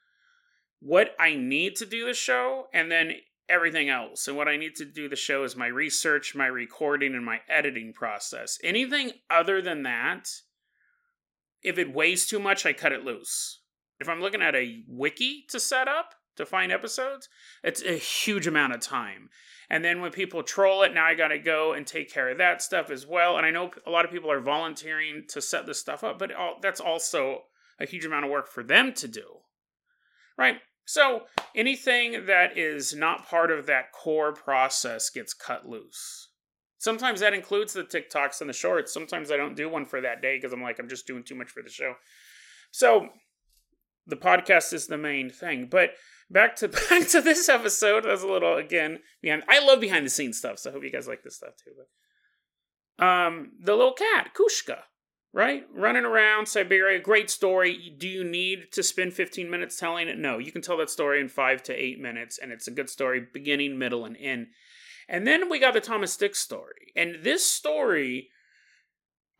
what 0.80 1.10
I 1.18 1.34
need 1.34 1.76
to 1.76 1.86
do 1.86 2.06
the 2.06 2.14
show 2.14 2.66
and 2.72 2.90
then 2.90 3.14
everything 3.48 3.88
else. 3.88 4.28
And 4.28 4.36
what 4.36 4.48
I 4.48 4.56
need 4.56 4.74
to 4.76 4.84
do 4.84 5.08
the 5.08 5.16
show 5.16 5.44
is 5.44 5.56
my 5.56 5.66
research, 5.66 6.34
my 6.34 6.46
recording, 6.46 7.14
and 7.14 7.24
my 7.24 7.40
editing 7.48 7.92
process. 7.92 8.58
Anything 8.62 9.12
other 9.30 9.62
than 9.62 9.82
that, 9.84 10.28
if 11.62 11.78
it 11.78 11.92
weighs 11.92 12.26
too 12.26 12.38
much, 12.38 12.66
I 12.66 12.72
cut 12.72 12.92
it 12.92 13.04
loose. 13.04 13.60
If 14.00 14.08
I'm 14.08 14.20
looking 14.20 14.42
at 14.42 14.54
a 14.54 14.84
wiki 14.86 15.44
to 15.48 15.58
set 15.58 15.88
up 15.88 16.14
to 16.36 16.46
find 16.46 16.70
episodes, 16.70 17.28
it's 17.64 17.82
a 17.82 17.94
huge 17.94 18.46
amount 18.46 18.74
of 18.74 18.80
time. 18.80 19.30
And 19.70 19.84
then 19.84 20.00
when 20.00 20.12
people 20.12 20.42
troll 20.42 20.82
it, 20.82 20.94
now 20.94 21.04
I 21.04 21.14
got 21.14 21.28
to 21.28 21.38
go 21.38 21.72
and 21.72 21.86
take 21.86 22.12
care 22.12 22.30
of 22.30 22.38
that 22.38 22.62
stuff 22.62 22.90
as 22.90 23.06
well. 23.06 23.36
And 23.36 23.44
I 23.44 23.50
know 23.50 23.70
a 23.86 23.90
lot 23.90 24.04
of 24.04 24.10
people 24.10 24.30
are 24.30 24.40
volunteering 24.40 25.24
to 25.30 25.42
set 25.42 25.66
this 25.66 25.80
stuff 25.80 26.04
up, 26.04 26.18
but 26.18 26.30
that's 26.62 26.80
also 26.80 27.42
a 27.80 27.86
huge 27.86 28.04
amount 28.04 28.24
of 28.24 28.30
work 28.30 28.46
for 28.48 28.62
them 28.62 28.92
to 28.94 29.08
do. 29.08 29.24
Right? 30.38 30.58
So 30.88 31.24
anything 31.54 32.24
that 32.28 32.56
is 32.56 32.94
not 32.94 33.28
part 33.28 33.50
of 33.50 33.66
that 33.66 33.92
core 33.92 34.32
process 34.32 35.10
gets 35.10 35.34
cut 35.34 35.68
loose. 35.68 36.30
Sometimes 36.78 37.20
that 37.20 37.34
includes 37.34 37.74
the 37.74 37.84
TikToks 37.84 38.40
and 38.40 38.48
the 38.48 38.54
shorts. 38.54 38.94
Sometimes 38.94 39.30
I 39.30 39.36
don't 39.36 39.54
do 39.54 39.68
one 39.68 39.84
for 39.84 40.00
that 40.00 40.22
day 40.22 40.38
because 40.38 40.50
I'm 40.50 40.62
like, 40.62 40.78
I'm 40.78 40.88
just 40.88 41.06
doing 41.06 41.24
too 41.24 41.34
much 41.34 41.50
for 41.50 41.62
the 41.62 41.68
show. 41.68 41.92
So 42.70 43.08
the 44.06 44.16
podcast 44.16 44.72
is 44.72 44.86
the 44.86 44.96
main 44.96 45.28
thing. 45.28 45.68
But 45.70 45.90
back 46.30 46.56
to 46.56 46.68
back 46.90 47.06
to 47.08 47.20
this 47.20 47.50
episode. 47.50 48.04
That's 48.04 48.22
a 48.22 48.26
little 48.26 48.56
again 48.56 49.00
behind. 49.20 49.42
I 49.46 49.62
love 49.62 49.80
behind 49.80 50.06
the 50.06 50.10
scenes 50.10 50.38
stuff, 50.38 50.58
so 50.58 50.70
I 50.70 50.72
hope 50.72 50.84
you 50.84 50.90
guys 50.90 51.06
like 51.06 51.22
this 51.22 51.36
stuff 51.36 51.52
too. 51.62 51.72
But 52.98 53.04
um, 53.04 53.52
the 53.60 53.76
little 53.76 53.92
cat, 53.92 54.30
Kushka 54.34 54.78
right? 55.32 55.64
Running 55.74 56.04
around 56.04 56.46
Siberia, 56.46 57.00
great 57.00 57.30
story. 57.30 57.94
Do 57.96 58.08
you 58.08 58.24
need 58.24 58.72
to 58.72 58.82
spend 58.82 59.14
15 59.14 59.50
minutes 59.50 59.78
telling 59.78 60.08
it? 60.08 60.18
No, 60.18 60.38
you 60.38 60.52
can 60.52 60.62
tell 60.62 60.76
that 60.78 60.90
story 60.90 61.20
in 61.20 61.28
five 61.28 61.62
to 61.64 61.72
eight 61.72 62.00
minutes, 62.00 62.38
and 62.38 62.52
it's 62.52 62.68
a 62.68 62.72
good 62.72 62.90
story, 62.90 63.26
beginning, 63.32 63.78
middle, 63.78 64.04
and 64.04 64.16
end. 64.18 64.48
And 65.08 65.26
then 65.26 65.48
we 65.48 65.58
got 65.58 65.74
the 65.74 65.80
Thomas 65.80 66.16
Dick 66.16 66.34
story. 66.34 66.92
And 66.94 67.22
this 67.22 67.44
story, 67.44 68.28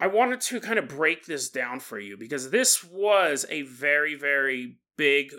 I 0.01 0.07
wanted 0.07 0.41
to 0.43 0.61
kind 0.61 0.79
of 0.79 0.89
break 0.89 1.27
this 1.27 1.51
down 1.51 1.81
for 1.81 1.99
you 1.99 2.17
because 2.17 2.51
this 2.51 2.85
was 2.85 3.45
a 3.51 3.63
very, 3.63 4.15
very 4.15 4.79
big 4.97 5.33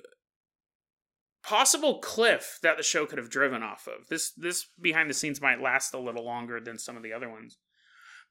possible 1.43 1.99
cliff 1.99 2.59
that 2.61 2.77
the 2.77 2.83
show 2.83 3.05
could 3.05 3.17
have 3.17 3.29
driven 3.29 3.63
off 3.63 3.87
of. 3.87 4.07
This 4.07 4.31
this 4.31 4.65
behind 4.79 5.09
the 5.09 5.13
scenes 5.13 5.41
might 5.41 5.61
last 5.61 5.93
a 5.93 5.99
little 5.99 6.23
longer 6.23 6.59
than 6.59 6.77
some 6.77 6.97
of 6.97 7.03
the 7.03 7.13
other 7.13 7.29
ones. 7.29 7.57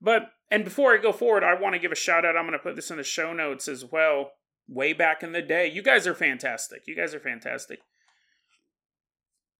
But 0.00 0.30
and 0.50 0.64
before 0.64 0.94
I 0.94 0.98
go 0.98 1.12
forward, 1.12 1.44
I 1.44 1.54
want 1.54 1.74
to 1.74 1.80
give 1.80 1.92
a 1.92 1.96
shout 1.96 2.24
out. 2.24 2.36
I'm 2.36 2.44
going 2.44 2.52
to 2.52 2.58
put 2.58 2.76
this 2.76 2.90
in 2.90 2.96
the 2.96 3.04
show 3.04 3.32
notes 3.32 3.68
as 3.68 3.84
well. 3.84 4.32
Way 4.68 4.92
back 4.92 5.22
in 5.22 5.32
the 5.32 5.42
day, 5.42 5.66
you 5.66 5.82
guys 5.82 6.06
are 6.06 6.14
fantastic. 6.14 6.82
You 6.86 6.94
guys 6.94 7.14
are 7.14 7.20
fantastic. 7.20 7.80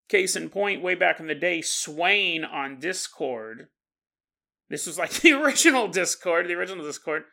Case 0.07 0.35
in 0.35 0.49
point, 0.49 0.81
way 0.81 0.95
back 0.95 1.19
in 1.19 1.27
the 1.27 1.35
day, 1.35 1.61
Swain 1.61 2.43
on 2.43 2.79
Discord. 2.79 3.67
This 4.69 4.87
was 4.87 4.97
like 4.97 5.11
the 5.21 5.33
original 5.33 5.87
Discord, 5.87 6.47
the 6.47 6.53
original 6.53 6.85
Discord 6.85 7.23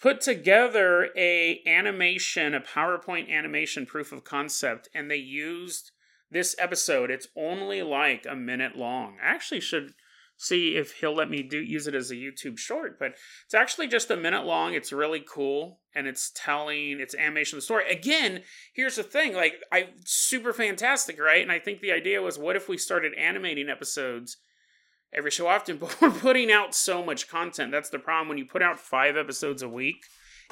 put 0.00 0.20
together 0.20 1.10
a 1.16 1.60
animation, 1.66 2.54
a 2.54 2.60
PowerPoint 2.60 3.30
animation 3.30 3.86
proof 3.86 4.12
of 4.12 4.24
concept, 4.24 4.88
and 4.94 5.10
they 5.10 5.16
used 5.16 5.90
this 6.30 6.54
episode. 6.58 7.10
It's 7.10 7.28
only 7.36 7.82
like 7.82 8.26
a 8.28 8.36
minute 8.36 8.76
long. 8.76 9.16
I 9.22 9.28
actually 9.28 9.60
should 9.60 9.94
see 10.38 10.76
if 10.76 10.92
he'll 10.92 11.14
let 11.14 11.28
me 11.28 11.42
do 11.42 11.58
use 11.58 11.88
it 11.88 11.96
as 11.96 12.10
a 12.10 12.14
YouTube 12.14 12.58
short, 12.58 12.98
but 12.98 13.14
it's 13.44 13.54
actually 13.54 13.88
just 13.88 14.10
a 14.10 14.16
minute 14.16 14.46
long. 14.46 14.72
It's 14.72 14.92
really 14.92 15.22
cool 15.28 15.80
and 15.94 16.06
it's 16.06 16.30
telling 16.34 17.00
it's 17.00 17.14
animation 17.14 17.56
of 17.56 17.62
the 17.62 17.64
story. 17.64 17.90
Again, 17.90 18.42
here's 18.72 18.96
the 18.96 19.02
thing, 19.02 19.34
like 19.34 19.54
I 19.72 19.88
super 20.04 20.52
fantastic, 20.52 21.20
right? 21.20 21.42
And 21.42 21.50
I 21.50 21.58
think 21.58 21.80
the 21.80 21.90
idea 21.90 22.22
was 22.22 22.38
what 22.38 22.54
if 22.54 22.68
we 22.68 22.78
started 22.78 23.14
animating 23.18 23.68
episodes 23.68 24.36
every 25.12 25.32
so 25.32 25.48
often, 25.48 25.76
but 25.80 26.00
we're 26.00 26.10
putting 26.10 26.52
out 26.52 26.72
so 26.72 27.04
much 27.04 27.28
content. 27.28 27.72
That's 27.72 27.90
the 27.90 27.98
problem 27.98 28.28
when 28.28 28.38
you 28.38 28.46
put 28.46 28.62
out 28.62 28.78
5 28.78 29.16
episodes 29.16 29.62
a 29.62 29.68
week. 29.68 29.98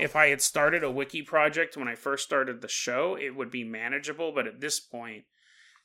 If 0.00 0.16
I 0.16 0.26
had 0.26 0.42
started 0.42 0.82
a 0.82 0.90
wiki 0.90 1.22
project 1.22 1.76
when 1.76 1.88
I 1.88 1.94
first 1.94 2.24
started 2.24 2.60
the 2.60 2.68
show, 2.68 3.16
it 3.16 3.36
would 3.36 3.52
be 3.52 3.64
manageable, 3.64 4.32
but 4.32 4.48
at 4.48 4.60
this 4.60 4.80
point, 4.80 5.24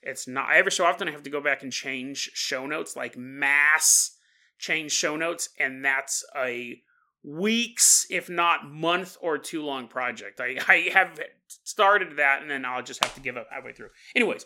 it's 0.01 0.27
not. 0.27 0.53
Every 0.53 0.71
so 0.71 0.85
often, 0.85 1.07
I 1.07 1.11
have 1.11 1.23
to 1.23 1.29
go 1.29 1.41
back 1.41 1.63
and 1.63 1.71
change 1.71 2.31
show 2.33 2.65
notes, 2.65 2.95
like 2.95 3.17
mass 3.17 4.17
change 4.57 4.91
show 4.91 5.15
notes, 5.15 5.49
and 5.59 5.83
that's 5.83 6.23
a 6.35 6.81
weeks, 7.23 8.07
if 8.09 8.29
not 8.29 8.65
month 8.65 9.17
or 9.21 9.37
two 9.37 9.63
long 9.63 9.87
project. 9.87 10.39
I, 10.39 10.57
I 10.67 10.89
have 10.93 11.19
started 11.47 12.17
that, 12.17 12.41
and 12.41 12.49
then 12.49 12.65
I'll 12.65 12.83
just 12.83 13.03
have 13.03 13.13
to 13.15 13.21
give 13.21 13.37
up 13.37 13.47
halfway 13.51 13.73
through. 13.73 13.89
Anyways, 14.15 14.45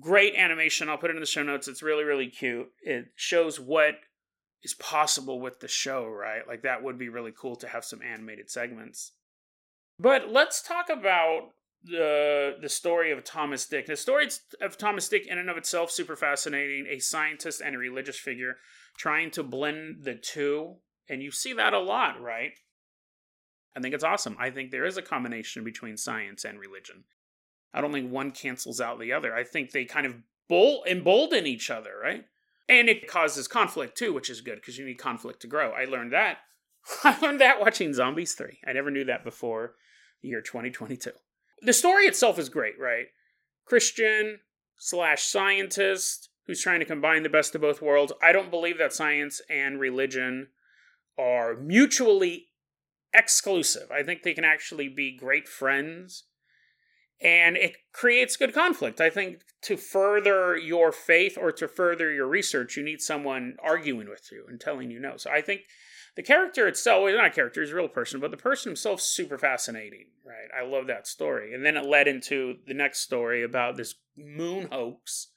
great 0.00 0.34
animation. 0.36 0.88
I'll 0.88 0.98
put 0.98 1.10
it 1.10 1.16
in 1.16 1.20
the 1.20 1.26
show 1.26 1.42
notes. 1.42 1.68
It's 1.68 1.82
really, 1.82 2.04
really 2.04 2.28
cute. 2.28 2.68
It 2.82 3.06
shows 3.16 3.58
what 3.58 3.94
is 4.62 4.74
possible 4.74 5.40
with 5.40 5.60
the 5.60 5.68
show, 5.68 6.06
right? 6.06 6.46
Like 6.46 6.62
that 6.62 6.82
would 6.82 6.98
be 6.98 7.08
really 7.08 7.32
cool 7.36 7.56
to 7.56 7.68
have 7.68 7.84
some 7.84 8.02
animated 8.02 8.50
segments. 8.50 9.12
But 9.98 10.30
let's 10.30 10.62
talk 10.62 10.88
about 10.90 11.50
the 11.82 12.56
the 12.60 12.68
story 12.68 13.10
of 13.10 13.24
Thomas 13.24 13.66
Dick. 13.66 13.86
The 13.86 13.96
story 13.96 14.28
of 14.60 14.76
Thomas 14.76 15.08
Dick, 15.08 15.26
in 15.26 15.38
and 15.38 15.50
of 15.50 15.56
itself, 15.56 15.90
super 15.90 16.16
fascinating. 16.16 16.86
A 16.88 16.98
scientist 16.98 17.62
and 17.64 17.74
a 17.74 17.78
religious 17.78 18.18
figure 18.18 18.56
trying 18.96 19.30
to 19.32 19.42
blend 19.42 20.02
the 20.02 20.14
two, 20.14 20.76
and 21.08 21.22
you 21.22 21.30
see 21.30 21.52
that 21.52 21.72
a 21.72 21.78
lot, 21.78 22.20
right? 22.20 22.52
I 23.76 23.80
think 23.80 23.94
it's 23.94 24.04
awesome. 24.04 24.36
I 24.40 24.50
think 24.50 24.70
there 24.70 24.86
is 24.86 24.96
a 24.96 25.02
combination 25.02 25.62
between 25.62 25.96
science 25.96 26.44
and 26.44 26.58
religion. 26.58 27.04
I 27.72 27.80
don't 27.80 27.92
think 27.92 28.10
one 28.10 28.32
cancels 28.32 28.80
out 28.80 28.98
the 28.98 29.12
other. 29.12 29.34
I 29.34 29.44
think 29.44 29.70
they 29.70 29.84
kind 29.84 30.06
of 30.06 30.16
bol- 30.48 30.82
embolden 30.88 31.46
each 31.46 31.70
other, 31.70 31.92
right? 32.02 32.24
And 32.68 32.88
it 32.88 33.06
causes 33.06 33.46
conflict 33.46 33.96
too, 33.96 34.12
which 34.12 34.30
is 34.30 34.40
good 34.40 34.56
because 34.56 34.78
you 34.78 34.84
need 34.84 34.98
conflict 34.98 35.40
to 35.42 35.46
grow. 35.46 35.70
I 35.70 35.84
learned 35.84 36.12
that. 36.12 36.38
I 37.04 37.18
learned 37.20 37.40
that 37.40 37.60
watching 37.60 37.94
Zombies 37.94 38.34
3. 38.34 38.58
I 38.66 38.72
never 38.72 38.90
knew 38.90 39.04
that 39.04 39.22
before 39.22 39.74
year 40.22 40.40
2022 40.40 41.12
the 41.62 41.72
story 41.72 42.04
itself 42.04 42.38
is 42.38 42.48
great, 42.48 42.78
right? 42.78 43.06
Christian 43.64 44.40
slash 44.78 45.22
scientist 45.22 46.30
who's 46.46 46.62
trying 46.62 46.80
to 46.80 46.86
combine 46.86 47.22
the 47.22 47.28
best 47.28 47.54
of 47.54 47.60
both 47.60 47.82
worlds. 47.82 48.12
I 48.22 48.32
don't 48.32 48.50
believe 48.50 48.78
that 48.78 48.92
science 48.92 49.40
and 49.50 49.78
religion 49.78 50.48
are 51.18 51.54
mutually 51.54 52.46
exclusive. 53.12 53.90
I 53.90 54.02
think 54.02 54.22
they 54.22 54.34
can 54.34 54.44
actually 54.44 54.88
be 54.88 55.16
great 55.16 55.48
friends. 55.48 56.24
And 57.20 57.56
it 57.56 57.76
creates 57.92 58.36
good 58.36 58.54
conflict. 58.54 59.00
I 59.00 59.10
think 59.10 59.40
to 59.62 59.76
further 59.76 60.56
your 60.56 60.92
faith 60.92 61.36
or 61.38 61.50
to 61.52 61.66
further 61.66 62.12
your 62.12 62.28
research, 62.28 62.76
you 62.76 62.84
need 62.84 63.00
someone 63.00 63.56
arguing 63.62 64.08
with 64.08 64.28
you 64.30 64.44
and 64.48 64.60
telling 64.60 64.90
you 64.90 65.00
no. 65.00 65.16
So 65.16 65.30
I 65.30 65.40
think 65.40 65.62
the 66.18 66.24
character 66.24 66.66
itself 66.66 67.08
is 67.08 67.14
not 67.14 67.26
a 67.26 67.30
character, 67.30 67.60
he's 67.60 67.70
a 67.70 67.76
real 67.76 67.86
person, 67.86 68.18
but 68.18 68.32
the 68.32 68.36
person 68.36 68.70
himself 68.70 69.00
super 69.00 69.38
fascinating, 69.38 70.06
right? 70.26 70.48
I 70.52 70.66
love 70.66 70.88
that 70.88 71.06
story. 71.06 71.54
And 71.54 71.64
then 71.64 71.76
it 71.76 71.86
led 71.86 72.08
into 72.08 72.56
the 72.66 72.74
next 72.74 73.02
story 73.02 73.44
about 73.44 73.76
this 73.76 73.94
moon 74.16 74.66
hoax, 74.72 75.28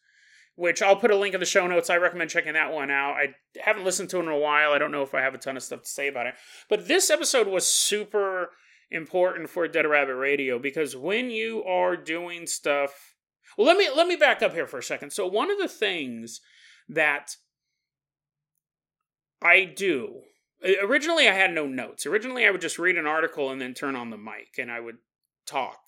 which 0.55 0.81
I'll 0.81 0.95
put 0.95 1.11
a 1.11 1.15
link 1.15 1.35
in 1.35 1.39
the 1.39 1.45
show 1.45 1.67
notes. 1.67 1.91
I 1.91 1.97
recommend 1.97 2.31
checking 2.31 2.53
that 2.53 2.73
one 2.73 2.89
out. 2.89 3.13
I 3.13 3.35
haven't 3.63 3.83
listened 3.83 4.09
to 4.09 4.17
it 4.17 4.23
in 4.23 4.29
a 4.29 4.39
while. 4.39 4.71
I 4.71 4.79
don't 4.79 4.91
know 4.91 5.03
if 5.03 5.13
I 5.13 5.21
have 5.21 5.35
a 5.35 5.37
ton 5.37 5.55
of 5.55 5.61
stuff 5.61 5.83
to 5.83 5.87
say 5.87 6.07
about 6.07 6.25
it. 6.25 6.33
But 6.67 6.87
this 6.87 7.11
episode 7.11 7.45
was 7.45 7.67
super 7.67 8.49
important 8.89 9.51
for 9.51 9.67
Dead 9.67 9.85
Rabbit 9.85 10.15
Radio 10.15 10.57
because 10.57 10.95
when 10.95 11.29
you 11.29 11.63
are 11.63 11.95
doing 11.95 12.47
stuff 12.47 13.13
well 13.55 13.67
let 13.67 13.77
me 13.77 13.87
let 13.95 14.07
me 14.07 14.15
back 14.15 14.41
up 14.41 14.53
here 14.53 14.65
for 14.65 14.79
a 14.79 14.83
second. 14.83 15.11
So 15.11 15.27
one 15.27 15.51
of 15.51 15.59
the 15.59 15.67
things 15.67 16.41
that 16.89 17.35
I 19.43 19.65
do 19.65 20.21
Uh, 20.63 20.85
originally 20.85 21.27
I 21.27 21.33
had 21.33 21.53
no 21.53 21.67
notes. 21.67 22.05
Originally 22.05 22.45
I 22.45 22.51
would 22.51 22.61
just 22.61 22.79
read 22.79 22.97
an 22.97 23.07
article 23.07 23.49
and 23.49 23.61
then 23.61 23.73
turn 23.73 23.95
on 23.95 24.09
the 24.09 24.17
mic 24.17 24.57
and 24.57 24.71
I 24.71 24.79
would 24.79 24.97
talk 25.45 25.79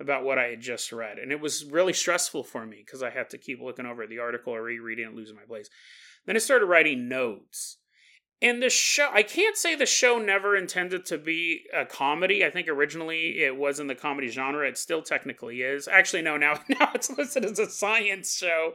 about 0.00 0.24
what 0.24 0.38
I 0.38 0.44
had 0.44 0.60
just 0.60 0.92
read. 0.92 1.18
And 1.18 1.30
it 1.30 1.40
was 1.40 1.64
really 1.64 1.92
stressful 1.92 2.44
for 2.44 2.64
me 2.66 2.82
because 2.84 3.02
I 3.02 3.10
had 3.10 3.30
to 3.30 3.38
keep 3.38 3.60
looking 3.60 3.86
over 3.86 4.06
the 4.06 4.18
article 4.18 4.54
or 4.54 4.62
rereading 4.62 5.06
and 5.06 5.16
losing 5.16 5.36
my 5.36 5.42
place. 5.42 5.68
Then 6.26 6.36
I 6.36 6.38
started 6.38 6.66
writing 6.66 7.08
notes. 7.08 7.76
And 8.42 8.62
the 8.62 8.70
show, 8.70 9.10
I 9.12 9.22
can't 9.22 9.56
say 9.56 9.74
the 9.74 9.84
show 9.84 10.18
never 10.18 10.56
intended 10.56 11.04
to 11.06 11.18
be 11.18 11.64
a 11.74 11.84
comedy. 11.84 12.42
I 12.42 12.48
think 12.48 12.68
originally 12.68 13.42
it 13.42 13.54
was 13.54 13.78
in 13.78 13.86
the 13.86 13.94
comedy 13.94 14.28
genre. 14.28 14.66
It 14.66 14.78
still 14.78 15.02
technically 15.02 15.60
is. 15.60 15.86
Actually, 15.86 16.22
no, 16.22 16.38
now, 16.38 16.54
now 16.68 16.90
it's 16.94 17.10
listed 17.10 17.44
as 17.44 17.58
a 17.58 17.68
science 17.68 18.34
show 18.34 18.74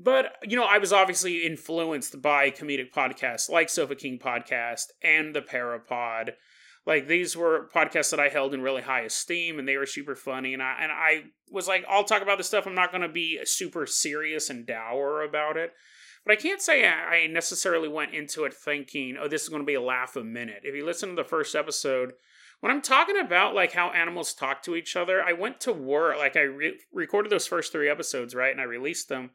but, 0.00 0.36
you 0.44 0.56
know, 0.56 0.64
I 0.64 0.78
was 0.78 0.92
obviously 0.92 1.44
influenced 1.44 2.22
by 2.22 2.52
comedic 2.52 2.92
podcasts 2.92 3.50
like 3.50 3.68
Sofa 3.68 3.96
King 3.96 4.20
Podcast 4.20 4.84
and 5.02 5.34
the 5.34 5.42
Parapod. 5.42 6.34
Like 6.86 7.08
these 7.08 7.36
were 7.36 7.68
podcasts 7.74 8.12
that 8.12 8.20
I 8.20 8.28
held 8.28 8.54
in 8.54 8.62
really 8.62 8.82
high 8.82 9.00
esteem 9.00 9.58
and 9.58 9.66
they 9.66 9.76
were 9.76 9.86
super 9.86 10.14
funny. 10.14 10.54
And 10.54 10.62
I 10.62 10.76
and 10.80 10.92
I 10.92 11.24
was 11.50 11.66
like, 11.66 11.84
I'll 11.88 12.04
talk 12.04 12.22
about 12.22 12.38
this 12.38 12.46
stuff. 12.46 12.64
I'm 12.64 12.76
not 12.76 12.92
gonna 12.92 13.08
be 13.08 13.40
super 13.44 13.86
serious 13.86 14.50
and 14.50 14.64
dour 14.64 15.22
about 15.22 15.56
it. 15.56 15.72
But 16.24 16.32
I 16.32 16.36
can't 16.36 16.62
say 16.62 16.86
I 16.86 17.26
necessarily 17.26 17.88
went 17.88 18.14
into 18.14 18.44
it 18.44 18.54
thinking, 18.54 19.16
oh, 19.20 19.26
this 19.26 19.42
is 19.42 19.48
gonna 19.48 19.64
be 19.64 19.74
a 19.74 19.82
laugh 19.82 20.14
a 20.14 20.22
minute. 20.22 20.60
If 20.62 20.76
you 20.76 20.86
listen 20.86 21.10
to 21.10 21.16
the 21.16 21.28
first 21.28 21.56
episode, 21.56 22.12
when 22.60 22.70
I'm 22.70 22.82
talking 22.82 23.18
about 23.18 23.54
like 23.54 23.72
how 23.72 23.90
animals 23.90 24.32
talk 24.32 24.62
to 24.62 24.76
each 24.76 24.94
other, 24.94 25.20
I 25.22 25.32
went 25.32 25.60
to 25.62 25.72
work, 25.72 26.18
like 26.18 26.36
I 26.36 26.42
re- 26.42 26.78
recorded 26.92 27.32
those 27.32 27.48
first 27.48 27.72
three 27.72 27.90
episodes, 27.90 28.34
right? 28.34 28.52
And 28.52 28.60
I 28.60 28.64
released 28.64 29.08
them 29.08 29.30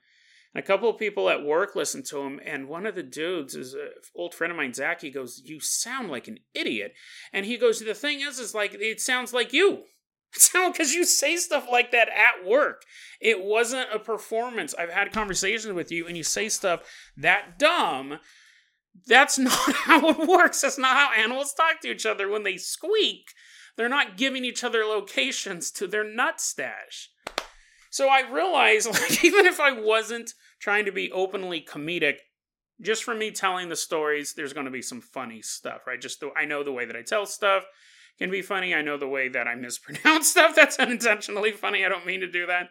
and 0.54 0.64
a 0.64 0.68
couple 0.68 0.90
of 0.90 1.00
people 1.00 1.30
at 1.30 1.44
work 1.44 1.76
listened 1.76 2.06
to 2.08 2.20
him, 2.20 2.40
and 2.46 2.68
one 2.68 2.86
of 2.86 2.96
the 2.96 3.04
dudes 3.04 3.56
is 3.56 3.74
an 3.74 3.90
old 4.16 4.36
friend 4.36 4.52
of 4.52 4.58
mine, 4.58 4.74
Zach. 4.74 5.02
He 5.02 5.10
goes, 5.10 5.42
"You 5.44 5.60
sound 5.60 6.10
like 6.10 6.28
an 6.28 6.40
idiot," 6.54 6.94
and 7.32 7.46
he 7.46 7.58
goes, 7.58 7.80
"The 7.80 7.94
thing 7.94 8.22
is, 8.22 8.40
is 8.40 8.54
like 8.54 8.74
it 8.74 9.02
sounds 9.02 9.34
like 9.34 9.54
you." 9.54 9.86
Because 10.54 10.94
you 10.94 11.06
say 11.06 11.38
stuff 11.38 11.68
like 11.72 11.92
that 11.92 12.10
at 12.10 12.46
work. 12.46 12.86
It 13.22 13.44
wasn't 13.44 13.94
a 13.94 14.00
performance. 14.00 14.74
I've 14.74 14.90
had 14.90 15.12
conversations 15.12 15.74
with 15.74 15.92
you, 15.92 16.08
and 16.08 16.18
you 16.18 16.24
say 16.24 16.50
stuff 16.50 16.82
that 17.18 17.60
dumb. 17.60 18.20
That's 19.08 19.38
not 19.40 19.54
how 19.54 20.10
it 20.10 20.28
works. 20.28 20.62
That's 20.62 20.78
not 20.78 20.96
how 20.98 21.12
animals 21.14 21.54
talk 21.54 21.82
to 21.82 21.92
each 21.92 22.06
other. 22.06 22.30
When 22.30 22.44
they 22.44 22.58
squeak, 22.58 23.26
they're 23.76 23.90
not 23.90 24.18
giving 24.18 24.46
each 24.46 24.64
other 24.64 24.86
locations 24.86 25.72
to 25.72 25.88
their 25.88 26.04
nut 26.04 26.42
stash. 26.42 27.10
So 27.94 28.10
I 28.10 28.28
realized, 28.28 28.88
like, 28.92 29.24
even 29.24 29.46
if 29.46 29.60
I 29.60 29.72
wasn't 29.72 30.34
trying 30.60 30.86
to 30.86 30.92
be 30.92 31.12
openly 31.12 31.62
comedic, 31.62 32.16
just 32.82 33.04
from 33.04 33.20
me 33.20 33.30
telling 33.30 33.70
the 33.70 33.76
stories, 33.76 34.34
there's 34.34 34.52
going 34.52 34.66
to 34.66 34.72
be 34.72 34.82
some 34.82 35.00
funny 35.00 35.44
stuff, 35.44 35.86
right? 35.86 36.02
Just 36.02 36.20
the, 36.20 36.32
I 36.36 36.46
know 36.46 36.64
the 36.64 36.72
way 36.72 36.86
that 36.86 36.96
I 36.96 37.04
tell 37.04 37.28
stuff 37.28 37.66
can 38.18 38.32
be 38.32 38.42
funny. 38.42 38.74
I 38.74 38.82
know 38.82 38.98
the 38.98 39.08
way 39.08 39.30
that 39.30 39.48
I 39.48 39.54
mispronounce 39.68 40.30
stuff 40.30 40.56
that's 40.56 40.80
unintentionally 40.80 41.52
funny. 41.52 41.86
I 41.86 41.90
don't 41.90 42.08
mean 42.08 42.22
to 42.22 42.32
do 42.32 42.48
that. 42.48 42.70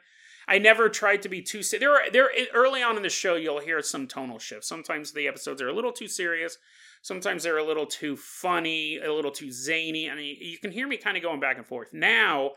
I 0.48 0.58
never 0.58 0.88
tried 0.88 1.22
to 1.22 1.28
be 1.28 1.40
too 1.40 1.62
serious. 1.62 1.80
There, 1.80 1.94
are, 1.94 2.10
there. 2.10 2.28
Early 2.52 2.82
on 2.82 2.96
in 2.96 3.04
the 3.04 3.08
show, 3.08 3.36
you'll 3.36 3.60
hear 3.60 3.80
some 3.80 4.08
tonal 4.08 4.40
shifts. 4.40 4.66
Sometimes 4.66 5.12
the 5.12 5.28
episodes 5.28 5.62
are 5.62 5.68
a 5.68 5.72
little 5.72 5.92
too 5.92 6.08
serious. 6.08 6.58
Sometimes 7.00 7.44
they're 7.44 7.58
a 7.58 7.64
little 7.64 7.86
too 7.86 8.16
funny, 8.16 8.98
a 8.98 9.12
little 9.12 9.30
too 9.30 9.52
zany. 9.52 10.10
I 10.10 10.16
mean, 10.16 10.36
you 10.40 10.58
can 10.58 10.72
hear 10.72 10.88
me 10.88 10.96
kind 10.96 11.16
of 11.16 11.22
going 11.22 11.38
back 11.38 11.58
and 11.58 11.66
forth. 11.66 11.90
Now, 11.92 12.52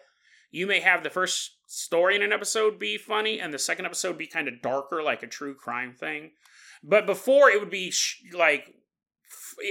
you 0.52 0.68
may 0.68 0.80
have 0.80 1.04
the 1.04 1.10
first 1.10 1.58
story 1.68 2.16
in 2.16 2.22
an 2.22 2.34
episode 2.34 2.80
be 2.80 2.98
funny 2.98 3.40
and 3.40 3.54
the 3.54 3.60
second 3.60 3.86
episode 3.86 4.18
be 4.18 4.28
kind 4.28 4.48
of 4.48 4.62
darker 4.62 5.02
like 5.02 5.24
a 5.24 5.28
true 5.28 5.56
crime 5.56 5.94
thing 5.94 6.32
but 6.84 7.06
before 7.06 7.50
it 7.50 7.60
would 7.60 7.70
be 7.70 7.92
sh- 7.92 8.24
like 8.34 8.74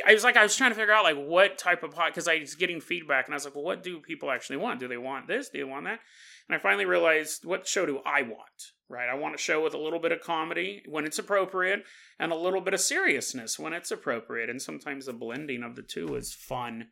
I 0.06 0.14
was 0.14 0.24
like, 0.24 0.36
I 0.36 0.42
was 0.42 0.56
trying 0.56 0.70
to 0.70 0.76
figure 0.76 0.92
out 0.92 1.04
like 1.04 1.16
what 1.16 1.58
type 1.58 1.82
of 1.82 1.92
pod 1.92 2.08
because 2.08 2.28
I 2.28 2.38
was 2.38 2.54
getting 2.54 2.80
feedback, 2.80 3.26
and 3.26 3.34
I 3.34 3.36
was 3.36 3.44
like, 3.44 3.54
well, 3.54 3.64
what 3.64 3.82
do 3.82 4.00
people 4.00 4.30
actually 4.30 4.56
want? 4.56 4.80
Do 4.80 4.88
they 4.88 4.96
want 4.96 5.28
this? 5.28 5.48
Do 5.48 5.58
they 5.58 5.64
want 5.64 5.84
that? 5.84 6.00
And 6.48 6.56
I 6.56 6.58
finally 6.58 6.84
realized, 6.84 7.44
what 7.44 7.66
show 7.66 7.86
do 7.86 8.00
I 8.04 8.22
want? 8.22 8.72
Right, 8.88 9.08
I 9.08 9.14
want 9.14 9.34
a 9.34 9.38
show 9.38 9.62
with 9.62 9.74
a 9.74 9.78
little 9.78 9.98
bit 9.98 10.12
of 10.12 10.20
comedy 10.20 10.82
when 10.86 11.04
it's 11.04 11.18
appropriate, 11.18 11.84
and 12.18 12.32
a 12.32 12.36
little 12.36 12.60
bit 12.60 12.74
of 12.74 12.80
seriousness 12.80 13.58
when 13.58 13.72
it's 13.72 13.90
appropriate, 13.90 14.50
and 14.50 14.60
sometimes 14.60 15.06
the 15.06 15.12
blending 15.12 15.62
of 15.62 15.76
the 15.76 15.82
two 15.82 16.14
is 16.14 16.34
fun. 16.34 16.88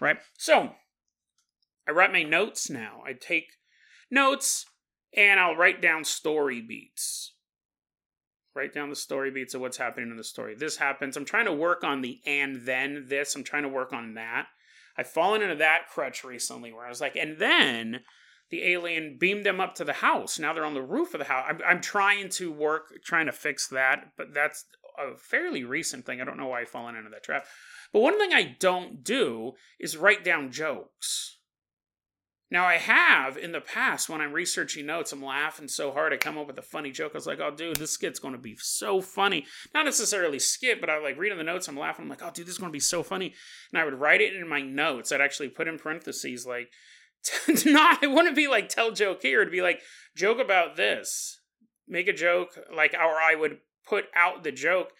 Right, 0.00 0.18
so 0.36 0.74
I 1.90 1.92
write 1.92 2.12
my 2.12 2.22
notes 2.22 2.70
now. 2.70 3.02
I 3.04 3.14
take 3.14 3.56
notes 4.10 4.64
and 5.16 5.40
I'll 5.40 5.56
write 5.56 5.82
down 5.82 6.04
story 6.04 6.60
beats 6.60 7.34
write 8.54 8.74
down 8.74 8.90
the 8.90 8.96
story 8.96 9.30
beats 9.30 9.54
of 9.54 9.60
what's 9.60 9.76
happening 9.76 10.10
in 10.10 10.16
the 10.16 10.24
story. 10.24 10.54
This 10.54 10.76
happens. 10.76 11.16
I'm 11.16 11.24
trying 11.24 11.46
to 11.46 11.52
work 11.52 11.84
on 11.84 12.02
the 12.02 12.20
and 12.26 12.66
then 12.66 13.06
this. 13.08 13.34
I'm 13.34 13.44
trying 13.44 13.62
to 13.62 13.68
work 13.68 13.92
on 13.92 14.14
that. 14.14 14.46
I've 14.96 15.08
fallen 15.08 15.42
into 15.42 15.54
that 15.56 15.88
crutch 15.92 16.24
recently 16.24 16.72
where 16.72 16.84
I 16.84 16.88
was 16.88 17.00
like, 17.00 17.16
and 17.16 17.38
then 17.38 18.00
the 18.50 18.64
alien 18.64 19.16
beamed 19.18 19.46
them 19.46 19.60
up 19.60 19.76
to 19.76 19.84
the 19.84 19.94
house. 19.94 20.38
Now 20.38 20.52
they're 20.52 20.64
on 20.64 20.74
the 20.74 20.82
roof 20.82 21.14
of 21.14 21.20
the 21.20 21.26
house. 21.26 21.46
I'm, 21.48 21.60
I'm 21.66 21.80
trying 21.80 22.28
to 22.30 22.52
work, 22.52 22.92
trying 23.04 23.26
to 23.26 23.32
fix 23.32 23.68
that, 23.68 24.12
but 24.16 24.34
that's 24.34 24.64
a 24.98 25.16
fairly 25.16 25.64
recent 25.64 26.04
thing. 26.04 26.20
I 26.20 26.24
don't 26.24 26.36
know 26.36 26.48
why 26.48 26.62
I've 26.62 26.68
fallen 26.68 26.96
into 26.96 27.10
that 27.10 27.22
trap. 27.22 27.44
But 27.92 28.00
one 28.00 28.18
thing 28.18 28.32
I 28.32 28.56
don't 28.58 29.02
do 29.04 29.52
is 29.78 29.96
write 29.96 30.24
down 30.24 30.50
jokes. 30.50 31.38
Now, 32.52 32.66
I 32.66 32.78
have 32.78 33.36
in 33.36 33.52
the 33.52 33.60
past 33.60 34.08
when 34.08 34.20
I'm 34.20 34.32
researching 34.32 34.84
notes, 34.84 35.12
I'm 35.12 35.22
laughing 35.22 35.68
so 35.68 35.92
hard 35.92 36.12
I 36.12 36.16
come 36.16 36.36
up 36.36 36.48
with 36.48 36.58
a 36.58 36.62
funny 36.62 36.90
joke. 36.90 37.12
I 37.14 37.18
was 37.18 37.26
like, 37.26 37.38
oh, 37.38 37.52
dude, 37.52 37.76
this 37.76 37.92
skit's 37.92 38.18
going 38.18 38.34
to 38.34 38.40
be 38.40 38.56
so 38.58 39.00
funny. 39.00 39.46
Not 39.72 39.84
necessarily 39.84 40.40
skit, 40.40 40.80
but 40.80 40.90
I 40.90 40.98
like 40.98 41.16
reading 41.16 41.38
the 41.38 41.44
notes, 41.44 41.68
I'm 41.68 41.78
laughing. 41.78 42.04
I'm 42.04 42.08
like, 42.08 42.22
oh, 42.24 42.30
dude, 42.34 42.46
this 42.46 42.54
is 42.54 42.58
going 42.58 42.72
to 42.72 42.76
be 42.76 42.80
so 42.80 43.04
funny. 43.04 43.34
And 43.72 43.80
I 43.80 43.84
would 43.84 43.94
write 43.94 44.20
it 44.20 44.34
in 44.34 44.48
my 44.48 44.60
notes. 44.60 45.12
I'd 45.12 45.20
actually 45.20 45.48
put 45.48 45.68
in 45.68 45.78
parentheses, 45.78 46.44
like, 46.44 46.72
not, 47.66 48.02
it 48.02 48.10
wouldn't 48.10 48.34
be 48.34 48.48
like 48.48 48.68
tell 48.68 48.90
joke 48.90 49.22
here. 49.22 49.42
It'd 49.42 49.52
be 49.52 49.62
like, 49.62 49.80
joke 50.16 50.40
about 50.40 50.76
this. 50.76 51.40
Make 51.86 52.08
a 52.08 52.12
joke, 52.12 52.58
like, 52.74 52.94
or 52.94 53.20
I 53.20 53.36
would 53.36 53.58
put 53.88 54.06
out 54.14 54.42
the 54.42 54.52
joke. 54.52 54.90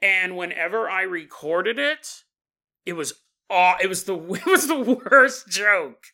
And 0.00 0.36
whenever 0.36 0.88
I 0.88 1.02
recorded 1.02 1.78
it, 1.78 2.22
it 2.86 2.92
was, 2.92 3.14
oh, 3.50 3.74
it 3.82 3.88
was 3.88 4.04
the, 4.04 4.14
it 4.34 4.46
was 4.46 4.68
the 4.68 5.00
worst 5.04 5.48
joke 5.48 6.04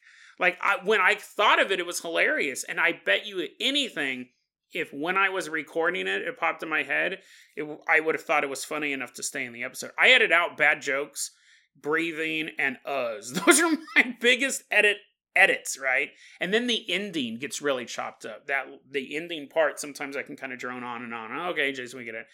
like 0.40 0.58
I, 0.62 0.78
when 0.82 1.00
I 1.00 1.14
thought 1.14 1.60
of 1.60 1.70
it, 1.70 1.78
it 1.78 1.86
was 1.86 2.00
hilarious, 2.00 2.64
and 2.64 2.80
I 2.80 2.98
bet 3.04 3.26
you 3.26 3.46
anything, 3.60 4.30
if 4.72 4.90
when 4.92 5.18
I 5.18 5.28
was 5.28 5.48
recording 5.50 6.06
it, 6.06 6.22
it 6.22 6.38
popped 6.38 6.62
in 6.62 6.68
my 6.68 6.82
head, 6.82 7.18
it, 7.56 7.78
I 7.86 8.00
would 8.00 8.14
have 8.14 8.24
thought 8.24 8.42
it 8.42 8.50
was 8.50 8.64
funny 8.64 8.92
enough 8.92 9.12
to 9.14 9.22
stay 9.22 9.44
in 9.44 9.52
the 9.52 9.62
episode. 9.64 9.90
I 9.98 10.10
edit 10.10 10.32
out 10.32 10.56
bad 10.56 10.80
jokes, 10.80 11.32
breathing, 11.80 12.50
and 12.58 12.78
uhs. 12.86 13.34
Those 13.46 13.60
are 13.60 13.70
my 13.94 14.16
biggest 14.18 14.64
edit 14.70 14.96
edits, 15.36 15.78
right? 15.78 16.08
And 16.40 16.54
then 16.54 16.66
the 16.66 16.90
ending 16.90 17.38
gets 17.38 17.60
really 17.60 17.84
chopped 17.84 18.24
up. 18.24 18.46
That 18.46 18.64
the 18.90 19.16
ending 19.16 19.46
part, 19.48 19.78
sometimes 19.78 20.16
I 20.16 20.22
can 20.22 20.36
kind 20.36 20.54
of 20.54 20.58
drone 20.58 20.84
on 20.84 21.02
and 21.02 21.12
on. 21.12 21.48
Okay, 21.50 21.70
Jason, 21.72 21.98
we 21.98 22.06
get 22.06 22.14
it. 22.14 22.26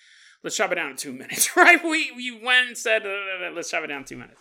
Let's 0.44 0.56
chop 0.56 0.70
it 0.70 0.76
down 0.76 0.90
to 0.90 0.96
two 0.96 1.12
minutes, 1.18 1.56
right? 1.56 1.82
We 1.82 2.12
we 2.14 2.40
went 2.40 2.68
and 2.68 2.78
said, 2.78 3.02
let's 3.52 3.70
chop 3.70 3.82
it 3.82 3.88
down 3.88 4.04
to 4.04 4.08
two 4.08 4.16
minutes. 4.16 4.38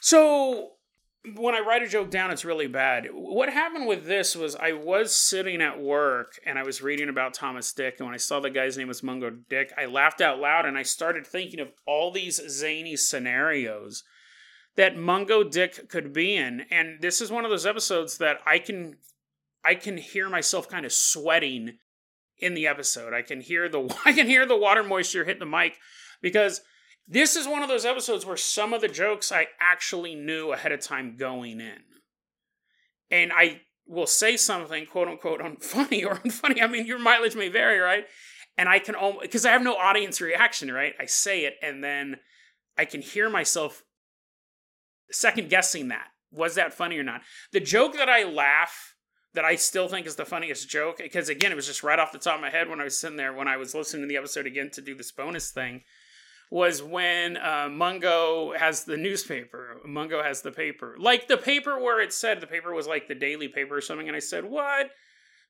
So 0.00 0.74
when 1.34 1.54
I 1.54 1.60
write 1.60 1.82
a 1.82 1.88
joke 1.88 2.10
down, 2.10 2.30
it's 2.30 2.44
really 2.44 2.68
bad. 2.68 3.08
What 3.12 3.52
happened 3.52 3.86
with 3.86 4.06
this 4.06 4.36
was 4.36 4.56
I 4.56 4.72
was 4.72 5.16
sitting 5.16 5.60
at 5.60 5.80
work 5.80 6.38
and 6.46 6.58
I 6.58 6.62
was 6.62 6.82
reading 6.82 7.08
about 7.08 7.34
Thomas 7.34 7.72
Dick, 7.72 7.96
and 7.98 8.06
when 8.06 8.14
I 8.14 8.18
saw 8.18 8.40
the 8.40 8.50
guy's 8.50 8.78
name 8.78 8.88
was 8.88 9.02
Mungo 9.02 9.30
Dick, 9.30 9.72
I 9.76 9.86
laughed 9.86 10.20
out 10.20 10.38
loud 10.38 10.64
and 10.64 10.78
I 10.78 10.82
started 10.82 11.26
thinking 11.26 11.60
of 11.60 11.72
all 11.86 12.10
these 12.10 12.40
zany 12.48 12.96
scenarios 12.96 14.04
that 14.76 14.96
Mungo 14.96 15.42
Dick 15.42 15.88
could 15.88 16.12
be 16.12 16.36
in. 16.36 16.62
And 16.70 17.00
this 17.00 17.20
is 17.20 17.32
one 17.32 17.44
of 17.44 17.50
those 17.50 17.66
episodes 17.66 18.18
that 18.18 18.38
I 18.46 18.58
can 18.58 18.96
I 19.64 19.74
can 19.74 19.96
hear 19.96 20.30
myself 20.30 20.68
kind 20.68 20.86
of 20.86 20.92
sweating 20.92 21.78
in 22.38 22.54
the 22.54 22.68
episode. 22.68 23.12
I 23.12 23.22
can 23.22 23.40
hear 23.40 23.68
the 23.68 23.94
I 24.04 24.12
can 24.12 24.26
hear 24.26 24.46
the 24.46 24.56
water 24.56 24.84
moisture 24.84 25.24
hit 25.24 25.40
the 25.40 25.46
mic 25.46 25.78
because 26.22 26.60
this 27.08 27.36
is 27.36 27.48
one 27.48 27.62
of 27.62 27.68
those 27.68 27.86
episodes 27.86 28.26
where 28.26 28.36
some 28.36 28.74
of 28.74 28.82
the 28.82 28.88
jokes 28.88 29.32
I 29.32 29.46
actually 29.58 30.14
knew 30.14 30.52
ahead 30.52 30.72
of 30.72 30.80
time 30.80 31.16
going 31.16 31.60
in. 31.60 31.82
And 33.10 33.32
I 33.32 33.62
will 33.86 34.06
say 34.06 34.36
something, 34.36 34.84
quote 34.84 35.08
unquote, 35.08 35.40
unfunny 35.40 36.04
or 36.06 36.16
unfunny. 36.16 36.62
I 36.62 36.66
mean, 36.66 36.86
your 36.86 36.98
mileage 36.98 37.34
may 37.34 37.48
vary, 37.48 37.78
right? 37.78 38.04
And 38.58 38.68
I 38.68 38.78
can 38.78 38.94
almost, 38.94 39.22
because 39.22 39.46
I 39.46 39.52
have 39.52 39.62
no 39.62 39.76
audience 39.76 40.20
reaction, 40.20 40.70
right? 40.70 40.92
I 41.00 41.06
say 41.06 41.46
it 41.46 41.54
and 41.62 41.82
then 41.82 42.16
I 42.76 42.84
can 42.84 43.00
hear 43.00 43.30
myself 43.30 43.82
second 45.10 45.48
guessing 45.48 45.88
that. 45.88 46.08
Was 46.30 46.56
that 46.56 46.74
funny 46.74 46.98
or 46.98 47.02
not? 47.02 47.22
The 47.52 47.60
joke 47.60 47.96
that 47.96 48.10
I 48.10 48.24
laugh, 48.24 48.94
that 49.32 49.46
I 49.46 49.56
still 49.56 49.88
think 49.88 50.06
is 50.06 50.16
the 50.16 50.26
funniest 50.26 50.68
joke, 50.68 50.98
because 50.98 51.30
again, 51.30 51.52
it 51.52 51.54
was 51.54 51.66
just 51.66 51.82
right 51.82 51.98
off 51.98 52.12
the 52.12 52.18
top 52.18 52.34
of 52.34 52.42
my 52.42 52.50
head 52.50 52.68
when 52.68 52.80
I 52.80 52.84
was 52.84 53.00
sitting 53.00 53.16
there, 53.16 53.32
when 53.32 53.48
I 53.48 53.56
was 53.56 53.74
listening 53.74 54.02
to 54.02 54.08
the 54.08 54.18
episode 54.18 54.46
again 54.46 54.68
to 54.74 54.82
do 54.82 54.94
this 54.94 55.12
bonus 55.12 55.50
thing 55.50 55.82
was 56.50 56.82
when 56.82 57.36
uh, 57.36 57.68
Mungo 57.70 58.54
has 58.56 58.84
the 58.84 58.96
newspaper. 58.96 59.76
Mungo 59.84 60.22
has 60.22 60.42
the 60.42 60.50
paper. 60.50 60.96
Like 60.98 61.28
the 61.28 61.36
paper 61.36 61.78
where 61.78 62.00
it 62.00 62.12
said 62.12 62.40
the 62.40 62.46
paper 62.46 62.72
was 62.72 62.86
like 62.86 63.08
the 63.08 63.14
daily 63.14 63.48
paper 63.48 63.76
or 63.76 63.80
something. 63.80 64.08
And 64.08 64.16
I 64.16 64.20
said, 64.20 64.44
What? 64.44 64.90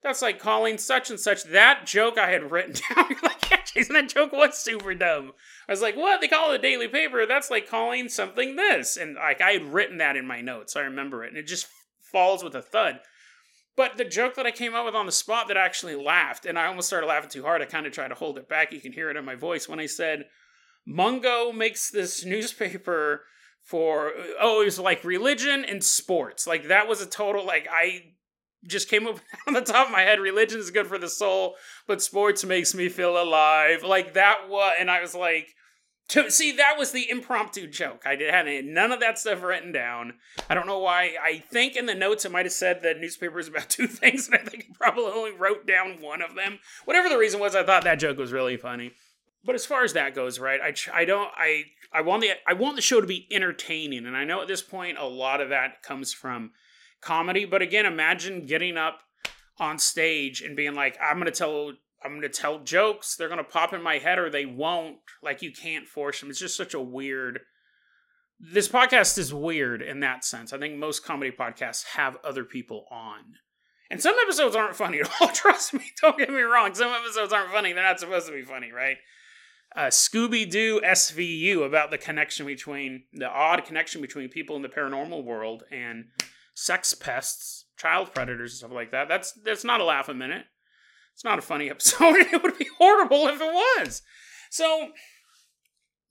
That's 0.03 0.22
like 0.22 0.38
calling 0.38 0.78
such 0.78 1.11
and 1.11 1.18
such. 1.18 1.44
That 1.44 1.84
joke 1.84 2.18
I 2.18 2.30
had 2.30 2.51
written 2.51 2.74
down. 2.94 3.07
You're 3.11 3.18
like, 3.22 3.51
yeah, 3.51 3.61
Jason, 3.64 3.94
that 3.94 4.09
joke 4.09 4.32
was 4.32 4.57
super 4.57 4.94
dumb. 4.94 5.32
I 5.68 5.72
was 5.72 5.82
like, 5.82 5.96
what? 5.96 6.20
They 6.20 6.28
call 6.28 6.53
it 6.53 6.61
a 6.61 6.62
daily 6.62 6.86
paper. 6.86 7.26
That's 7.26 7.51
like 7.51 7.68
calling 7.68 8.09
something 8.09 8.55
this. 8.57 8.96
And 8.96 9.16
like 9.16 9.40
I 9.40 9.51
had 9.53 9.72
written 9.72 9.99
that 9.99 10.16
in 10.16 10.26
my 10.26 10.40
notes. 10.40 10.76
I 10.76 10.82
remember 10.82 11.24
it. 11.24 11.28
And 11.28 11.36
it 11.36 11.49
just 11.49 11.66
falls 12.01 12.44
with 12.44 12.55
a 12.55 12.62
thud. 12.62 13.01
But 13.76 13.96
the 13.96 14.05
joke 14.05 14.34
that 14.34 14.46
I 14.46 14.51
came 14.51 14.74
up 14.74 14.84
with 14.84 14.94
on 14.94 15.07
the 15.07 15.12
spot 15.12 15.46
that 15.49 15.57
I 15.57 15.64
actually 15.64 15.94
laughed, 15.94 16.46
and 16.46 16.59
I 16.59 16.66
almost 16.66 16.88
started 16.88 17.07
laughing 17.07 17.30
too 17.30 17.44
hard. 17.44 17.62
I 17.62 17.64
kind 17.64 17.86
of 17.86 17.92
tried 17.92 18.09
to 18.09 18.14
hold 18.16 18.36
it 18.36 18.49
back. 18.49 18.72
You 18.72 18.80
can 18.80 18.92
hear 18.92 19.09
it 19.09 19.16
in 19.16 19.24
my 19.24 19.36
voice 19.36 19.68
when 19.68 19.78
I 19.78 19.86
said, 19.86 20.24
Mungo 20.89 21.53
makes 21.53 21.91
this 21.91 22.24
newspaper 22.24 23.24
for 23.61 24.12
oh 24.41 24.62
it 24.62 24.64
was 24.64 24.78
like 24.78 25.05
religion 25.05 25.64
and 25.64 25.84
sports. 25.84 26.47
Like 26.47 26.68
that 26.68 26.89
was 26.89 27.03
a 27.03 27.07
total 27.07 27.45
like 27.45 27.68
i 27.70 28.14
just 28.66 28.89
came 28.89 29.07
up 29.07 29.20
on 29.47 29.53
the 29.53 29.61
top 29.61 29.86
of 29.86 29.93
my 29.93 30.01
head 30.01 30.18
religion 30.18 30.59
is 30.59 30.70
good 30.70 30.86
for 30.86 30.99
the 30.99 31.09
soul 31.09 31.55
but 31.86 32.03
sports 32.03 32.45
makes 32.45 32.74
me 32.74 32.89
feel 32.89 33.22
alive. 33.22 33.82
Like 33.82 34.14
that 34.14 34.49
was 34.49 34.76
and 34.80 34.91
i 34.91 35.03
was 35.03 35.14
like 35.14 35.49
to, 36.09 36.30
see 36.30 36.53
that 36.53 36.76
was 36.78 36.93
the 36.93 37.11
impromptu 37.11 37.66
joke. 37.66 38.05
I 38.07 38.16
did 38.16 38.32
had 38.32 38.47
none 38.64 38.93
of 38.93 39.01
that 39.01 39.18
stuff 39.18 39.43
written 39.43 39.72
down. 39.72 40.14
I 40.49 40.55
don't 40.55 40.66
know 40.66 40.78
why 40.78 41.16
i 41.22 41.45
think 41.51 41.76
in 41.76 41.84
the 41.84 41.95
notes 41.95 42.24
it 42.24 42.32
might 42.32 42.47
have 42.47 42.53
said 42.53 42.80
that 42.80 42.99
newspaper 42.99 43.39
is 43.39 43.49
about 43.49 43.68
two 43.68 43.89
things 43.89 44.26
and 44.26 44.36
i 44.36 44.39
think 44.39 44.64
i 44.70 44.74
probably 44.78 45.12
only 45.12 45.32
wrote 45.32 45.66
down 45.66 46.01
one 46.01 46.22
of 46.22 46.34
them. 46.34 46.61
Whatever 46.86 47.11
the 47.11 47.18
reason 47.18 47.41
was 47.41 47.55
i 47.55 47.62
thought 47.62 47.84
that 47.84 47.99
joke 47.99 48.16
was 48.16 48.32
really 48.32 48.57
funny 48.57 48.93
but 49.45 49.55
as 49.55 49.66
far 49.66 49.84
as 49.84 49.93
that 49.93 50.14
goes, 50.14 50.39
right? 50.39 50.61
I 50.61 50.74
I 50.93 51.05
don't 51.05 51.30
I 51.36 51.64
I 51.93 52.03
want 52.03 52.22
the 52.22 52.32
I 52.47 52.53
want 52.55 52.76
the 52.76 52.82
show 52.82 53.01
to 53.01 53.07
be 53.07 53.26
entertaining, 53.30 54.07
and 54.07 54.16
I 54.16 54.24
know 54.24 54.43
at 54.43 54.49
this 54.49 54.62
point 54.62 54.99
a 54.99 55.07
lot 55.07 55.41
of 55.41 55.49
that 55.51 55.82
comes 55.82 56.12
from 56.12 56.53
comedy. 57.01 57.45
But 57.45 57.62
again, 57.62 57.86
imagine 57.86 58.47
getting 58.47 58.76
up 58.76 59.01
on 59.59 59.78
stage 59.78 60.43
and 60.43 60.57
being 60.57 60.74
like, 60.74 60.99
"I'm 61.01 61.18
gonna 61.18 61.30
tell 61.30 61.72
I'm 62.03 62.14
gonna 62.14 62.28
tell 62.28 62.61
jokes. 62.61 63.16
They're 63.16 63.28
gonna 63.28 63.45
pop 63.45 63.72
in 63.72 63.82
my 63.82 63.99
head, 63.99 64.18
or 64.18 64.30
they 64.30 64.47
won't. 64.47 64.99
Like 65.22 65.43
you 65.43 65.53
can't 65.53 65.86
force 65.86 66.20
them. 66.20 66.30
It's 66.30 66.39
just 66.39 66.57
such 66.57 66.74
a 66.74 66.80
weird." 66.80 67.41
This 68.41 68.68
podcast 68.68 69.18
is 69.18 69.34
weird 69.34 69.82
in 69.82 69.99
that 70.01 70.24
sense. 70.24 70.53
I 70.53 70.59
think 70.59 70.76
most 70.76 71.05
comedy 71.05 71.32
podcasts 71.32 71.84
have 71.97 72.18
other 72.22 72.45
people 72.45 72.86
on. 72.89 73.34
And 73.91 74.01
some 74.01 74.14
episodes 74.22 74.55
aren't 74.55 74.76
funny 74.76 75.01
at 75.01 75.11
all. 75.20 75.28
Trust 75.34 75.74
me, 75.74 75.91
don't 76.01 76.18
get 76.18 76.30
me 76.30 76.43
wrong. 76.43 76.72
Some 76.74 76.93
episodes 76.93 77.32
aren't 77.32 77.51
funny. 77.51 77.72
They're 77.72 77.82
not 77.82 77.99
supposed 77.99 78.26
to 78.26 78.32
be 78.32 78.43
funny, 78.43 78.70
right? 78.70 78.99
Uh, 79.76 79.86
Scooby 79.86 80.48
Doo 80.48 80.80
SVU 80.84 81.64
about 81.64 81.90
the 81.90 81.98
connection 81.98 82.46
between 82.46 83.04
the 83.12 83.28
odd 83.28 83.64
connection 83.64 84.00
between 84.00 84.28
people 84.28 84.56
in 84.56 84.62
the 84.62 84.68
paranormal 84.68 85.24
world 85.24 85.64
and 85.70 86.06
sex 86.54 86.94
pests, 86.94 87.66
child 87.76 88.12
predators, 88.14 88.52
and 88.52 88.58
stuff 88.58 88.72
like 88.72 88.90
that. 88.92 89.08
That's 89.08 89.32
that's 89.32 89.64
not 89.64 89.80
a 89.80 89.84
laugh 89.84 90.08
a 90.08 90.14
minute. 90.14 90.46
It's 91.14 91.24
not 91.24 91.38
a 91.38 91.42
funny 91.42 91.70
episode. 91.70 92.16
it 92.16 92.42
would 92.42 92.58
be 92.58 92.68
horrible 92.78 93.28
if 93.28 93.40
it 93.40 93.52
was. 93.52 94.02
So, 94.50 94.88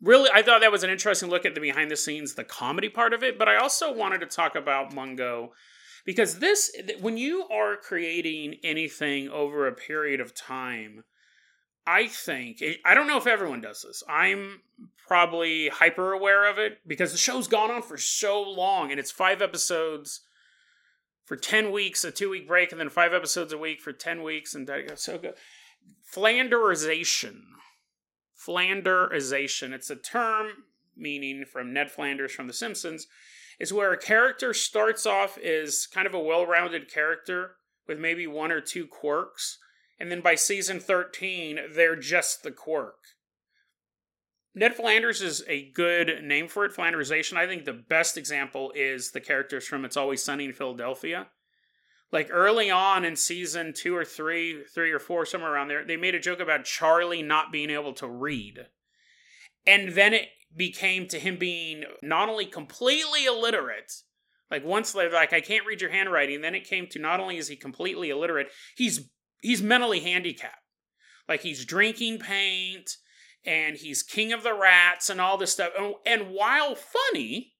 really, 0.02 0.30
I 0.34 0.44
thought 0.44 0.62
that 0.62 0.72
was 0.72 0.84
an 0.84 0.90
interesting 0.90 1.30
look 1.30 1.46
at 1.46 1.56
the 1.56 1.62
behind 1.62 1.90
the 1.90 1.98
scenes, 1.98 2.36
the 2.36 2.44
comedy 2.44 2.90
part 2.90 3.14
of 3.14 3.24
it. 3.24 3.40
But 3.40 3.50
I 3.50 3.58
also 3.58 3.92
wanted 3.92 4.20
to 4.20 4.28
talk 4.28 4.56
about 4.56 4.94
Mungo 4.94 5.54
because 6.06 6.40
this, 6.40 6.72
when 7.02 7.18
you 7.18 7.48
are 7.50 7.76
creating 7.76 8.60
anything 8.64 9.30
over 9.30 9.68
a 9.68 9.74
period 9.74 10.22
of 10.22 10.36
time 10.36 11.04
I 11.88 12.08
think 12.08 12.62
eh, 12.62 12.76
I 12.86 12.94
don't 12.94 13.08
know 13.08 13.18
if 13.18 13.26
everyone 13.26 13.62
does 13.62 13.82
this. 13.82 14.04
I'm 14.08 14.62
probably 15.08 15.70
hyper 15.70 16.12
aware 16.12 16.50
of 16.50 16.60
it 16.60 16.80
because 16.86 17.14
the 17.14 17.18
show's 17.18 17.48
gone 17.48 17.72
on 17.72 17.82
for 17.82 17.98
so 17.98 18.42
long 18.42 18.92
and 18.92 19.00
it's 19.00 19.12
five 19.12 19.42
episodes 19.42 20.22
for 21.26 21.36
10 21.36 21.72
weeks, 21.72 22.04
a 22.04 22.12
two 22.12 22.30
week 22.30 22.48
break, 22.48 22.72
and 22.72 22.80
then 22.80 22.90
five 22.90 23.14
episodes 23.14 23.52
a 23.52 23.58
week 23.58 23.82
for 23.82 23.92
10 23.92 24.22
weeks. 24.22 24.54
And 24.54 24.68
that 24.68 24.88
goes 24.88 25.02
so 25.02 25.18
good. 25.18 25.34
Flanderization. 26.14 27.40
Flanderization. 28.38 29.72
It's 29.72 29.90
a 29.90 29.96
term 29.96 30.48
meaning 30.98 31.46
from 31.46 31.74
Ned 31.74 31.92
Flanders 31.92 32.32
from 32.32 32.48
The 32.48 32.54
Simpsons, 32.54 33.08
is 33.60 33.74
where 33.74 33.92
a 33.92 33.98
character 33.98 34.54
starts 34.54 35.06
off 35.06 35.38
as 35.38 35.88
kind 35.88 36.08
of 36.08 36.14
a 36.14 36.20
well 36.20 36.46
rounded 36.46 36.92
character 36.92 37.56
with 37.88 38.00
maybe 38.00 38.28
one 38.28 38.52
or 38.52 38.62
two 38.62 38.86
quirks, 38.86 39.60
and 40.00 40.12
then 40.12 40.22
by 40.22 40.36
season 40.36 40.80
13, 40.80 41.60
they're 41.74 41.96
just 41.96 42.44
the 42.44 42.52
quirk. 42.52 43.00
Ned 44.54 44.76
Flanders 44.76 45.22
is 45.22 45.44
a 45.48 45.70
good 45.72 46.24
name 46.24 46.48
for 46.48 46.66
it, 46.66 46.76
Flanderization. 46.76 47.38
I 47.38 47.46
think 47.46 47.66
the 47.66 47.74
best 47.74 48.18
example 48.18 48.72
is 48.76 49.12
the 49.12 49.22
characters 49.22 49.68
from 49.68 49.86
It's 49.86 49.98
Always 49.98 50.24
Sunny 50.24 50.46
in 50.46 50.54
Philadelphia. 50.54 51.28
Like 52.12 52.30
early 52.32 52.72
on 52.72 53.06
in 53.06 53.16
season 53.16 53.74
two 53.74 53.96
or 53.96 54.06
three, 54.06 54.64
three 54.74 54.92
or 54.92 55.00
four, 55.00 55.26
somewhere 55.26 55.54
around 55.54 55.68
there, 55.68 55.86
they 55.86 55.98
made 55.98 56.16
a 56.16 56.20
joke 56.20 56.40
about 56.40 56.66
Charlie 56.66 57.22
not 57.22 57.52
being 57.52 57.70
able 57.70 57.94
to 57.94 58.08
read. 58.08 58.68
And 59.68 59.90
then 59.94 60.14
it 60.14 60.30
became 60.56 61.08
to 61.10 61.20
him 61.20 61.38
being 61.38 61.84
not 62.02 62.30
only 62.30 62.46
completely 62.46 63.26
illiterate, 63.26 63.92
like 64.50 64.66
once 64.66 64.94
they're 64.94 65.12
like 65.12 65.34
I 65.34 65.42
can't 65.42 65.66
read 65.66 65.82
your 65.82 65.92
handwriting, 65.92 66.42
then 66.42 66.56
it 66.56 66.68
came 66.68 66.88
to 66.88 67.00
not 67.00 67.20
only 67.20 67.38
is 67.38 67.50
he 67.50 67.56
completely 67.58 68.10
illiterate, 68.10 68.48
he's 68.76 69.10
he's 69.42 69.62
mentally 69.62 70.00
handicapped. 70.00 70.56
Like 71.28 71.42
he's 71.42 71.66
drinking 71.66 72.20
paint 72.20 72.92
and 73.46 73.76
he's 73.76 74.04
king 74.04 74.34
of 74.34 74.44
the 74.44 74.54
rats 74.54 75.10
and 75.10 75.20
all 75.20 75.38
this 75.38 75.52
stuff. 75.54 75.72
And, 75.78 75.96
and 76.06 76.30
while 76.32 76.76
funny, 76.76 77.54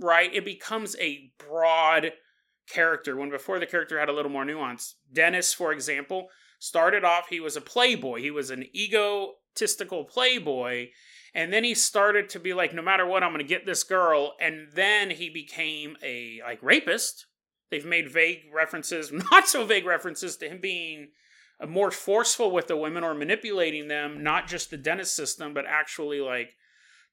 right, 0.00 0.32
it 0.34 0.44
becomes 0.44 0.96
a 0.98 1.32
broad 1.38 2.12
character 2.68 3.16
when 3.16 3.30
before 3.30 3.58
the 3.58 3.66
character 3.66 3.98
had 3.98 4.08
a 4.08 4.12
little 4.12 4.30
more 4.30 4.44
nuance. 4.44 4.96
Dennis, 5.12 5.52
for 5.52 5.72
example, 5.72 6.28
started 6.58 7.04
off 7.04 7.28
he 7.28 7.40
was 7.40 7.56
a 7.56 7.60
playboy. 7.60 8.20
He 8.20 8.30
was 8.30 8.50
an 8.50 8.64
egotistical 8.74 10.04
playboy 10.04 10.88
and 11.34 11.52
then 11.52 11.64
he 11.64 11.74
started 11.74 12.28
to 12.30 12.40
be 12.40 12.54
like, 12.54 12.72
no 12.72 12.82
matter 12.82 13.04
what, 13.04 13.24
I'm 13.24 13.30
going 13.30 13.40
to 13.40 13.48
get 13.48 13.66
this 13.66 13.82
girl. 13.82 14.34
And 14.40 14.68
then 14.72 15.10
he 15.10 15.28
became 15.28 15.96
a 16.02 16.40
like 16.44 16.62
rapist. 16.62 17.26
They've 17.74 17.84
made 17.84 18.08
vague 18.08 18.44
references, 18.54 19.10
not 19.32 19.48
so 19.48 19.64
vague 19.64 19.84
references 19.84 20.36
to 20.36 20.48
him 20.48 20.60
being 20.60 21.08
more 21.66 21.90
forceful 21.90 22.52
with 22.52 22.68
the 22.68 22.76
women 22.76 23.02
or 23.02 23.14
manipulating 23.14 23.88
them, 23.88 24.22
not 24.22 24.46
just 24.46 24.70
the 24.70 24.76
D.E.N.N.I.S. 24.76 25.10
system, 25.10 25.54
but 25.54 25.64
actually 25.66 26.20
like 26.20 26.54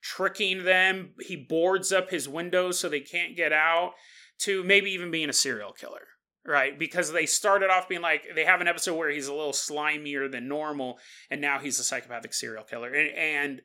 tricking 0.04 0.64
them. 0.64 1.16
He 1.20 1.36
boards 1.36 1.92
up 1.92 2.12
his 2.12 2.30
windows 2.30 2.78
so 2.78 2.90
they 2.90 3.00
can't 3.00 3.36
get 3.36 3.52
out, 3.52 3.94
to 4.42 4.64
maybe 4.64 4.92
even 4.92 5.10
being 5.10 5.30
a 5.30 5.34
serial 5.34 5.72
killer 5.72 6.08
right? 6.44 6.80
Because 6.80 7.12
they 7.12 7.28
started 7.28 7.70
off 7.70 7.88
being 7.88 8.02
like 8.02 8.26
they 8.34 8.46
have 8.46 8.62
an 8.62 8.68
episode 8.68 8.96
where 8.98 9.12
he's 9.12 9.28
a 9.28 9.34
little 9.34 9.52
slimier 9.52 10.32
than 10.32 10.48
normal, 10.48 10.98
and 11.30 11.40
now 11.40 11.60
he's 11.60 11.80
a 11.80 11.84
psychopathic 11.84 12.34
serial 12.34 12.64
killer. 12.64 12.92
And, 12.92 13.10
and 13.16 13.62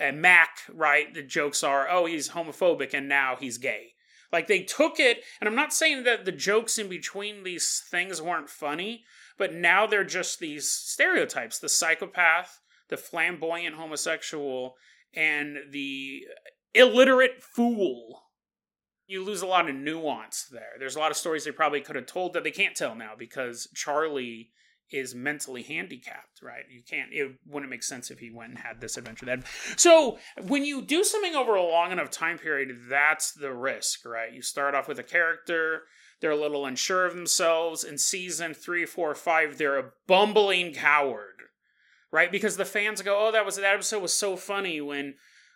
and 0.00 0.22
Mac, 0.22 0.60
right? 0.72 1.12
The 1.12 1.22
jokes 1.22 1.62
are, 1.62 1.88
oh, 1.88 2.06
he's 2.06 2.30
homophobic 2.30 2.94
and 2.94 3.08
now 3.08 3.36
he's 3.38 3.58
gay. 3.58 3.93
Like 4.34 4.48
they 4.48 4.64
took 4.64 4.98
it, 4.98 5.22
and 5.40 5.46
I'm 5.46 5.54
not 5.54 5.72
saying 5.72 6.02
that 6.02 6.24
the 6.24 6.32
jokes 6.32 6.76
in 6.76 6.88
between 6.88 7.44
these 7.44 7.80
things 7.88 8.20
weren't 8.20 8.50
funny, 8.50 9.04
but 9.38 9.54
now 9.54 9.86
they're 9.86 10.02
just 10.02 10.40
these 10.40 10.68
stereotypes 10.68 11.60
the 11.60 11.68
psychopath, 11.68 12.58
the 12.88 12.96
flamboyant 12.96 13.76
homosexual, 13.76 14.74
and 15.14 15.58
the 15.70 16.22
illiterate 16.74 17.44
fool. 17.44 18.24
You 19.06 19.22
lose 19.22 19.42
a 19.42 19.46
lot 19.46 19.70
of 19.70 19.76
nuance 19.76 20.48
there. 20.50 20.72
There's 20.80 20.96
a 20.96 20.98
lot 20.98 21.12
of 21.12 21.16
stories 21.16 21.44
they 21.44 21.52
probably 21.52 21.80
could 21.80 21.94
have 21.94 22.06
told 22.06 22.32
that 22.32 22.42
they 22.42 22.50
can't 22.50 22.74
tell 22.74 22.96
now 22.96 23.12
because 23.16 23.68
Charlie 23.72 24.50
is 24.90 25.14
mentally 25.14 25.62
handicapped, 25.62 26.42
right? 26.42 26.64
You 26.70 26.82
can't. 26.88 27.12
It 27.12 27.32
wouldn't 27.46 27.70
make 27.70 27.82
sense 27.82 28.10
if 28.10 28.18
he 28.18 28.30
went 28.30 28.50
and 28.50 28.58
had 28.58 28.80
this 28.80 28.96
adventure. 28.96 29.26
Then, 29.26 29.44
so 29.76 30.18
when 30.46 30.64
you 30.64 30.82
do 30.82 31.04
something 31.04 31.34
over 31.34 31.54
a 31.54 31.62
long 31.62 31.92
enough 31.92 32.10
time 32.10 32.38
period, 32.38 32.76
that's 32.88 33.32
the 33.32 33.52
risk, 33.52 34.04
right? 34.04 34.32
You 34.32 34.42
start 34.42 34.74
off 34.74 34.88
with 34.88 34.98
a 34.98 35.04
character. 35.04 35.82
They're 36.20 36.30
a 36.30 36.36
little 36.36 36.64
unsure 36.64 37.06
of 37.06 37.14
themselves. 37.14 37.84
In 37.84 37.98
season 37.98 38.54
three, 38.54 38.86
four, 38.86 39.14
five, 39.14 39.58
they're 39.58 39.78
a 39.78 39.90
bumbling 40.06 40.72
coward, 40.72 41.42
right? 42.10 42.30
Because 42.30 42.56
the 42.56 42.64
fans 42.64 43.02
go, 43.02 43.26
"Oh, 43.26 43.32
that 43.32 43.44
was 43.44 43.56
that 43.56 43.74
episode 43.74 44.02
was 44.02 44.12
so 44.12 44.36
funny 44.36 44.80
when." 44.80 45.14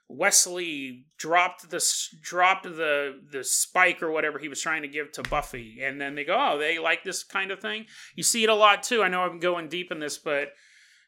Wesley 0.08 1.04
dropped 1.18 1.70
the 1.70 1.84
dropped 2.22 2.64
the 2.64 3.20
the 3.30 3.44
spike 3.44 4.02
or 4.02 4.10
whatever 4.10 4.38
he 4.38 4.48
was 4.48 4.60
trying 4.60 4.82
to 4.82 4.88
give 4.88 5.12
to 5.12 5.22
Buffy, 5.22 5.80
and 5.82 6.00
then 6.00 6.14
they 6.14 6.24
go, 6.24 6.36
"Oh, 6.38 6.58
they 6.58 6.78
like 6.78 7.04
this 7.04 7.22
kind 7.22 7.50
of 7.50 7.60
thing." 7.60 7.84
You 8.14 8.22
see 8.22 8.42
it 8.42 8.50
a 8.50 8.54
lot 8.54 8.82
too. 8.82 9.02
I 9.02 9.08
know 9.08 9.22
I'm 9.22 9.38
going 9.38 9.68
deep 9.68 9.92
in 9.92 10.00
this, 10.00 10.16
but 10.16 10.48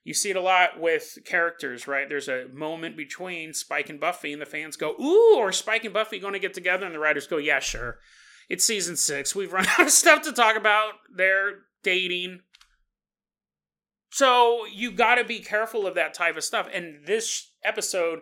you 0.05 0.13
see 0.13 0.31
it 0.31 0.37
a 0.37 0.43
lot 0.43 0.79
with 0.79 1.19
characters, 1.25 1.89
right? 1.89 2.09
There's 2.09 2.29
a 2.29 2.49
moment 2.53 2.97
between 2.97 3.55
Spike 3.55 3.89
and 3.89 4.01
Buffy, 4.01 4.33
and 4.35 4.43
the 4.43 4.47
fans 4.47 4.77
go, 4.77 4.95
"Ooh," 5.01 5.37
or 5.37 5.51
Spike 5.51 5.85
and 5.85 5.95
Buffy 5.95 6.19
going 6.19 6.35
to 6.35 6.39
get 6.39 6.53
together, 6.53 6.85
and 6.85 6.95
the 6.95 7.01
writers 7.01 7.27
go, 7.27 7.39
"Yeah, 7.39 7.61
sure." 7.61 8.01
It's 8.51 8.67
season 8.67 8.97
six. 8.97 9.35
We've 9.35 9.53
run 9.53 9.67
out 9.79 9.87
of 9.87 9.91
stuff 9.91 10.23
to 10.23 10.33
talk 10.33 10.57
about. 10.57 10.95
They're 11.15 11.61
dating. 11.83 12.41
So 14.11 14.67
you 14.67 14.91
got 14.91 15.15
to 15.15 15.25
be 15.25 15.39
careful 15.39 15.87
of 15.87 15.95
that 15.95 16.13
type 16.13 16.37
of 16.37 16.45
stuff. 16.45 16.69
And 16.73 17.07
this 17.07 17.53
episode 17.65 18.21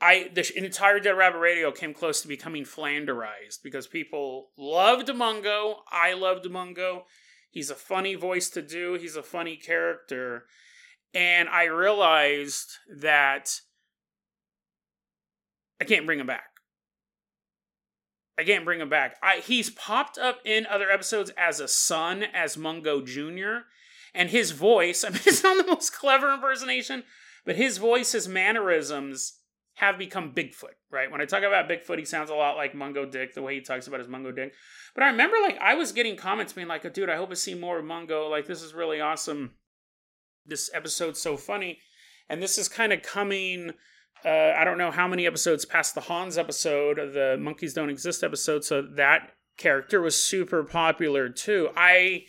I 0.00 0.30
the 0.32 0.46
entire 0.56 1.00
Dead 1.00 1.12
Rabbit 1.16 1.38
Radio 1.38 1.70
came 1.72 1.94
close 1.94 2.20
to 2.22 2.28
becoming 2.28 2.64
Flanderized 2.64 3.62
because 3.62 3.86
people 3.86 4.50
loved 4.58 5.14
Mungo. 5.14 5.82
I 5.90 6.12
loved 6.12 6.50
Mungo. 6.50 7.04
He's 7.50 7.70
a 7.70 7.74
funny 7.74 8.14
voice 8.14 8.50
to 8.50 8.62
do. 8.62 8.94
He's 8.94 9.16
a 9.16 9.22
funny 9.22 9.56
character, 9.56 10.44
and 11.14 11.48
I 11.48 11.64
realized 11.64 12.72
that 12.94 13.60
I 15.80 15.84
can't 15.84 16.04
bring 16.04 16.20
him 16.20 16.26
back. 16.26 16.50
I 18.38 18.44
can't 18.44 18.66
bring 18.66 18.80
him 18.80 18.90
back. 18.90 19.16
I, 19.22 19.38
he's 19.38 19.70
popped 19.70 20.18
up 20.18 20.40
in 20.44 20.66
other 20.66 20.90
episodes 20.90 21.32
as 21.38 21.58
a 21.58 21.68
son, 21.68 22.22
as 22.22 22.58
Mungo 22.58 23.00
Jr., 23.00 23.64
and 24.14 24.28
his 24.28 24.50
voice, 24.50 25.04
I 25.06 25.10
mean, 25.10 25.20
it's 25.24 25.42
not 25.42 25.56
the 25.56 25.70
most 25.70 25.94
clever 25.94 26.32
impersonation, 26.32 27.04
but 27.46 27.56
his 27.56 27.78
voice, 27.78 28.12
his 28.12 28.28
mannerisms 28.28 29.34
have 29.76 29.98
become 29.98 30.32
Bigfoot, 30.32 30.74
right? 30.90 31.10
When 31.10 31.20
I 31.20 31.26
talk 31.26 31.42
about 31.42 31.68
Bigfoot, 31.68 31.98
he 31.98 32.06
sounds 32.06 32.30
a 32.30 32.34
lot 32.34 32.56
like 32.56 32.74
Mungo 32.74 33.04
Dick, 33.04 33.34
the 33.34 33.42
way 33.42 33.54
he 33.54 33.60
talks 33.60 33.86
about 33.86 34.00
his 34.00 34.08
Mungo 34.08 34.32
Dick. 34.32 34.54
But 34.94 35.04
I 35.04 35.08
remember, 35.08 35.36
like, 35.42 35.58
I 35.58 35.74
was 35.74 35.92
getting 35.92 36.16
comments 36.16 36.54
being 36.54 36.66
like, 36.66 36.90
dude, 36.94 37.10
I 37.10 37.16
hope 37.16 37.30
I 37.30 37.34
see 37.34 37.54
more 37.54 37.78
of 37.78 37.84
Mungo. 37.84 38.28
Like, 38.28 38.46
this 38.46 38.62
is 38.62 38.72
really 38.72 39.02
awesome. 39.02 39.52
This 40.46 40.70
episode's 40.72 41.20
so 41.20 41.36
funny. 41.36 41.78
And 42.28 42.42
this 42.42 42.56
is 42.56 42.68
kind 42.68 42.90
of 42.92 43.02
coming, 43.02 43.72
uh, 44.24 44.52
I 44.56 44.64
don't 44.64 44.78
know 44.78 44.90
how 44.90 45.06
many 45.06 45.26
episodes 45.26 45.66
past 45.66 45.94
the 45.94 46.00
Hans 46.00 46.38
episode, 46.38 46.96
the 46.96 47.36
Monkeys 47.38 47.74
Don't 47.74 47.90
Exist 47.90 48.24
episode. 48.24 48.64
So 48.64 48.82
that 48.96 49.32
character 49.58 50.00
was 50.00 50.16
super 50.16 50.64
popular 50.64 51.28
too. 51.28 51.68
I 51.76 52.22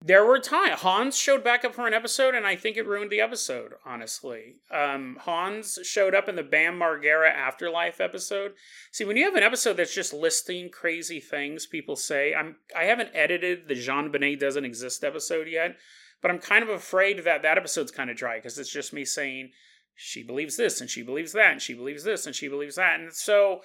there 0.00 0.24
were 0.24 0.38
times 0.38 0.80
Hans 0.80 1.16
showed 1.16 1.42
back 1.42 1.64
up 1.64 1.74
for 1.74 1.88
an 1.88 1.94
episode, 1.94 2.34
and 2.34 2.46
I 2.46 2.54
think 2.54 2.76
it 2.76 2.86
ruined 2.86 3.10
the 3.10 3.20
episode. 3.20 3.72
Honestly, 3.84 4.56
um, 4.70 5.18
Hans 5.20 5.80
showed 5.82 6.14
up 6.14 6.28
in 6.28 6.36
the 6.36 6.44
Bam 6.44 6.78
Margera 6.78 7.32
Afterlife 7.32 8.00
episode. 8.00 8.52
See, 8.92 9.04
when 9.04 9.16
you 9.16 9.24
have 9.24 9.34
an 9.34 9.42
episode 9.42 9.76
that's 9.76 9.94
just 9.94 10.12
listing 10.12 10.70
crazy 10.70 11.18
things 11.18 11.66
people 11.66 11.96
say, 11.96 12.32
I'm 12.32 12.56
I 12.76 12.84
haven't 12.84 13.10
edited 13.12 13.66
the 13.66 13.74
JonBenét 13.74 14.38
doesn't 14.38 14.64
exist 14.64 15.02
episode 15.02 15.48
yet, 15.48 15.76
but 16.22 16.30
I'm 16.30 16.38
kind 16.38 16.62
of 16.62 16.68
afraid 16.68 17.24
that 17.24 17.42
that 17.42 17.58
episode's 17.58 17.90
kind 17.90 18.08
of 18.08 18.16
dry 18.16 18.36
because 18.36 18.56
it's 18.56 18.72
just 18.72 18.92
me 18.92 19.04
saying 19.04 19.50
she 19.96 20.22
believes 20.22 20.56
this 20.56 20.80
and 20.80 20.88
she 20.88 21.02
believes 21.02 21.32
that 21.32 21.50
and 21.50 21.60
she 21.60 21.74
believes 21.74 22.04
this 22.04 22.24
and 22.24 22.36
she 22.36 22.46
believes 22.46 22.76
that, 22.76 23.00
and 23.00 23.12
so 23.12 23.62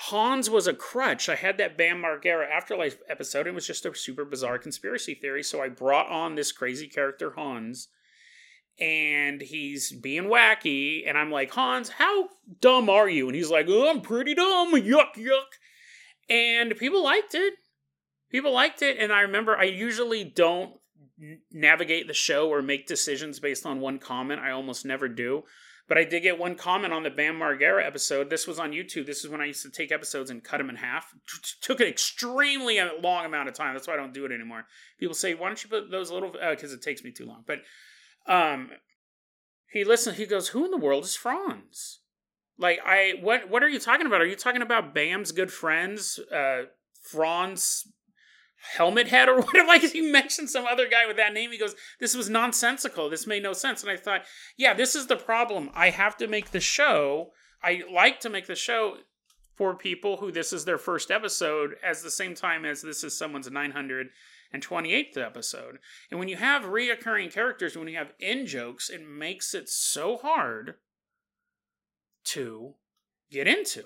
Hans 0.00 0.48
was 0.48 0.68
a 0.68 0.74
crutch. 0.74 1.28
I 1.28 1.34
had 1.34 1.58
that 1.58 1.76
Bam 1.76 2.02
Margera 2.02 2.48
Afterlife 2.48 2.98
episode. 3.08 3.40
and 3.40 3.48
It 3.48 3.54
was 3.54 3.66
just 3.66 3.84
a 3.84 3.94
super 3.94 4.24
bizarre 4.24 4.58
conspiracy 4.58 5.14
theory. 5.14 5.42
So 5.42 5.60
I 5.60 5.68
brought 5.68 6.08
on 6.08 6.36
this 6.36 6.52
crazy 6.52 6.86
character, 6.86 7.32
Hans, 7.32 7.88
and 8.78 9.40
he's 9.40 9.92
being 9.92 10.24
wacky. 10.24 11.02
And 11.06 11.18
I'm 11.18 11.32
like, 11.32 11.52
Hans, 11.52 11.88
how 11.88 12.28
dumb 12.60 12.88
are 12.88 13.08
you? 13.08 13.26
And 13.26 13.34
he's 13.34 13.50
like, 13.50 13.66
oh, 13.68 13.90
I'm 13.90 14.00
pretty 14.00 14.36
dumb. 14.36 14.72
Yuck, 14.74 15.16
yuck. 15.16 15.58
And 16.30 16.76
people 16.76 17.02
liked 17.02 17.34
it. 17.34 17.54
People 18.30 18.52
liked 18.52 18.82
it. 18.82 18.98
And 19.00 19.12
I 19.12 19.22
remember 19.22 19.56
I 19.56 19.64
usually 19.64 20.22
don't 20.22 20.74
navigate 21.50 22.06
the 22.06 22.14
show 22.14 22.48
or 22.48 22.62
make 22.62 22.86
decisions 22.86 23.40
based 23.40 23.66
on 23.66 23.80
one 23.80 23.98
comment. 23.98 24.40
I 24.40 24.52
almost 24.52 24.84
never 24.84 25.08
do. 25.08 25.42
But 25.88 25.96
I 25.96 26.04
did 26.04 26.22
get 26.22 26.38
one 26.38 26.54
comment 26.54 26.92
on 26.92 27.02
the 27.02 27.10
Bam 27.10 27.38
Margera 27.38 27.84
episode. 27.84 28.28
This 28.28 28.46
was 28.46 28.58
on 28.58 28.72
YouTube. 28.72 29.06
This 29.06 29.24
is 29.24 29.30
when 29.30 29.40
I 29.40 29.46
used 29.46 29.62
to 29.62 29.70
take 29.70 29.90
episodes 29.90 30.30
and 30.30 30.44
cut 30.44 30.58
them 30.58 30.68
in 30.68 30.76
half. 30.76 31.12
T- 31.12 31.54
took 31.62 31.80
an 31.80 31.86
extremely 31.86 32.78
long 33.02 33.24
amount 33.24 33.48
of 33.48 33.54
time. 33.54 33.74
That's 33.74 33.88
why 33.88 33.94
I 33.94 33.96
don't 33.96 34.12
do 34.12 34.26
it 34.26 34.32
anymore. 34.32 34.66
People 34.98 35.14
say, 35.14 35.34
"Why 35.34 35.46
don't 35.48 35.64
you 35.64 35.70
put 35.70 35.90
those 35.90 36.10
little?" 36.10 36.30
Because 36.30 36.72
uh, 36.72 36.76
it 36.76 36.82
takes 36.82 37.02
me 37.02 37.10
too 37.10 37.24
long. 37.24 37.44
But 37.46 37.62
um, 38.26 38.70
he 39.72 39.82
listens. 39.82 40.18
He 40.18 40.26
goes, 40.26 40.48
"Who 40.48 40.66
in 40.66 40.70
the 40.70 40.76
world 40.76 41.04
is 41.04 41.16
Franz?" 41.16 42.00
Like 42.58 42.80
I, 42.84 43.14
what? 43.22 43.48
What 43.48 43.62
are 43.62 43.68
you 43.68 43.78
talking 43.78 44.06
about? 44.06 44.20
Are 44.20 44.26
you 44.26 44.36
talking 44.36 44.62
about 44.62 44.94
Bam's 44.94 45.32
good 45.32 45.50
friends, 45.50 46.18
uh, 46.18 46.64
Franz 47.00 47.90
helmet 48.76 49.08
head 49.08 49.28
or 49.28 49.40
whatever. 49.42 49.66
Like 49.66 49.82
he 49.82 50.00
mentioned 50.00 50.50
some 50.50 50.66
other 50.66 50.88
guy 50.88 51.06
with 51.06 51.16
that 51.16 51.32
name. 51.32 51.50
He 51.52 51.58
goes, 51.58 51.74
This 52.00 52.14
was 52.14 52.28
nonsensical. 52.28 53.08
This 53.08 53.26
made 53.26 53.42
no 53.42 53.52
sense. 53.52 53.82
And 53.82 53.90
I 53.90 53.96
thought, 53.96 54.22
yeah, 54.56 54.74
this 54.74 54.94
is 54.94 55.06
the 55.06 55.16
problem. 55.16 55.70
I 55.74 55.90
have 55.90 56.16
to 56.18 56.26
make 56.26 56.50
the 56.50 56.60
show. 56.60 57.32
I 57.62 57.82
like 57.92 58.20
to 58.20 58.30
make 58.30 58.46
the 58.46 58.54
show 58.54 58.98
for 59.56 59.74
people 59.74 60.18
who 60.18 60.30
this 60.30 60.52
is 60.52 60.64
their 60.64 60.78
first 60.78 61.10
episode 61.10 61.74
as 61.82 62.02
the 62.02 62.10
same 62.10 62.34
time 62.34 62.64
as 62.64 62.80
this 62.80 63.02
is 63.02 63.18
someone's 63.18 63.48
928th 63.48 65.16
episode. 65.16 65.78
And 66.10 66.20
when 66.20 66.28
you 66.28 66.36
have 66.36 66.62
reoccurring 66.62 67.32
characters, 67.32 67.76
when 67.76 67.88
you 67.88 67.96
have 67.96 68.12
in 68.20 68.46
jokes, 68.46 68.88
it 68.88 69.06
makes 69.06 69.54
it 69.54 69.68
so 69.68 70.16
hard 70.16 70.74
to 72.26 72.74
get 73.30 73.48
into. 73.48 73.84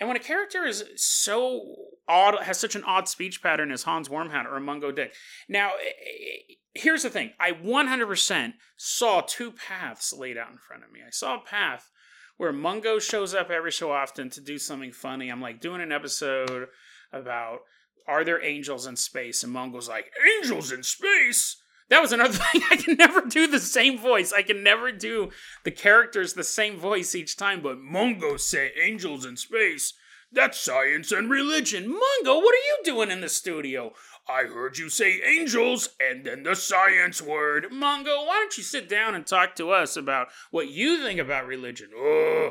And 0.00 0.08
when 0.08 0.16
a 0.16 0.20
character 0.20 0.64
is 0.64 0.84
so 0.96 1.74
odd, 2.06 2.42
has 2.42 2.58
such 2.58 2.76
an 2.76 2.84
odd 2.84 3.08
speech 3.08 3.42
pattern 3.42 3.72
as 3.72 3.82
Hans 3.82 4.08
Wormhat 4.08 4.46
or 4.46 4.60
Mungo 4.60 4.92
Dick. 4.92 5.12
Now, 5.48 5.70
eh, 5.70 5.88
eh, 5.88 6.54
here's 6.74 7.02
the 7.02 7.10
thing 7.10 7.32
I 7.38 7.52
100% 7.52 8.54
saw 8.76 9.20
two 9.20 9.52
paths 9.52 10.12
laid 10.12 10.38
out 10.38 10.50
in 10.50 10.58
front 10.58 10.84
of 10.84 10.92
me. 10.92 11.00
I 11.06 11.10
saw 11.10 11.36
a 11.36 11.44
path 11.44 11.90
where 12.36 12.52
Mungo 12.52 13.00
shows 13.00 13.34
up 13.34 13.50
every 13.50 13.72
so 13.72 13.90
often 13.90 14.30
to 14.30 14.40
do 14.40 14.58
something 14.58 14.92
funny. 14.92 15.28
I'm 15.28 15.42
like 15.42 15.60
doing 15.60 15.80
an 15.80 15.92
episode 15.92 16.68
about 17.12 17.60
are 18.06 18.24
there 18.24 18.42
angels 18.42 18.86
in 18.86 18.96
space? 18.96 19.44
And 19.44 19.52
Mungo's 19.52 19.88
like, 19.88 20.10
angels 20.38 20.72
in 20.72 20.82
space? 20.82 21.56
That 21.90 22.02
was 22.02 22.12
another 22.12 22.32
thing. 22.52 22.62
I 22.70 22.76
can 22.76 22.96
never 22.96 23.22
do 23.22 23.46
the 23.46 23.60
same 23.60 23.98
voice. 23.98 24.32
I 24.32 24.42
can 24.42 24.62
never 24.62 24.92
do 24.92 25.30
the 25.64 25.70
characters 25.70 26.34
the 26.34 26.44
same 26.44 26.78
voice 26.78 27.14
each 27.14 27.36
time. 27.36 27.62
But 27.62 27.78
Mungo 27.80 28.36
say 28.36 28.72
angels 28.80 29.24
in 29.24 29.36
space. 29.36 29.94
That's 30.30 30.60
science 30.60 31.10
and 31.10 31.30
religion. 31.30 31.88
Mungo, 31.88 32.36
what 32.36 32.54
are 32.54 32.66
you 32.66 32.78
doing 32.84 33.10
in 33.10 33.22
the 33.22 33.30
studio? 33.30 33.92
I 34.28 34.42
heard 34.42 34.76
you 34.76 34.90
say 34.90 35.22
angels 35.22 35.88
and 35.98 36.26
then 36.26 36.42
the 36.42 36.54
science 36.54 37.22
word. 37.22 37.68
Mungo, 37.72 38.24
why 38.26 38.34
don't 38.34 38.58
you 38.58 38.62
sit 38.62 38.90
down 38.90 39.14
and 39.14 39.26
talk 39.26 39.56
to 39.56 39.70
us 39.70 39.96
about 39.96 40.28
what 40.50 40.68
you 40.68 41.02
think 41.02 41.18
about 41.18 41.46
religion? 41.46 41.88
Oh, 41.96 42.50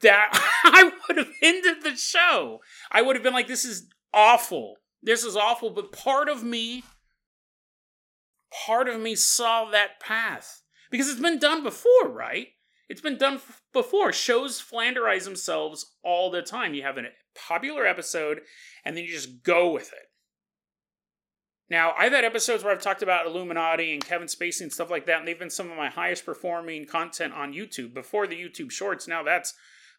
that 0.00 0.30
I 0.64 0.90
would 1.06 1.18
have 1.18 1.30
ended 1.40 1.84
the 1.84 1.94
show. 1.94 2.60
I 2.90 3.02
would 3.02 3.14
have 3.14 3.22
been 3.22 3.32
like, 3.32 3.46
this 3.46 3.64
is 3.64 3.88
awful. 4.12 4.74
This 5.00 5.22
is 5.22 5.36
awful. 5.36 5.70
But 5.70 5.92
part 5.92 6.28
of 6.28 6.42
me 6.42 6.82
part 8.66 8.88
of 8.88 9.00
me 9.00 9.14
saw 9.14 9.70
that 9.70 10.00
path 10.00 10.62
because 10.90 11.08
it's 11.08 11.20
been 11.20 11.38
done 11.38 11.62
before, 11.62 12.08
right? 12.08 12.48
It's 12.88 13.00
been 13.00 13.18
done 13.18 13.34
f- 13.34 13.62
before. 13.72 14.12
Shows 14.12 14.62
flanderize 14.62 15.24
themselves 15.24 15.94
all 16.02 16.30
the 16.30 16.42
time. 16.42 16.74
You 16.74 16.82
have 16.82 16.96
a 16.96 17.02
popular 17.34 17.86
episode 17.86 18.40
and 18.84 18.96
then 18.96 19.04
you 19.04 19.10
just 19.10 19.42
go 19.42 19.70
with 19.70 19.92
it. 19.92 20.08
Now, 21.70 21.92
I've 21.98 22.12
had 22.12 22.24
episodes 22.24 22.64
where 22.64 22.72
I've 22.72 22.80
talked 22.82 23.02
about 23.02 23.26
Illuminati 23.26 23.92
and 23.92 24.04
Kevin 24.04 24.26
Spacey 24.26 24.62
and 24.62 24.72
stuff 24.72 24.90
like 24.90 25.04
that, 25.04 25.18
and 25.18 25.28
they've 25.28 25.38
been 25.38 25.50
some 25.50 25.70
of 25.70 25.76
my 25.76 25.90
highest 25.90 26.24
performing 26.24 26.86
content 26.86 27.34
on 27.34 27.52
YouTube 27.52 27.92
before 27.92 28.26
the 28.26 28.36
YouTube 28.36 28.70
Shorts. 28.70 29.06
Now 29.06 29.22
that's 29.22 29.52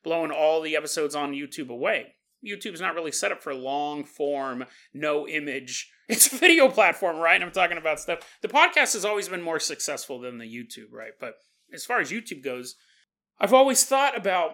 blowing 0.03 0.31
all 0.31 0.61
the 0.61 0.75
episodes 0.75 1.13
on 1.13 1.33
YouTube 1.33 1.69
away. 1.69 2.15
YouTube's 2.45 2.81
not 2.81 2.95
really 2.95 3.11
set 3.11 3.31
up 3.31 3.41
for 3.41 3.53
long 3.53 4.03
form, 4.03 4.65
no 4.93 5.27
image. 5.27 5.91
It's 6.09 6.33
a 6.33 6.37
video 6.37 6.69
platform, 6.69 7.17
right? 7.17 7.35
And 7.35 7.43
I'm 7.43 7.51
talking 7.51 7.77
about 7.77 7.99
stuff. 7.99 8.21
The 8.41 8.47
podcast 8.47 8.93
has 8.93 9.05
always 9.05 9.29
been 9.29 9.43
more 9.43 9.59
successful 9.59 10.19
than 10.19 10.39
the 10.39 10.45
YouTube, 10.45 10.91
right? 10.91 11.11
But 11.19 11.35
as 11.71 11.85
far 11.85 11.99
as 11.99 12.09
YouTube 12.09 12.43
goes, 12.43 12.73
I've 13.39 13.53
always 13.53 13.85
thought 13.85 14.17
about 14.17 14.53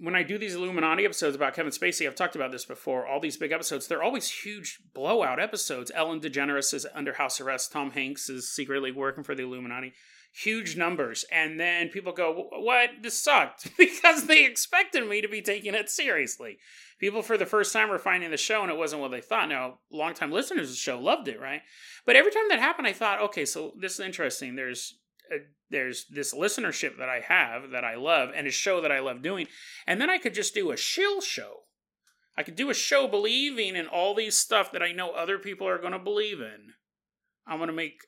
when 0.00 0.14
I 0.14 0.22
do 0.22 0.38
these 0.38 0.54
Illuminati 0.54 1.04
episodes 1.04 1.34
about 1.34 1.54
Kevin 1.54 1.72
Spacey, 1.72 2.06
I've 2.06 2.14
talked 2.14 2.36
about 2.36 2.52
this 2.52 2.64
before. 2.64 3.06
All 3.06 3.18
these 3.18 3.36
big 3.36 3.50
episodes, 3.50 3.86
they're 3.86 4.04
always 4.04 4.30
huge 4.30 4.78
blowout 4.94 5.40
episodes. 5.40 5.90
Ellen 5.94 6.20
DeGeneres 6.20 6.72
is 6.72 6.86
under 6.94 7.14
house 7.14 7.40
arrest. 7.40 7.72
Tom 7.72 7.90
Hanks 7.90 8.30
is 8.30 8.54
secretly 8.54 8.92
working 8.92 9.24
for 9.24 9.34
the 9.34 9.42
Illuminati 9.42 9.92
huge 10.32 10.76
numbers. 10.76 11.24
And 11.30 11.58
then 11.58 11.88
people 11.88 12.12
go, 12.12 12.48
What? 12.52 12.90
This 13.02 13.20
sucked. 13.20 13.70
because 13.78 14.26
they 14.26 14.44
expected 14.44 15.08
me 15.08 15.20
to 15.20 15.28
be 15.28 15.42
taking 15.42 15.74
it 15.74 15.90
seriously. 15.90 16.58
People 16.98 17.22
for 17.22 17.38
the 17.38 17.46
first 17.46 17.72
time 17.72 17.88
were 17.88 17.98
finding 17.98 18.30
the 18.30 18.36
show 18.36 18.62
and 18.62 18.70
it 18.70 18.76
wasn't 18.76 19.00
what 19.00 19.10
they 19.10 19.20
thought. 19.20 19.48
Now, 19.48 19.78
longtime 19.90 20.30
listeners 20.30 20.68
of 20.68 20.74
the 20.74 20.76
show 20.76 20.98
loved 20.98 21.28
it, 21.28 21.40
right? 21.40 21.62
But 22.04 22.16
every 22.16 22.30
time 22.30 22.48
that 22.50 22.58
happened, 22.58 22.86
I 22.86 22.92
thought, 22.92 23.20
okay, 23.22 23.44
so 23.44 23.72
this 23.80 23.94
is 23.94 24.00
interesting. 24.00 24.54
There's 24.54 24.98
a, 25.32 25.36
there's 25.70 26.06
this 26.10 26.34
listenership 26.34 26.98
that 26.98 27.08
I 27.08 27.20
have 27.20 27.70
that 27.70 27.84
I 27.84 27.96
love 27.96 28.30
and 28.34 28.46
a 28.46 28.50
show 28.50 28.80
that 28.82 28.92
I 28.92 29.00
love 29.00 29.22
doing. 29.22 29.46
And 29.86 30.00
then 30.00 30.10
I 30.10 30.18
could 30.18 30.34
just 30.34 30.54
do 30.54 30.70
a 30.70 30.76
shill 30.76 31.20
show. 31.20 31.60
I 32.36 32.42
could 32.42 32.56
do 32.56 32.70
a 32.70 32.74
show 32.74 33.08
believing 33.08 33.76
in 33.76 33.86
all 33.86 34.14
these 34.14 34.36
stuff 34.36 34.72
that 34.72 34.82
I 34.82 34.92
know 34.92 35.10
other 35.10 35.38
people 35.38 35.66
are 35.66 35.78
going 35.78 35.92
to 35.92 35.98
believe 35.98 36.40
in. 36.40 36.74
I'm 37.46 37.58
going 37.58 37.68
to 37.68 37.72
make 37.74 38.00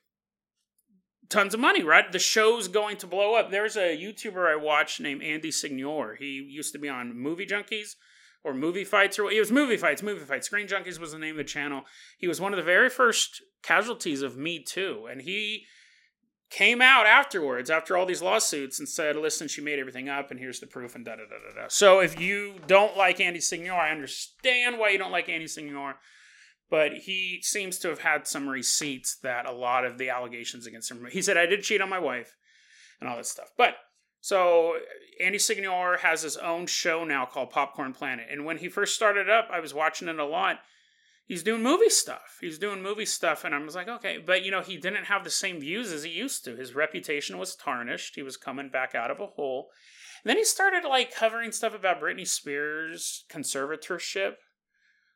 tons 1.29 1.53
of 1.53 1.59
money, 1.59 1.83
right? 1.83 2.11
The 2.11 2.19
show's 2.19 2.67
going 2.67 2.97
to 2.97 3.07
blow 3.07 3.35
up. 3.35 3.49
There's 3.49 3.75
a 3.75 3.97
YouTuber 3.97 4.47
I 4.47 4.55
watch 4.55 4.99
named 4.99 5.23
Andy 5.23 5.51
Signore. 5.51 6.15
He 6.17 6.45
used 6.49 6.73
to 6.73 6.79
be 6.79 6.89
on 6.89 7.17
Movie 7.17 7.45
Junkies 7.45 7.95
or 8.43 8.53
Movie 8.53 8.83
Fights, 8.83 9.17
or 9.17 9.31
it 9.31 9.39
was 9.39 9.51
Movie 9.51 9.77
Fights, 9.77 10.03
Movie 10.03 10.25
Fights. 10.25 10.47
Screen 10.47 10.67
Junkies 10.67 10.99
was 10.99 11.11
the 11.11 11.19
name 11.19 11.31
of 11.31 11.37
the 11.37 11.43
channel. 11.43 11.83
He 12.17 12.27
was 12.27 12.41
one 12.41 12.53
of 12.53 12.57
the 12.57 12.63
very 12.63 12.89
first 12.89 13.41
casualties 13.61 14.21
of 14.21 14.37
Me 14.37 14.61
Too, 14.61 15.07
and 15.09 15.21
he 15.21 15.65
came 16.49 16.81
out 16.81 17.07
afterwards 17.07 17.69
after 17.71 17.97
all 17.97 18.05
these 18.05 18.21
lawsuits 18.21 18.79
and 18.79 18.87
said, 18.87 19.15
"Listen, 19.15 19.47
she 19.47 19.61
made 19.61 19.79
everything 19.79 20.09
up, 20.09 20.29
and 20.29 20.39
here's 20.39 20.59
the 20.59 20.67
proof." 20.67 20.93
And 20.93 21.05
da 21.05 21.15
da 21.15 21.23
da 21.23 21.55
da 21.55 21.61
da. 21.61 21.67
So 21.69 21.99
if 21.99 22.19
you 22.19 22.59
don't 22.67 22.97
like 22.97 23.19
Andy 23.19 23.39
Signore, 23.39 23.79
I 23.79 23.91
understand 23.91 24.77
why 24.77 24.89
you 24.89 24.97
don't 24.97 25.11
like 25.11 25.29
Andy 25.29 25.47
Signore 25.47 25.95
but 26.69 26.93
he 26.93 27.39
seems 27.41 27.77
to 27.79 27.89
have 27.89 27.99
had 27.99 28.27
some 28.27 28.47
receipts 28.47 29.15
that 29.17 29.45
a 29.45 29.51
lot 29.51 29.85
of 29.85 29.97
the 29.97 30.09
allegations 30.09 30.65
against 30.65 30.89
him. 30.89 31.05
He 31.11 31.21
said, 31.21 31.37
I 31.37 31.45
did 31.45 31.63
cheat 31.63 31.81
on 31.81 31.89
my 31.89 31.99
wife 31.99 32.35
and 32.99 33.09
all 33.09 33.17
this 33.17 33.29
stuff. 33.29 33.51
But 33.57 33.75
so 34.21 34.77
Andy 35.21 35.37
Signore 35.37 35.99
has 35.99 36.21
his 36.21 36.37
own 36.37 36.65
show 36.65 37.03
now 37.03 37.25
called 37.25 37.49
Popcorn 37.49 37.93
Planet. 37.93 38.27
And 38.31 38.45
when 38.45 38.57
he 38.57 38.69
first 38.69 38.95
started 38.95 39.29
up, 39.29 39.49
I 39.51 39.59
was 39.59 39.73
watching 39.73 40.07
it 40.07 40.17
a 40.17 40.25
lot. 40.25 40.59
He's 41.25 41.43
doing 41.43 41.63
movie 41.63 41.89
stuff. 41.89 42.37
He's 42.41 42.57
doing 42.57 42.81
movie 42.81 43.05
stuff. 43.05 43.43
And 43.43 43.53
I 43.53 43.57
was 43.59 43.75
like, 43.75 43.87
okay. 43.87 44.17
But, 44.17 44.43
you 44.43 44.51
know, 44.51 44.61
he 44.61 44.77
didn't 44.77 45.05
have 45.05 45.23
the 45.23 45.29
same 45.29 45.59
views 45.59 45.91
as 45.91 46.03
he 46.03 46.11
used 46.11 46.43
to. 46.45 46.55
His 46.55 46.75
reputation 46.75 47.37
was 47.37 47.55
tarnished. 47.55 48.15
He 48.15 48.23
was 48.23 48.37
coming 48.37 48.69
back 48.69 48.95
out 48.95 49.11
of 49.11 49.19
a 49.19 49.27
hole. 49.27 49.69
And 50.23 50.29
then 50.29 50.37
he 50.37 50.45
started 50.45 50.87
like 50.87 51.13
covering 51.13 51.51
stuff 51.51 51.75
about 51.75 52.01
Britney 52.01 52.27
Spears' 52.27 53.25
conservatorship 53.29 54.35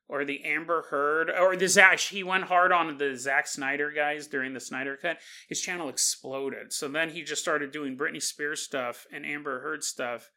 or 0.09 0.23
the 0.23 0.43
Amber 0.45 0.83
Heard, 0.83 1.29
or 1.29 1.55
the 1.55 1.67
Zack. 1.67 1.99
He 1.99 2.23
went 2.23 2.45
hard 2.45 2.71
on 2.71 2.97
the 2.97 3.15
Zack 3.17 3.47
Snyder 3.47 3.91
guys 3.91 4.27
during 4.27 4.53
the 4.53 4.59
Snyder 4.59 4.97
Cut. 5.01 5.17
His 5.49 5.61
channel 5.61 5.89
exploded. 5.89 6.71
So 6.71 6.87
then 6.87 7.09
he 7.09 7.23
just 7.23 7.41
started 7.41 7.71
doing 7.71 7.97
Britney 7.97 8.21
Spears 8.21 8.61
stuff 8.61 9.05
and 9.11 9.25
Amber 9.25 9.61
Heard 9.61 9.83
stuff, 9.83 10.29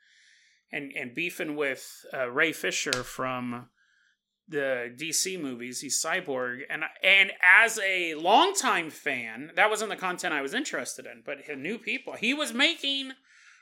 and 0.73 0.93
and 0.97 1.15
beefing 1.15 1.57
with 1.57 2.05
uh, 2.13 2.31
Ray 2.31 2.53
Fisher 2.53 3.05
from 3.05 3.69
the 4.49 4.93
DC 4.97 5.41
movies. 5.41 5.81
He's 5.81 6.03
Cyborg, 6.03 6.63
and 6.69 6.83
and 7.03 7.33
as 7.43 7.79
a 7.79 8.15
longtime 8.15 8.91
fan, 8.91 9.53
that 9.55 9.71
wasn't 9.71 9.91
the 9.91 9.97
content 9.97 10.35
I 10.35 10.43
was 10.43 10.55
interested 10.55 11.07
in. 11.07 11.23
But 11.25 11.39
new 11.57 11.79
people, 11.79 12.15
he 12.15 12.35
was 12.35 12.53
making 12.53 13.13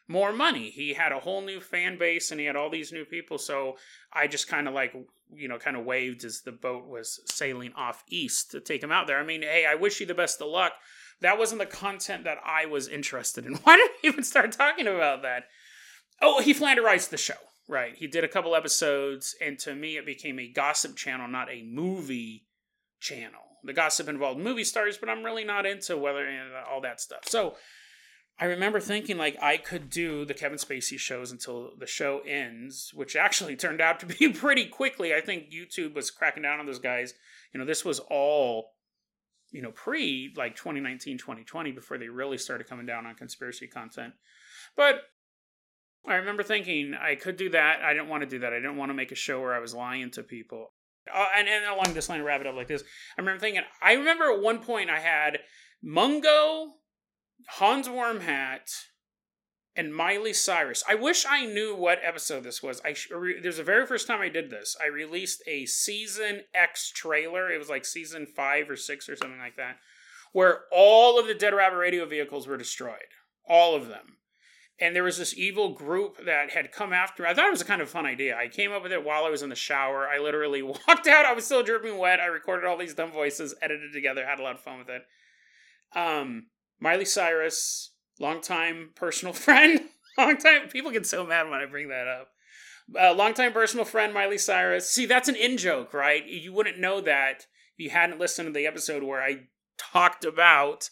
more 0.09 0.33
money. 0.33 0.71
He 0.71 0.95
had 0.95 1.13
a 1.13 1.21
whole 1.21 1.43
new 1.43 1.61
fan 1.61 1.99
base 1.99 2.31
and 2.31 2.41
he 2.41 2.47
had 2.47 2.57
all 2.57 2.71
these 2.71 2.93
new 2.93 3.05
people. 3.05 3.37
So 3.37 3.77
I 4.13 4.27
just 4.27 4.49
kind 4.49 4.67
of 4.67 4.75
like, 4.75 4.95
you 5.33 5.49
know, 5.49 5.59
kind 5.59 5.77
of 5.77 5.85
waved 5.85 6.25
as 6.25 6.41
the 6.41 6.53
boat 6.53 6.87
was 6.87 7.21
sailing 7.27 7.73
off 7.77 8.03
east 8.09 8.51
to 8.53 8.61
take 8.61 8.83
him 8.83 8.91
out 8.91 9.07
there. 9.07 9.21
I 9.21 9.25
mean, 9.25 9.43
hey, 9.43 9.67
I 9.69 9.75
wish 9.75 10.01
you 10.01 10.07
the 10.07 10.15
best 10.15 10.41
of 10.41 10.49
luck. 10.49 10.73
That 11.21 11.39
wasn't 11.39 11.61
the 11.61 11.67
content 11.67 12.25
that 12.25 12.39
I 12.45 12.65
was 12.65 12.89
interested 12.89 13.45
in. 13.45 13.55
Why 13.65 13.77
did 13.77 13.91
I 13.91 13.95
even 14.05 14.25
start 14.25 14.53
talking 14.53 14.87
about 14.87 15.23
that? 15.23 15.45
Oh, 16.23 16.41
he 16.41 16.55
flanderized 16.55 17.11
the 17.11 17.17
show. 17.17 17.35
Right. 17.69 17.95
He 17.95 18.07
did 18.07 18.25
a 18.25 18.29
couple 18.29 18.57
episodes, 18.57 19.37
and 19.43 19.59
to 19.59 19.75
me, 19.75 19.99
it 19.99 20.07
became 20.07 20.39
a 20.39 20.49
gossip 20.49 20.97
channel, 20.97 21.29
not 21.29 21.51
a 21.51 21.63
movie 21.63 22.47
channel. 22.99 23.43
The 23.63 23.75
gossip 23.75 24.09
involved 24.09 24.41
movie 24.41 24.65
stars, 24.65 24.97
but 24.97 25.11
I'm 25.11 25.23
really 25.23 25.45
not 25.45 25.67
into 25.67 25.99
whether 25.99 26.25
and 26.25 26.51
all 26.71 26.81
that 26.81 26.99
stuff. 26.99 27.27
So 27.27 27.57
I 28.41 28.45
remember 28.45 28.79
thinking 28.79 29.19
like 29.19 29.37
I 29.43 29.57
could 29.57 29.91
do 29.91 30.25
the 30.25 30.35
Kevin 30.35 30.59
Spacey 30.59 30.99
shows 30.99 31.33
until 31.33 31.73
the 31.77 31.87
show 31.87 32.21
ends, 32.27 32.93
which 32.95 33.17
actually 33.17 33.57
turned 33.57 33.81
out 33.81 34.01
to 34.01 34.07
be 34.07 34.29
pretty 34.33 34.67
quickly. 34.67 35.15
I 35.15 35.21
think 35.21 35.51
YouTube 35.51 35.95
was 35.95 36.11
cracking 36.11 36.43
down 36.43 36.61
on 36.61 36.67
those 36.67 36.79
guys. 36.79 37.15
You 37.53 37.61
know, 37.61 37.67
this 37.67 37.85
was 37.85 37.99
all 37.99 38.73
you 39.51 39.63
know 39.63 39.73
pre 39.73 40.33
like 40.37 40.57
2019 40.57 41.19
2020 41.19 41.73
before 41.73 41.99
they 41.99 42.09
really 42.09 42.39
started 42.39 42.69
coming 42.69 42.87
down 42.87 43.07
on 43.07 43.15
conspiracy 43.15 43.67
content. 43.67 44.15
But 44.77 45.03
i 46.07 46.15
remember 46.15 46.43
thinking 46.43 46.95
i 46.95 47.15
could 47.15 47.37
do 47.37 47.51
that. 47.51 47.81
I 47.83 47.93
didn't 47.93 48.09
want 48.09 48.23
to 48.23 48.29
do 48.29 48.41
that. 48.41 48.53
I 48.53 48.57
didn't 48.57 48.77
want 48.77 48.91
to 48.91 48.95
make 48.95 49.13
a 49.13 49.17
show 49.17 49.41
where 49.41 49.55
i 49.55 49.59
was 49.59 49.75
lying 49.75 50.11
to 50.13 50.23
people. 50.23 50.73
Uh, 51.13 51.27
and, 51.35 51.49
and 51.49 51.65
along 51.65 51.95
this 51.95 52.09
line 52.09 52.23
wrap 52.23 52.43
it 52.43 52.47
up 52.47 52.55
like 52.55 52.69
this. 52.69 52.83
I 53.17 53.21
remember 53.21 53.41
thinking 53.41 53.63
i 53.83 53.95
remember 53.95 54.33
at 54.33 54.41
one 54.41 54.61
point 54.61 54.91
i 54.91 55.01
had 55.01 55.39
mungo 55.83 56.75
Hans 57.47 57.89
Wormhat 57.89 58.71
and 59.79 59.95
Miley 59.95 60.33
Cyrus. 60.33 60.83
I 60.89 60.97
wish 60.97 61.25
I 61.25 61.47
knew 61.47 61.75
what 61.75 62.01
episode 62.03 62.43
this 62.43 62.63
was. 62.63 62.83
I 62.85 62.97
re- 63.15 63.41
there's 63.41 63.59
the 63.59 63.63
very 63.63 63.87
first 63.87 64.09
time 64.09 64.21
I 64.21 64.29
did 64.29 64.51
this. 64.51 64.77
I 64.83 64.89
released 64.89 65.41
a 65.47 65.67
season 65.67 66.43
X 66.53 66.91
trailer. 66.91 67.49
It 67.49 67.59
was 67.59 67.69
like 67.69 67.85
season 67.85 68.27
five 68.27 68.69
or 68.69 68.77
six 68.77 69.09
or 69.09 69.15
something 69.15 69.39
like 69.39 69.57
that, 69.57 69.77
where 70.33 70.63
all 70.73 71.19
of 71.19 71.29
the 71.29 71.35
Dead 71.35 71.55
Rabbit 71.55 71.77
Radio 71.77 72.07
vehicles 72.07 72.49
were 72.49 72.57
destroyed, 72.57 72.99
all 73.49 73.77
of 73.77 73.87
them. 73.87 74.17
And 74.81 74.95
there 74.95 75.05
was 75.05 75.19
this 75.19 75.37
evil 75.37 75.75
group 75.75 76.25
that 76.25 76.51
had 76.51 76.73
come 76.73 76.93
after 76.93 77.23
me. 77.23 77.29
I 77.29 77.35
thought 77.35 77.47
it 77.47 77.53
was 77.53 77.61
a 77.61 77.65
kind 77.65 77.83
of 77.83 77.89
fun 77.89 78.07
idea. 78.07 78.37
I 78.37 78.49
came 78.49 78.73
up 78.73 78.83
with 78.83 78.93
it 78.93 79.05
while 79.05 79.25
I 79.25 79.31
was 79.31 79.43
in 79.43 79.49
the 79.49 79.57
shower. 79.57 80.09
I 80.09 80.19
literally 80.19 80.63
walked 80.89 81.07
out. 81.07 81.25
I 81.25 81.33
was 81.33 81.45
still 81.45 81.63
dripping 81.63 81.99
wet. 81.99 82.21
I 82.21 82.27
recorded 82.27 82.67
all 82.67 82.77
these 82.77 82.95
dumb 82.95 83.13
voices, 83.13 83.55
edited 83.63 83.93
together, 83.93 84.25
had 84.25 84.41
a 84.41 84.43
lot 84.43 84.57
of 84.57 84.61
fun 84.61 84.79
with 84.79 84.89
it. 84.89 85.03
Um, 85.97 86.47
Miley 86.81 87.05
Cyrus, 87.05 87.93
longtime 88.19 88.91
personal 88.95 89.33
friend. 89.35 89.81
long 90.17 90.37
time. 90.37 90.69
People 90.69 90.91
get 90.91 91.07
so 91.07 91.27
mad 91.27 91.49
when 91.49 91.61
I 91.61 91.67
bring 91.67 91.89
that 91.89 92.09
up. 92.09 92.29
Uh, 92.99 93.13
longtime 93.15 93.53
personal 93.53 93.85
friend 93.85 94.15
Miley 94.15 94.39
Cyrus. 94.39 94.89
See, 94.89 95.07
that's 95.07 95.29
an 95.29 95.37
in 95.37 95.59
joke, 95.59 95.93
right? 95.93 96.27
You 96.27 96.53
wouldn't 96.53 96.79
know 96.79 97.01
that 97.03 97.47
if 97.75 97.85
you 97.85 97.91
hadn't 97.91 98.19
listened 98.19 98.47
to 98.47 98.53
the 98.53 98.67
episode 98.67 99.03
where 99.03 99.23
I 99.23 99.49
talked 99.77 100.25
about 100.25 100.89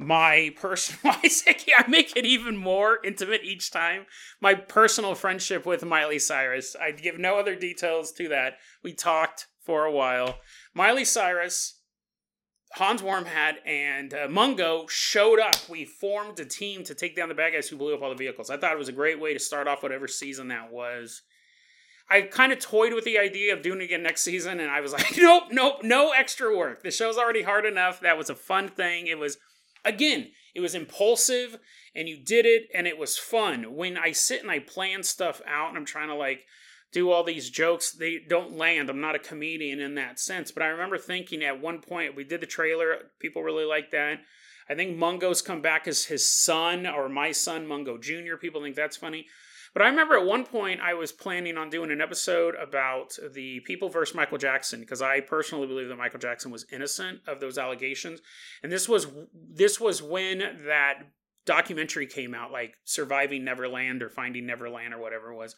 my 0.00 0.50
personal. 0.56 1.14
I 1.22 1.84
make 1.86 2.16
it 2.16 2.24
even 2.24 2.56
more 2.56 2.98
intimate 3.04 3.44
each 3.44 3.70
time. 3.70 4.06
My 4.40 4.54
personal 4.54 5.14
friendship 5.14 5.66
with 5.66 5.84
Miley 5.84 6.18
Cyrus. 6.18 6.74
I 6.74 6.92
give 6.92 7.18
no 7.18 7.38
other 7.38 7.54
details 7.54 8.10
to 8.12 8.28
that. 8.28 8.54
We 8.82 8.94
talked 8.94 9.46
for 9.60 9.84
a 9.84 9.92
while. 9.92 10.38
Miley 10.74 11.04
Cyrus 11.04 11.79
Hans 12.74 13.02
Wormhat 13.02 13.54
and 13.66 14.14
uh, 14.14 14.28
Mungo 14.28 14.86
showed 14.88 15.40
up. 15.40 15.68
We 15.68 15.84
formed 15.84 16.38
a 16.38 16.44
team 16.44 16.84
to 16.84 16.94
take 16.94 17.16
down 17.16 17.28
the 17.28 17.34
bad 17.34 17.52
guys 17.52 17.68
who 17.68 17.76
blew 17.76 17.94
up 17.94 18.02
all 18.02 18.10
the 18.10 18.14
vehicles. 18.14 18.48
I 18.48 18.56
thought 18.56 18.72
it 18.72 18.78
was 18.78 18.88
a 18.88 18.92
great 18.92 19.20
way 19.20 19.32
to 19.32 19.40
start 19.40 19.66
off 19.66 19.82
whatever 19.82 20.06
season 20.06 20.48
that 20.48 20.72
was. 20.72 21.22
I 22.08 22.22
kind 22.22 22.52
of 22.52 22.58
toyed 22.58 22.92
with 22.92 23.04
the 23.04 23.18
idea 23.18 23.52
of 23.52 23.62
doing 23.62 23.80
it 23.80 23.84
again 23.84 24.02
next 24.02 24.22
season, 24.22 24.58
and 24.60 24.70
I 24.70 24.80
was 24.80 24.92
like, 24.92 25.12
nope, 25.16 25.44
nope, 25.50 25.82
no 25.82 26.10
extra 26.10 26.56
work. 26.56 26.82
The 26.82 26.90
show's 26.90 27.16
already 27.16 27.42
hard 27.42 27.64
enough. 27.64 28.00
That 28.00 28.18
was 28.18 28.30
a 28.30 28.34
fun 28.34 28.68
thing. 28.68 29.06
It 29.06 29.18
was, 29.18 29.38
again, 29.84 30.30
it 30.54 30.60
was 30.60 30.74
impulsive, 30.74 31.58
and 31.94 32.08
you 32.08 32.18
did 32.24 32.46
it, 32.46 32.68
and 32.74 32.86
it 32.86 32.98
was 32.98 33.16
fun. 33.16 33.76
When 33.76 33.96
I 33.96 34.12
sit 34.12 34.42
and 34.42 34.50
I 34.50 34.58
plan 34.60 35.02
stuff 35.02 35.40
out, 35.46 35.68
and 35.68 35.78
I'm 35.78 35.84
trying 35.84 36.08
to 36.08 36.14
like 36.14 36.44
do 36.92 37.10
all 37.10 37.22
these 37.22 37.50
jokes 37.50 37.92
they 37.92 38.18
don't 38.18 38.56
land. 38.56 38.90
I'm 38.90 39.00
not 39.00 39.14
a 39.14 39.20
comedian 39.20 39.80
in 39.80 39.94
that 39.94 40.18
sense. 40.18 40.50
But 40.50 40.62
i 40.62 40.66
remember 40.66 40.98
thinking 40.98 41.42
at 41.42 41.60
one 41.60 41.80
point 41.80 42.16
we 42.16 42.24
did 42.24 42.40
the 42.40 42.46
trailer 42.46 42.96
people 43.18 43.42
really 43.42 43.64
liked 43.64 43.92
that. 43.92 44.18
I 44.68 44.74
think 44.74 44.96
mungo's 44.96 45.42
come 45.42 45.62
back 45.62 45.88
as 45.88 46.04
his 46.04 46.28
son 46.28 46.86
or 46.86 47.08
my 47.08 47.32
son 47.32 47.66
mungo 47.66 47.98
jr 47.98 48.36
people 48.40 48.62
think 48.62 48.76
that's 48.76 48.96
funny. 48.96 49.26
But 49.72 49.82
i 49.82 49.88
remember 49.88 50.16
at 50.16 50.26
one 50.26 50.44
point 50.44 50.80
i 50.80 50.94
was 50.94 51.12
planning 51.12 51.56
on 51.56 51.70
doing 51.70 51.90
an 51.90 52.00
episode 52.00 52.54
about 52.56 53.16
the 53.32 53.60
people 53.60 53.88
versus 53.88 54.16
michael 54.16 54.38
jackson 54.38 54.80
because 54.80 55.02
i 55.02 55.20
personally 55.20 55.68
believe 55.68 55.88
that 55.88 55.96
michael 55.96 56.18
jackson 56.18 56.50
was 56.50 56.66
innocent 56.72 57.20
of 57.26 57.40
those 57.40 57.58
allegations. 57.58 58.20
And 58.62 58.72
this 58.72 58.88
was 58.88 59.06
this 59.32 59.78
was 59.78 60.02
when 60.02 60.38
that 60.66 60.94
documentary 61.46 62.06
came 62.06 62.34
out 62.34 62.52
like 62.52 62.74
surviving 62.84 63.44
neverland 63.44 64.02
or 64.02 64.10
finding 64.10 64.46
neverland 64.46 64.92
or 64.92 64.98
whatever 64.98 65.32
it 65.32 65.36
was 65.36 65.56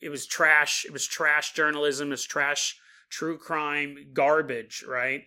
it 0.00 0.08
was 0.08 0.26
trash. 0.26 0.84
It 0.84 0.92
was 0.92 1.06
trash 1.06 1.52
journalism. 1.52 2.08
It 2.08 2.10
was 2.12 2.24
trash 2.24 2.78
true 3.10 3.38
crime 3.38 4.08
garbage, 4.12 4.84
right? 4.86 5.22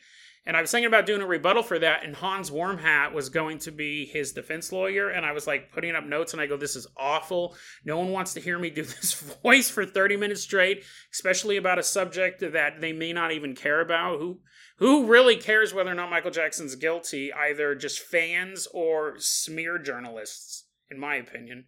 And 0.47 0.55
I 0.55 0.61
was 0.61 0.72
thinking 0.72 0.88
about 0.88 1.05
doing 1.05 1.22
a 1.22 1.28
rebuttal 1.28 1.61
for 1.61 1.78
that, 1.78 2.05
and 2.05 2.15
Hans 2.15 2.49
Wormhat 2.49 3.11
was 3.11 3.28
going 3.28 3.59
to 3.59 3.72
be 3.72 4.05
his 4.05 4.32
defense 4.32 4.72
lawyer. 4.72 5.09
And 5.09 5.26
I 5.26 5.34
was 5.34 5.45
like 5.45 5.74
putting 5.74 5.93
up 5.93 6.05
notes, 6.05 6.32
and 6.32 6.41
I 6.41 6.45
go, 6.45 6.55
This 6.55 6.78
is 6.78 6.88
awful. 6.95 7.57
No 7.84 7.97
one 7.97 8.11
wants 8.11 8.34
to 8.34 8.39
hear 8.39 8.57
me 8.57 8.70
do 8.70 8.84
this 8.86 9.13
voice 9.43 9.70
for 9.70 9.86
30 9.86 10.15
minutes 10.15 10.41
straight, 10.41 10.86
especially 11.11 11.57
about 11.57 11.80
a 11.80 11.84
subject 11.84 12.39
that 12.39 12.80
they 12.80 12.93
may 12.93 13.11
not 13.11 13.34
even 13.34 13.55
care 13.55 13.82
about. 13.82 14.20
Who 14.20 14.39
who 14.78 15.07
really 15.07 15.36
cares 15.36 15.74
whether 15.74 15.91
or 15.91 15.95
not 15.95 16.11
Michael 16.11 16.32
Jackson's 16.32 16.76
guilty? 16.76 17.34
Either 17.34 17.76
just 17.76 17.99
fans 17.99 18.70
or 18.74 19.15
smear 19.18 19.78
journalists, 19.78 20.65
in 20.89 20.97
my 20.97 21.15
opinion. 21.15 21.65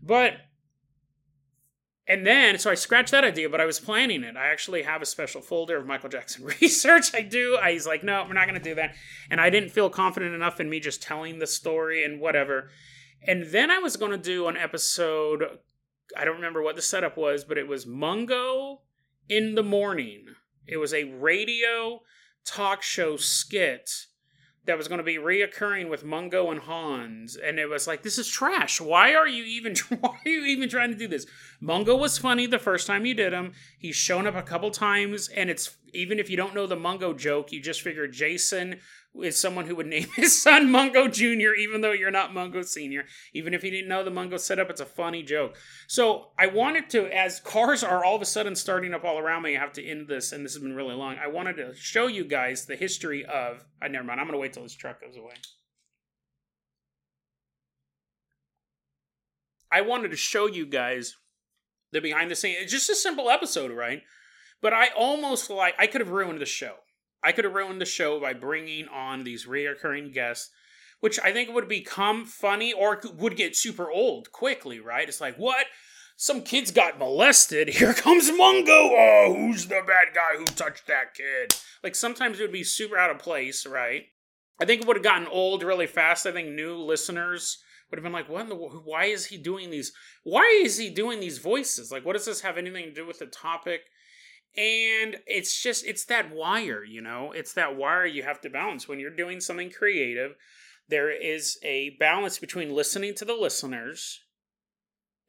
But 0.00 0.34
and 2.06 2.26
then, 2.26 2.58
so 2.58 2.70
I 2.70 2.74
scratched 2.74 3.12
that 3.12 3.24
idea, 3.24 3.48
but 3.48 3.62
I 3.62 3.64
was 3.64 3.80
planning 3.80 4.24
it. 4.24 4.36
I 4.36 4.48
actually 4.48 4.82
have 4.82 5.00
a 5.00 5.06
special 5.06 5.40
folder 5.40 5.78
of 5.78 5.86
Michael 5.86 6.10
Jackson 6.10 6.44
research. 6.60 7.14
I 7.14 7.22
do. 7.22 7.58
I, 7.60 7.72
he's 7.72 7.86
like, 7.86 8.04
no, 8.04 8.24
we're 8.26 8.34
not 8.34 8.46
going 8.46 8.60
to 8.60 8.64
do 8.64 8.74
that. 8.74 8.94
And 9.30 9.40
I 9.40 9.48
didn't 9.48 9.70
feel 9.70 9.88
confident 9.88 10.34
enough 10.34 10.60
in 10.60 10.68
me 10.68 10.80
just 10.80 11.02
telling 11.02 11.38
the 11.38 11.46
story 11.46 12.04
and 12.04 12.20
whatever. 12.20 12.68
And 13.26 13.46
then 13.46 13.70
I 13.70 13.78
was 13.78 13.96
going 13.96 14.10
to 14.10 14.18
do 14.18 14.48
an 14.48 14.56
episode. 14.56 15.44
I 16.14 16.26
don't 16.26 16.36
remember 16.36 16.62
what 16.62 16.76
the 16.76 16.82
setup 16.82 17.16
was, 17.16 17.42
but 17.42 17.56
it 17.56 17.68
was 17.68 17.86
Mungo 17.86 18.82
in 19.30 19.54
the 19.54 19.62
morning. 19.62 20.26
It 20.66 20.76
was 20.76 20.92
a 20.92 21.04
radio 21.04 22.00
talk 22.44 22.82
show 22.82 23.16
skit 23.16 23.90
that 24.66 24.78
was 24.78 24.88
going 24.88 24.98
to 24.98 25.04
be 25.04 25.16
reoccurring 25.16 25.90
with 25.90 26.04
Mungo 26.04 26.50
and 26.50 26.60
Hans, 26.60 27.36
and 27.36 27.58
it 27.58 27.68
was 27.68 27.86
like, 27.86 28.02
this 28.02 28.18
is 28.18 28.28
trash. 28.28 28.80
Why 28.80 29.14
are 29.14 29.28
you 29.28 29.44
even 29.44 29.74
why 30.00 30.16
are 30.24 30.28
you 30.28 30.44
even 30.44 30.68
trying 30.68 30.90
to 30.90 30.96
do 30.96 31.08
this? 31.08 31.26
Mungo 31.60 31.96
was 31.96 32.18
funny 32.18 32.46
the 32.46 32.58
first 32.58 32.86
time 32.86 33.06
you 33.06 33.14
did 33.14 33.32
him. 33.32 33.52
He's 33.78 33.96
shown 33.96 34.26
up 34.26 34.36
a 34.36 34.42
couple 34.42 34.70
times, 34.70 35.28
and 35.28 35.50
it's 35.50 35.76
even 35.92 36.18
if 36.18 36.30
you 36.30 36.36
don't 36.36 36.54
know 36.54 36.66
the 36.66 36.76
Mungo 36.76 37.12
joke, 37.12 37.52
you 37.52 37.60
just 37.60 37.82
figure 37.82 38.08
Jason 38.08 38.80
is 39.22 39.38
someone 39.38 39.66
who 39.66 39.76
would 39.76 39.86
name 39.86 40.08
his 40.16 40.40
son 40.40 40.70
Mungo 40.70 41.08
Jr., 41.08 41.54
even 41.54 41.80
though 41.80 41.92
you're 41.92 42.10
not 42.10 42.34
Mungo 42.34 42.62
Sr. 42.62 43.04
Even 43.32 43.54
if 43.54 43.62
you 43.62 43.70
didn't 43.70 43.88
know 43.88 44.02
the 44.02 44.10
Mungo 44.10 44.36
setup, 44.36 44.70
it's 44.70 44.80
a 44.80 44.86
funny 44.86 45.22
joke. 45.22 45.56
So 45.86 46.28
I 46.38 46.46
wanted 46.46 46.90
to, 46.90 47.06
as 47.06 47.40
cars 47.40 47.84
are 47.84 48.04
all 48.04 48.16
of 48.16 48.22
a 48.22 48.26
sudden 48.26 48.56
starting 48.56 48.94
up 48.94 49.04
all 49.04 49.18
around 49.18 49.42
me, 49.42 49.56
I 49.56 49.60
have 49.60 49.72
to 49.74 49.84
end 49.84 50.08
this, 50.08 50.32
and 50.32 50.44
this 50.44 50.54
has 50.54 50.62
been 50.62 50.74
really 50.74 50.94
long. 50.94 51.16
I 51.22 51.28
wanted 51.28 51.56
to 51.56 51.74
show 51.74 52.06
you 52.06 52.24
guys 52.24 52.66
the 52.66 52.76
history 52.76 53.24
of. 53.24 53.64
I 53.80 53.86
uh, 53.86 53.88
never 53.88 54.04
mind. 54.04 54.20
I'm 54.20 54.26
going 54.26 54.34
to 54.34 54.40
wait 54.40 54.52
till 54.52 54.62
this 54.62 54.74
truck 54.74 55.00
goes 55.00 55.16
away. 55.16 55.34
I 59.70 59.80
wanted 59.80 60.12
to 60.12 60.16
show 60.16 60.46
you 60.46 60.66
guys 60.66 61.16
the 61.92 62.00
behind 62.00 62.30
the 62.30 62.36
scenes. 62.36 62.58
It's 62.60 62.72
just 62.72 62.90
a 62.90 62.94
simple 62.94 63.28
episode, 63.28 63.72
right? 63.72 64.02
But 64.62 64.72
I 64.72 64.88
almost 64.96 65.50
like 65.50 65.74
I 65.78 65.86
could 65.86 66.00
have 66.00 66.10
ruined 66.10 66.40
the 66.40 66.46
show. 66.46 66.74
I 67.24 67.32
could 67.32 67.44
have 67.44 67.54
ruined 67.54 67.80
the 67.80 67.86
show 67.86 68.20
by 68.20 68.34
bringing 68.34 68.86
on 68.88 69.24
these 69.24 69.46
reoccurring 69.46 70.12
guests, 70.12 70.50
which 71.00 71.18
I 71.20 71.32
think 71.32 71.52
would 71.52 71.68
become 71.68 72.26
funny 72.26 72.72
or 72.72 73.00
would 73.16 73.36
get 73.36 73.56
super 73.56 73.90
old 73.90 74.30
quickly, 74.30 74.78
right? 74.78 75.08
It's 75.08 75.20
like, 75.20 75.36
what? 75.36 75.66
Some 76.16 76.42
kids 76.42 76.70
got 76.70 76.98
molested. 76.98 77.68
Here 77.68 77.94
comes 77.94 78.30
Mungo. 78.30 78.72
Oh, 78.72 79.34
who's 79.36 79.66
the 79.66 79.82
bad 79.86 80.14
guy 80.14 80.38
who 80.38 80.44
touched 80.44 80.86
that 80.86 81.14
kid? 81.14 81.54
Like 81.82 81.94
sometimes 81.94 82.38
it 82.38 82.42
would 82.42 82.52
be 82.52 82.64
super 82.64 82.96
out 82.96 83.10
of 83.10 83.18
place, 83.18 83.66
right? 83.66 84.04
I 84.60 84.64
think 84.64 84.82
it 84.82 84.86
would 84.86 84.96
have 84.96 85.02
gotten 85.02 85.26
old 85.26 85.62
really 85.62 85.86
fast. 85.86 86.26
I 86.26 86.32
think 86.32 86.50
new 86.50 86.76
listeners 86.76 87.58
would 87.90 87.98
have 87.98 88.04
been 88.04 88.12
like, 88.12 88.28
"What? 88.28 88.48
The, 88.48 88.54
why 88.54 89.06
is 89.06 89.26
he 89.26 89.36
doing 89.36 89.70
these? 89.70 89.92
Why 90.22 90.60
is 90.62 90.78
he 90.78 90.90
doing 90.90 91.18
these 91.18 91.38
voices? 91.38 91.90
Like, 91.90 92.04
what 92.04 92.12
does 92.12 92.24
this 92.24 92.42
have 92.42 92.56
anything 92.56 92.84
to 92.84 92.94
do 92.94 93.06
with 93.06 93.18
the 93.18 93.26
topic?" 93.26 93.82
And 94.56 95.16
it's 95.26 95.62
just 95.62 95.84
it's 95.84 96.04
that 96.06 96.34
wire 96.34 96.84
you 96.84 97.00
know? 97.00 97.32
It's 97.32 97.52
that 97.54 97.76
wire 97.76 98.06
you 98.06 98.22
have 98.22 98.40
to 98.42 98.50
balance. 98.50 98.88
When 98.88 99.00
you're 99.00 99.10
doing 99.10 99.40
something 99.40 99.70
creative 99.70 100.34
there 100.88 101.10
is 101.10 101.58
a 101.62 101.96
balance 101.98 102.38
between 102.38 102.74
listening 102.74 103.14
to 103.14 103.24
the 103.24 103.34
listeners 103.34 104.20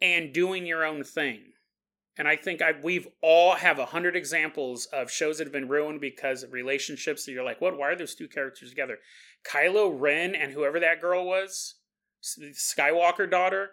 and 0.02 0.34
doing 0.34 0.66
your 0.66 0.84
own 0.84 1.02
thing. 1.04 1.54
And 2.18 2.28
i 2.28 2.36
think 2.36 2.62
I, 2.62 2.74
we've 2.82 3.08
all 3.22 3.56
have 3.56 3.80
a 3.80 3.88
hundred 3.88 4.16
examples 4.16 4.86
of 4.88 5.12
shows 5.12 5.38
that 5.38 5.46
have 5.46 5.54
been 5.54 5.68
ruined 5.68 6.02
because 6.02 6.44
of 6.44 6.54
relationships 6.54 7.26
that 7.26 7.32
you're 7.32 7.44
like 7.44 7.62
what? 7.62 7.78
Why 7.78 7.90
are 7.90 7.96
those 7.96 8.16
two 8.16 8.28
characters 8.28 8.70
together? 8.70 8.98
Kylo 9.50 9.94
ren 9.94 10.36
and 10.36 10.52
whoever 10.52 10.80
that 10.80 11.02
girl 11.02 11.26
was 11.26 11.76
skywalker 12.24 13.30
daughter 13.30 13.72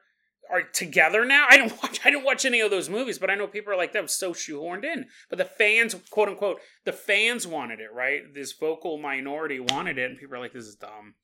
are 0.51 0.63
together 0.63 1.25
now. 1.25 1.47
I 1.49 1.57
don't 1.57 1.73
watch 1.83 2.01
I 2.05 2.11
don't 2.11 2.25
watch 2.25 2.45
any 2.45 2.61
of 2.61 2.71
those 2.71 2.89
movies, 2.89 3.19
but 3.19 3.31
I 3.31 3.35
know 3.35 3.47
people 3.47 3.73
are 3.73 3.77
like 3.77 3.93
that 3.93 4.03
was 4.03 4.13
so 4.13 4.33
shoehorned 4.33 4.85
in. 4.85 5.07
But 5.29 5.39
the 5.39 5.45
fans, 5.45 5.95
quote 6.11 6.29
unquote, 6.29 6.61
the 6.85 6.93
fans 6.93 7.47
wanted 7.47 7.81
it, 7.81 7.93
right? 7.95 8.23
This 8.35 8.53
vocal 8.53 8.99
minority 8.99 9.61
wanted 9.61 9.99
it, 9.99 10.11
and 10.11 10.19
people 10.19 10.37
are 10.37 10.41
like, 10.41 10.53
this 10.53 10.67
is 10.67 10.77
dumb. 10.77 11.15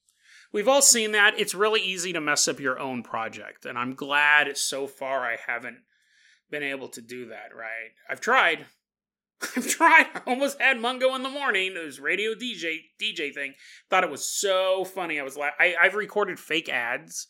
We've 0.52 0.68
all 0.68 0.82
seen 0.82 1.12
that. 1.12 1.38
It's 1.38 1.54
really 1.54 1.82
easy 1.82 2.12
to 2.14 2.20
mess 2.20 2.48
up 2.48 2.58
your 2.58 2.78
own 2.78 3.02
project, 3.02 3.66
and 3.66 3.76
I'm 3.76 3.94
glad 3.94 4.56
so 4.56 4.86
far 4.86 5.24
I 5.24 5.36
haven't 5.46 5.78
been 6.50 6.62
able 6.62 6.88
to 6.88 7.02
do 7.02 7.28
that, 7.28 7.54
right? 7.54 7.92
I've 8.08 8.20
tried. 8.20 8.64
I've 9.56 9.68
tried. 9.68 10.06
I 10.14 10.20
almost 10.26 10.60
had 10.60 10.80
Mungo 10.80 11.14
in 11.14 11.22
the 11.22 11.28
morning. 11.28 11.74
It 11.76 11.84
was 11.84 12.00
radio 12.00 12.34
DJ 12.34 12.78
DJ 13.00 13.32
thing. 13.32 13.54
Thought 13.90 14.04
it 14.04 14.10
was 14.10 14.26
so 14.26 14.84
funny. 14.84 15.20
I 15.20 15.22
was 15.22 15.36
like, 15.36 15.52
I, 15.60 15.74
I've 15.80 15.94
recorded 15.94 16.40
fake 16.40 16.70
ads 16.70 17.28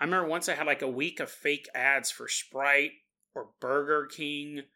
I 0.00 0.04
remember 0.04 0.28
once 0.28 0.48
I 0.48 0.54
had 0.54 0.66
like 0.66 0.82
a 0.82 0.88
week 0.88 1.20
of 1.20 1.30
fake 1.30 1.68
ads 1.74 2.10
for 2.10 2.28
Sprite 2.28 2.92
or 3.34 3.48
Burger 3.60 4.06
King. 4.06 4.62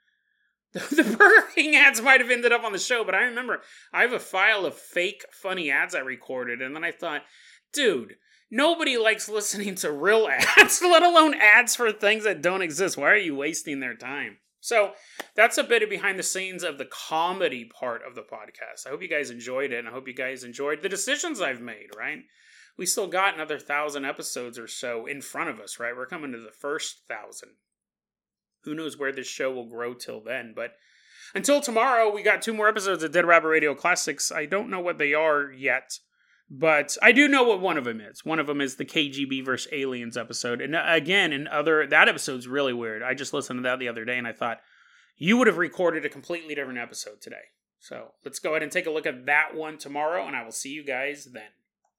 The, 0.72 1.04
Burger 1.18 1.48
King 1.54 1.76
ads 1.76 2.00
might 2.00 2.22
have 2.22 2.30
ended 2.30 2.50
up 2.50 2.64
on 2.64 2.72
the 2.72 2.78
show, 2.78 3.04
but 3.04 3.14
I 3.14 3.24
remember 3.24 3.60
I 3.92 4.00
have 4.00 4.14
a 4.14 4.18
file 4.18 4.64
of 4.64 4.74
fake 4.74 5.22
funny 5.30 5.70
ads 5.70 5.94
I 5.94 5.98
recorded, 5.98 6.62
and 6.62 6.74
then 6.74 6.82
I 6.82 6.92
thought, 6.92 7.24
dude, 7.74 8.16
Nobody 8.54 8.98
likes 8.98 9.30
listening 9.30 9.76
to 9.76 9.90
real 9.90 10.28
ads, 10.58 10.82
let 10.82 11.02
alone 11.02 11.34
ads 11.34 11.74
for 11.74 11.90
things 11.90 12.24
that 12.24 12.42
don't 12.42 12.60
exist. 12.60 12.98
Why 12.98 13.10
are 13.10 13.16
you 13.16 13.34
wasting 13.34 13.80
their 13.80 13.94
time? 13.94 14.36
So 14.60 14.92
that's 15.34 15.56
a 15.56 15.64
bit 15.64 15.82
of 15.82 15.88
behind 15.88 16.18
the 16.18 16.22
scenes 16.22 16.62
of 16.62 16.76
the 16.76 16.84
comedy 16.84 17.64
part 17.64 18.02
of 18.06 18.14
the 18.14 18.20
podcast. 18.20 18.86
I 18.86 18.90
hope 18.90 19.00
you 19.00 19.08
guys 19.08 19.30
enjoyed 19.30 19.72
it, 19.72 19.78
and 19.78 19.88
I 19.88 19.90
hope 19.90 20.06
you 20.06 20.12
guys 20.12 20.44
enjoyed 20.44 20.82
the 20.82 20.90
decisions 20.90 21.40
I've 21.40 21.62
made, 21.62 21.96
right? 21.96 22.18
We 22.78 22.86
still 22.86 23.06
got 23.06 23.34
another 23.34 23.58
thousand 23.58 24.04
episodes 24.04 24.58
or 24.58 24.66
so 24.66 25.06
in 25.06 25.20
front 25.20 25.50
of 25.50 25.60
us, 25.60 25.78
right? 25.78 25.94
We're 25.94 26.06
coming 26.06 26.32
to 26.32 26.38
the 26.38 26.52
first 26.52 27.02
thousand. 27.06 27.50
Who 28.64 28.74
knows 28.74 28.98
where 28.98 29.12
this 29.12 29.26
show 29.26 29.52
will 29.52 29.68
grow 29.68 29.94
till 29.94 30.22
then, 30.22 30.52
but 30.54 30.74
until 31.34 31.60
tomorrow, 31.60 32.12
we 32.12 32.22
got 32.22 32.42
two 32.42 32.54
more 32.54 32.68
episodes 32.68 33.02
of 33.02 33.12
Dead 33.12 33.24
Rabbit 33.24 33.48
Radio 33.48 33.74
Classics. 33.74 34.30
I 34.30 34.46
don't 34.46 34.70
know 34.70 34.80
what 34.80 34.98
they 34.98 35.14
are 35.14 35.50
yet. 35.50 35.98
But 36.54 36.98
I 37.00 37.12
do 37.12 37.28
know 37.28 37.44
what 37.44 37.62
one 37.62 37.78
of 37.78 37.84
them 37.84 37.98
is. 37.98 38.26
One 38.26 38.38
of 38.38 38.46
them 38.46 38.60
is 38.60 38.76
the 38.76 38.84
KGB 38.84 39.42
versus 39.42 39.72
Aliens 39.72 40.18
episode. 40.18 40.60
And 40.60 40.76
uh, 40.76 40.84
again, 40.86 41.32
in 41.32 41.48
other 41.48 41.86
that 41.86 42.08
episode's 42.08 42.46
really 42.46 42.74
weird. 42.74 43.02
I 43.02 43.14
just 43.14 43.32
listened 43.32 43.58
to 43.58 43.62
that 43.62 43.78
the 43.78 43.88
other 43.88 44.04
day 44.04 44.18
and 44.18 44.26
I 44.26 44.32
thought 44.32 44.60
you 45.16 45.38
would 45.38 45.46
have 45.46 45.56
recorded 45.56 46.04
a 46.04 46.10
completely 46.10 46.54
different 46.54 46.78
episode 46.78 47.22
today. 47.22 47.44
So 47.78 48.12
let's 48.24 48.38
go 48.38 48.50
ahead 48.50 48.62
and 48.62 48.70
take 48.70 48.86
a 48.86 48.90
look 48.90 49.06
at 49.06 49.26
that 49.26 49.54
one 49.54 49.78
tomorrow, 49.78 50.26
and 50.26 50.36
I 50.36 50.44
will 50.44 50.52
see 50.52 50.70
you 50.70 50.84
guys 50.84 51.28
then. 51.32 51.50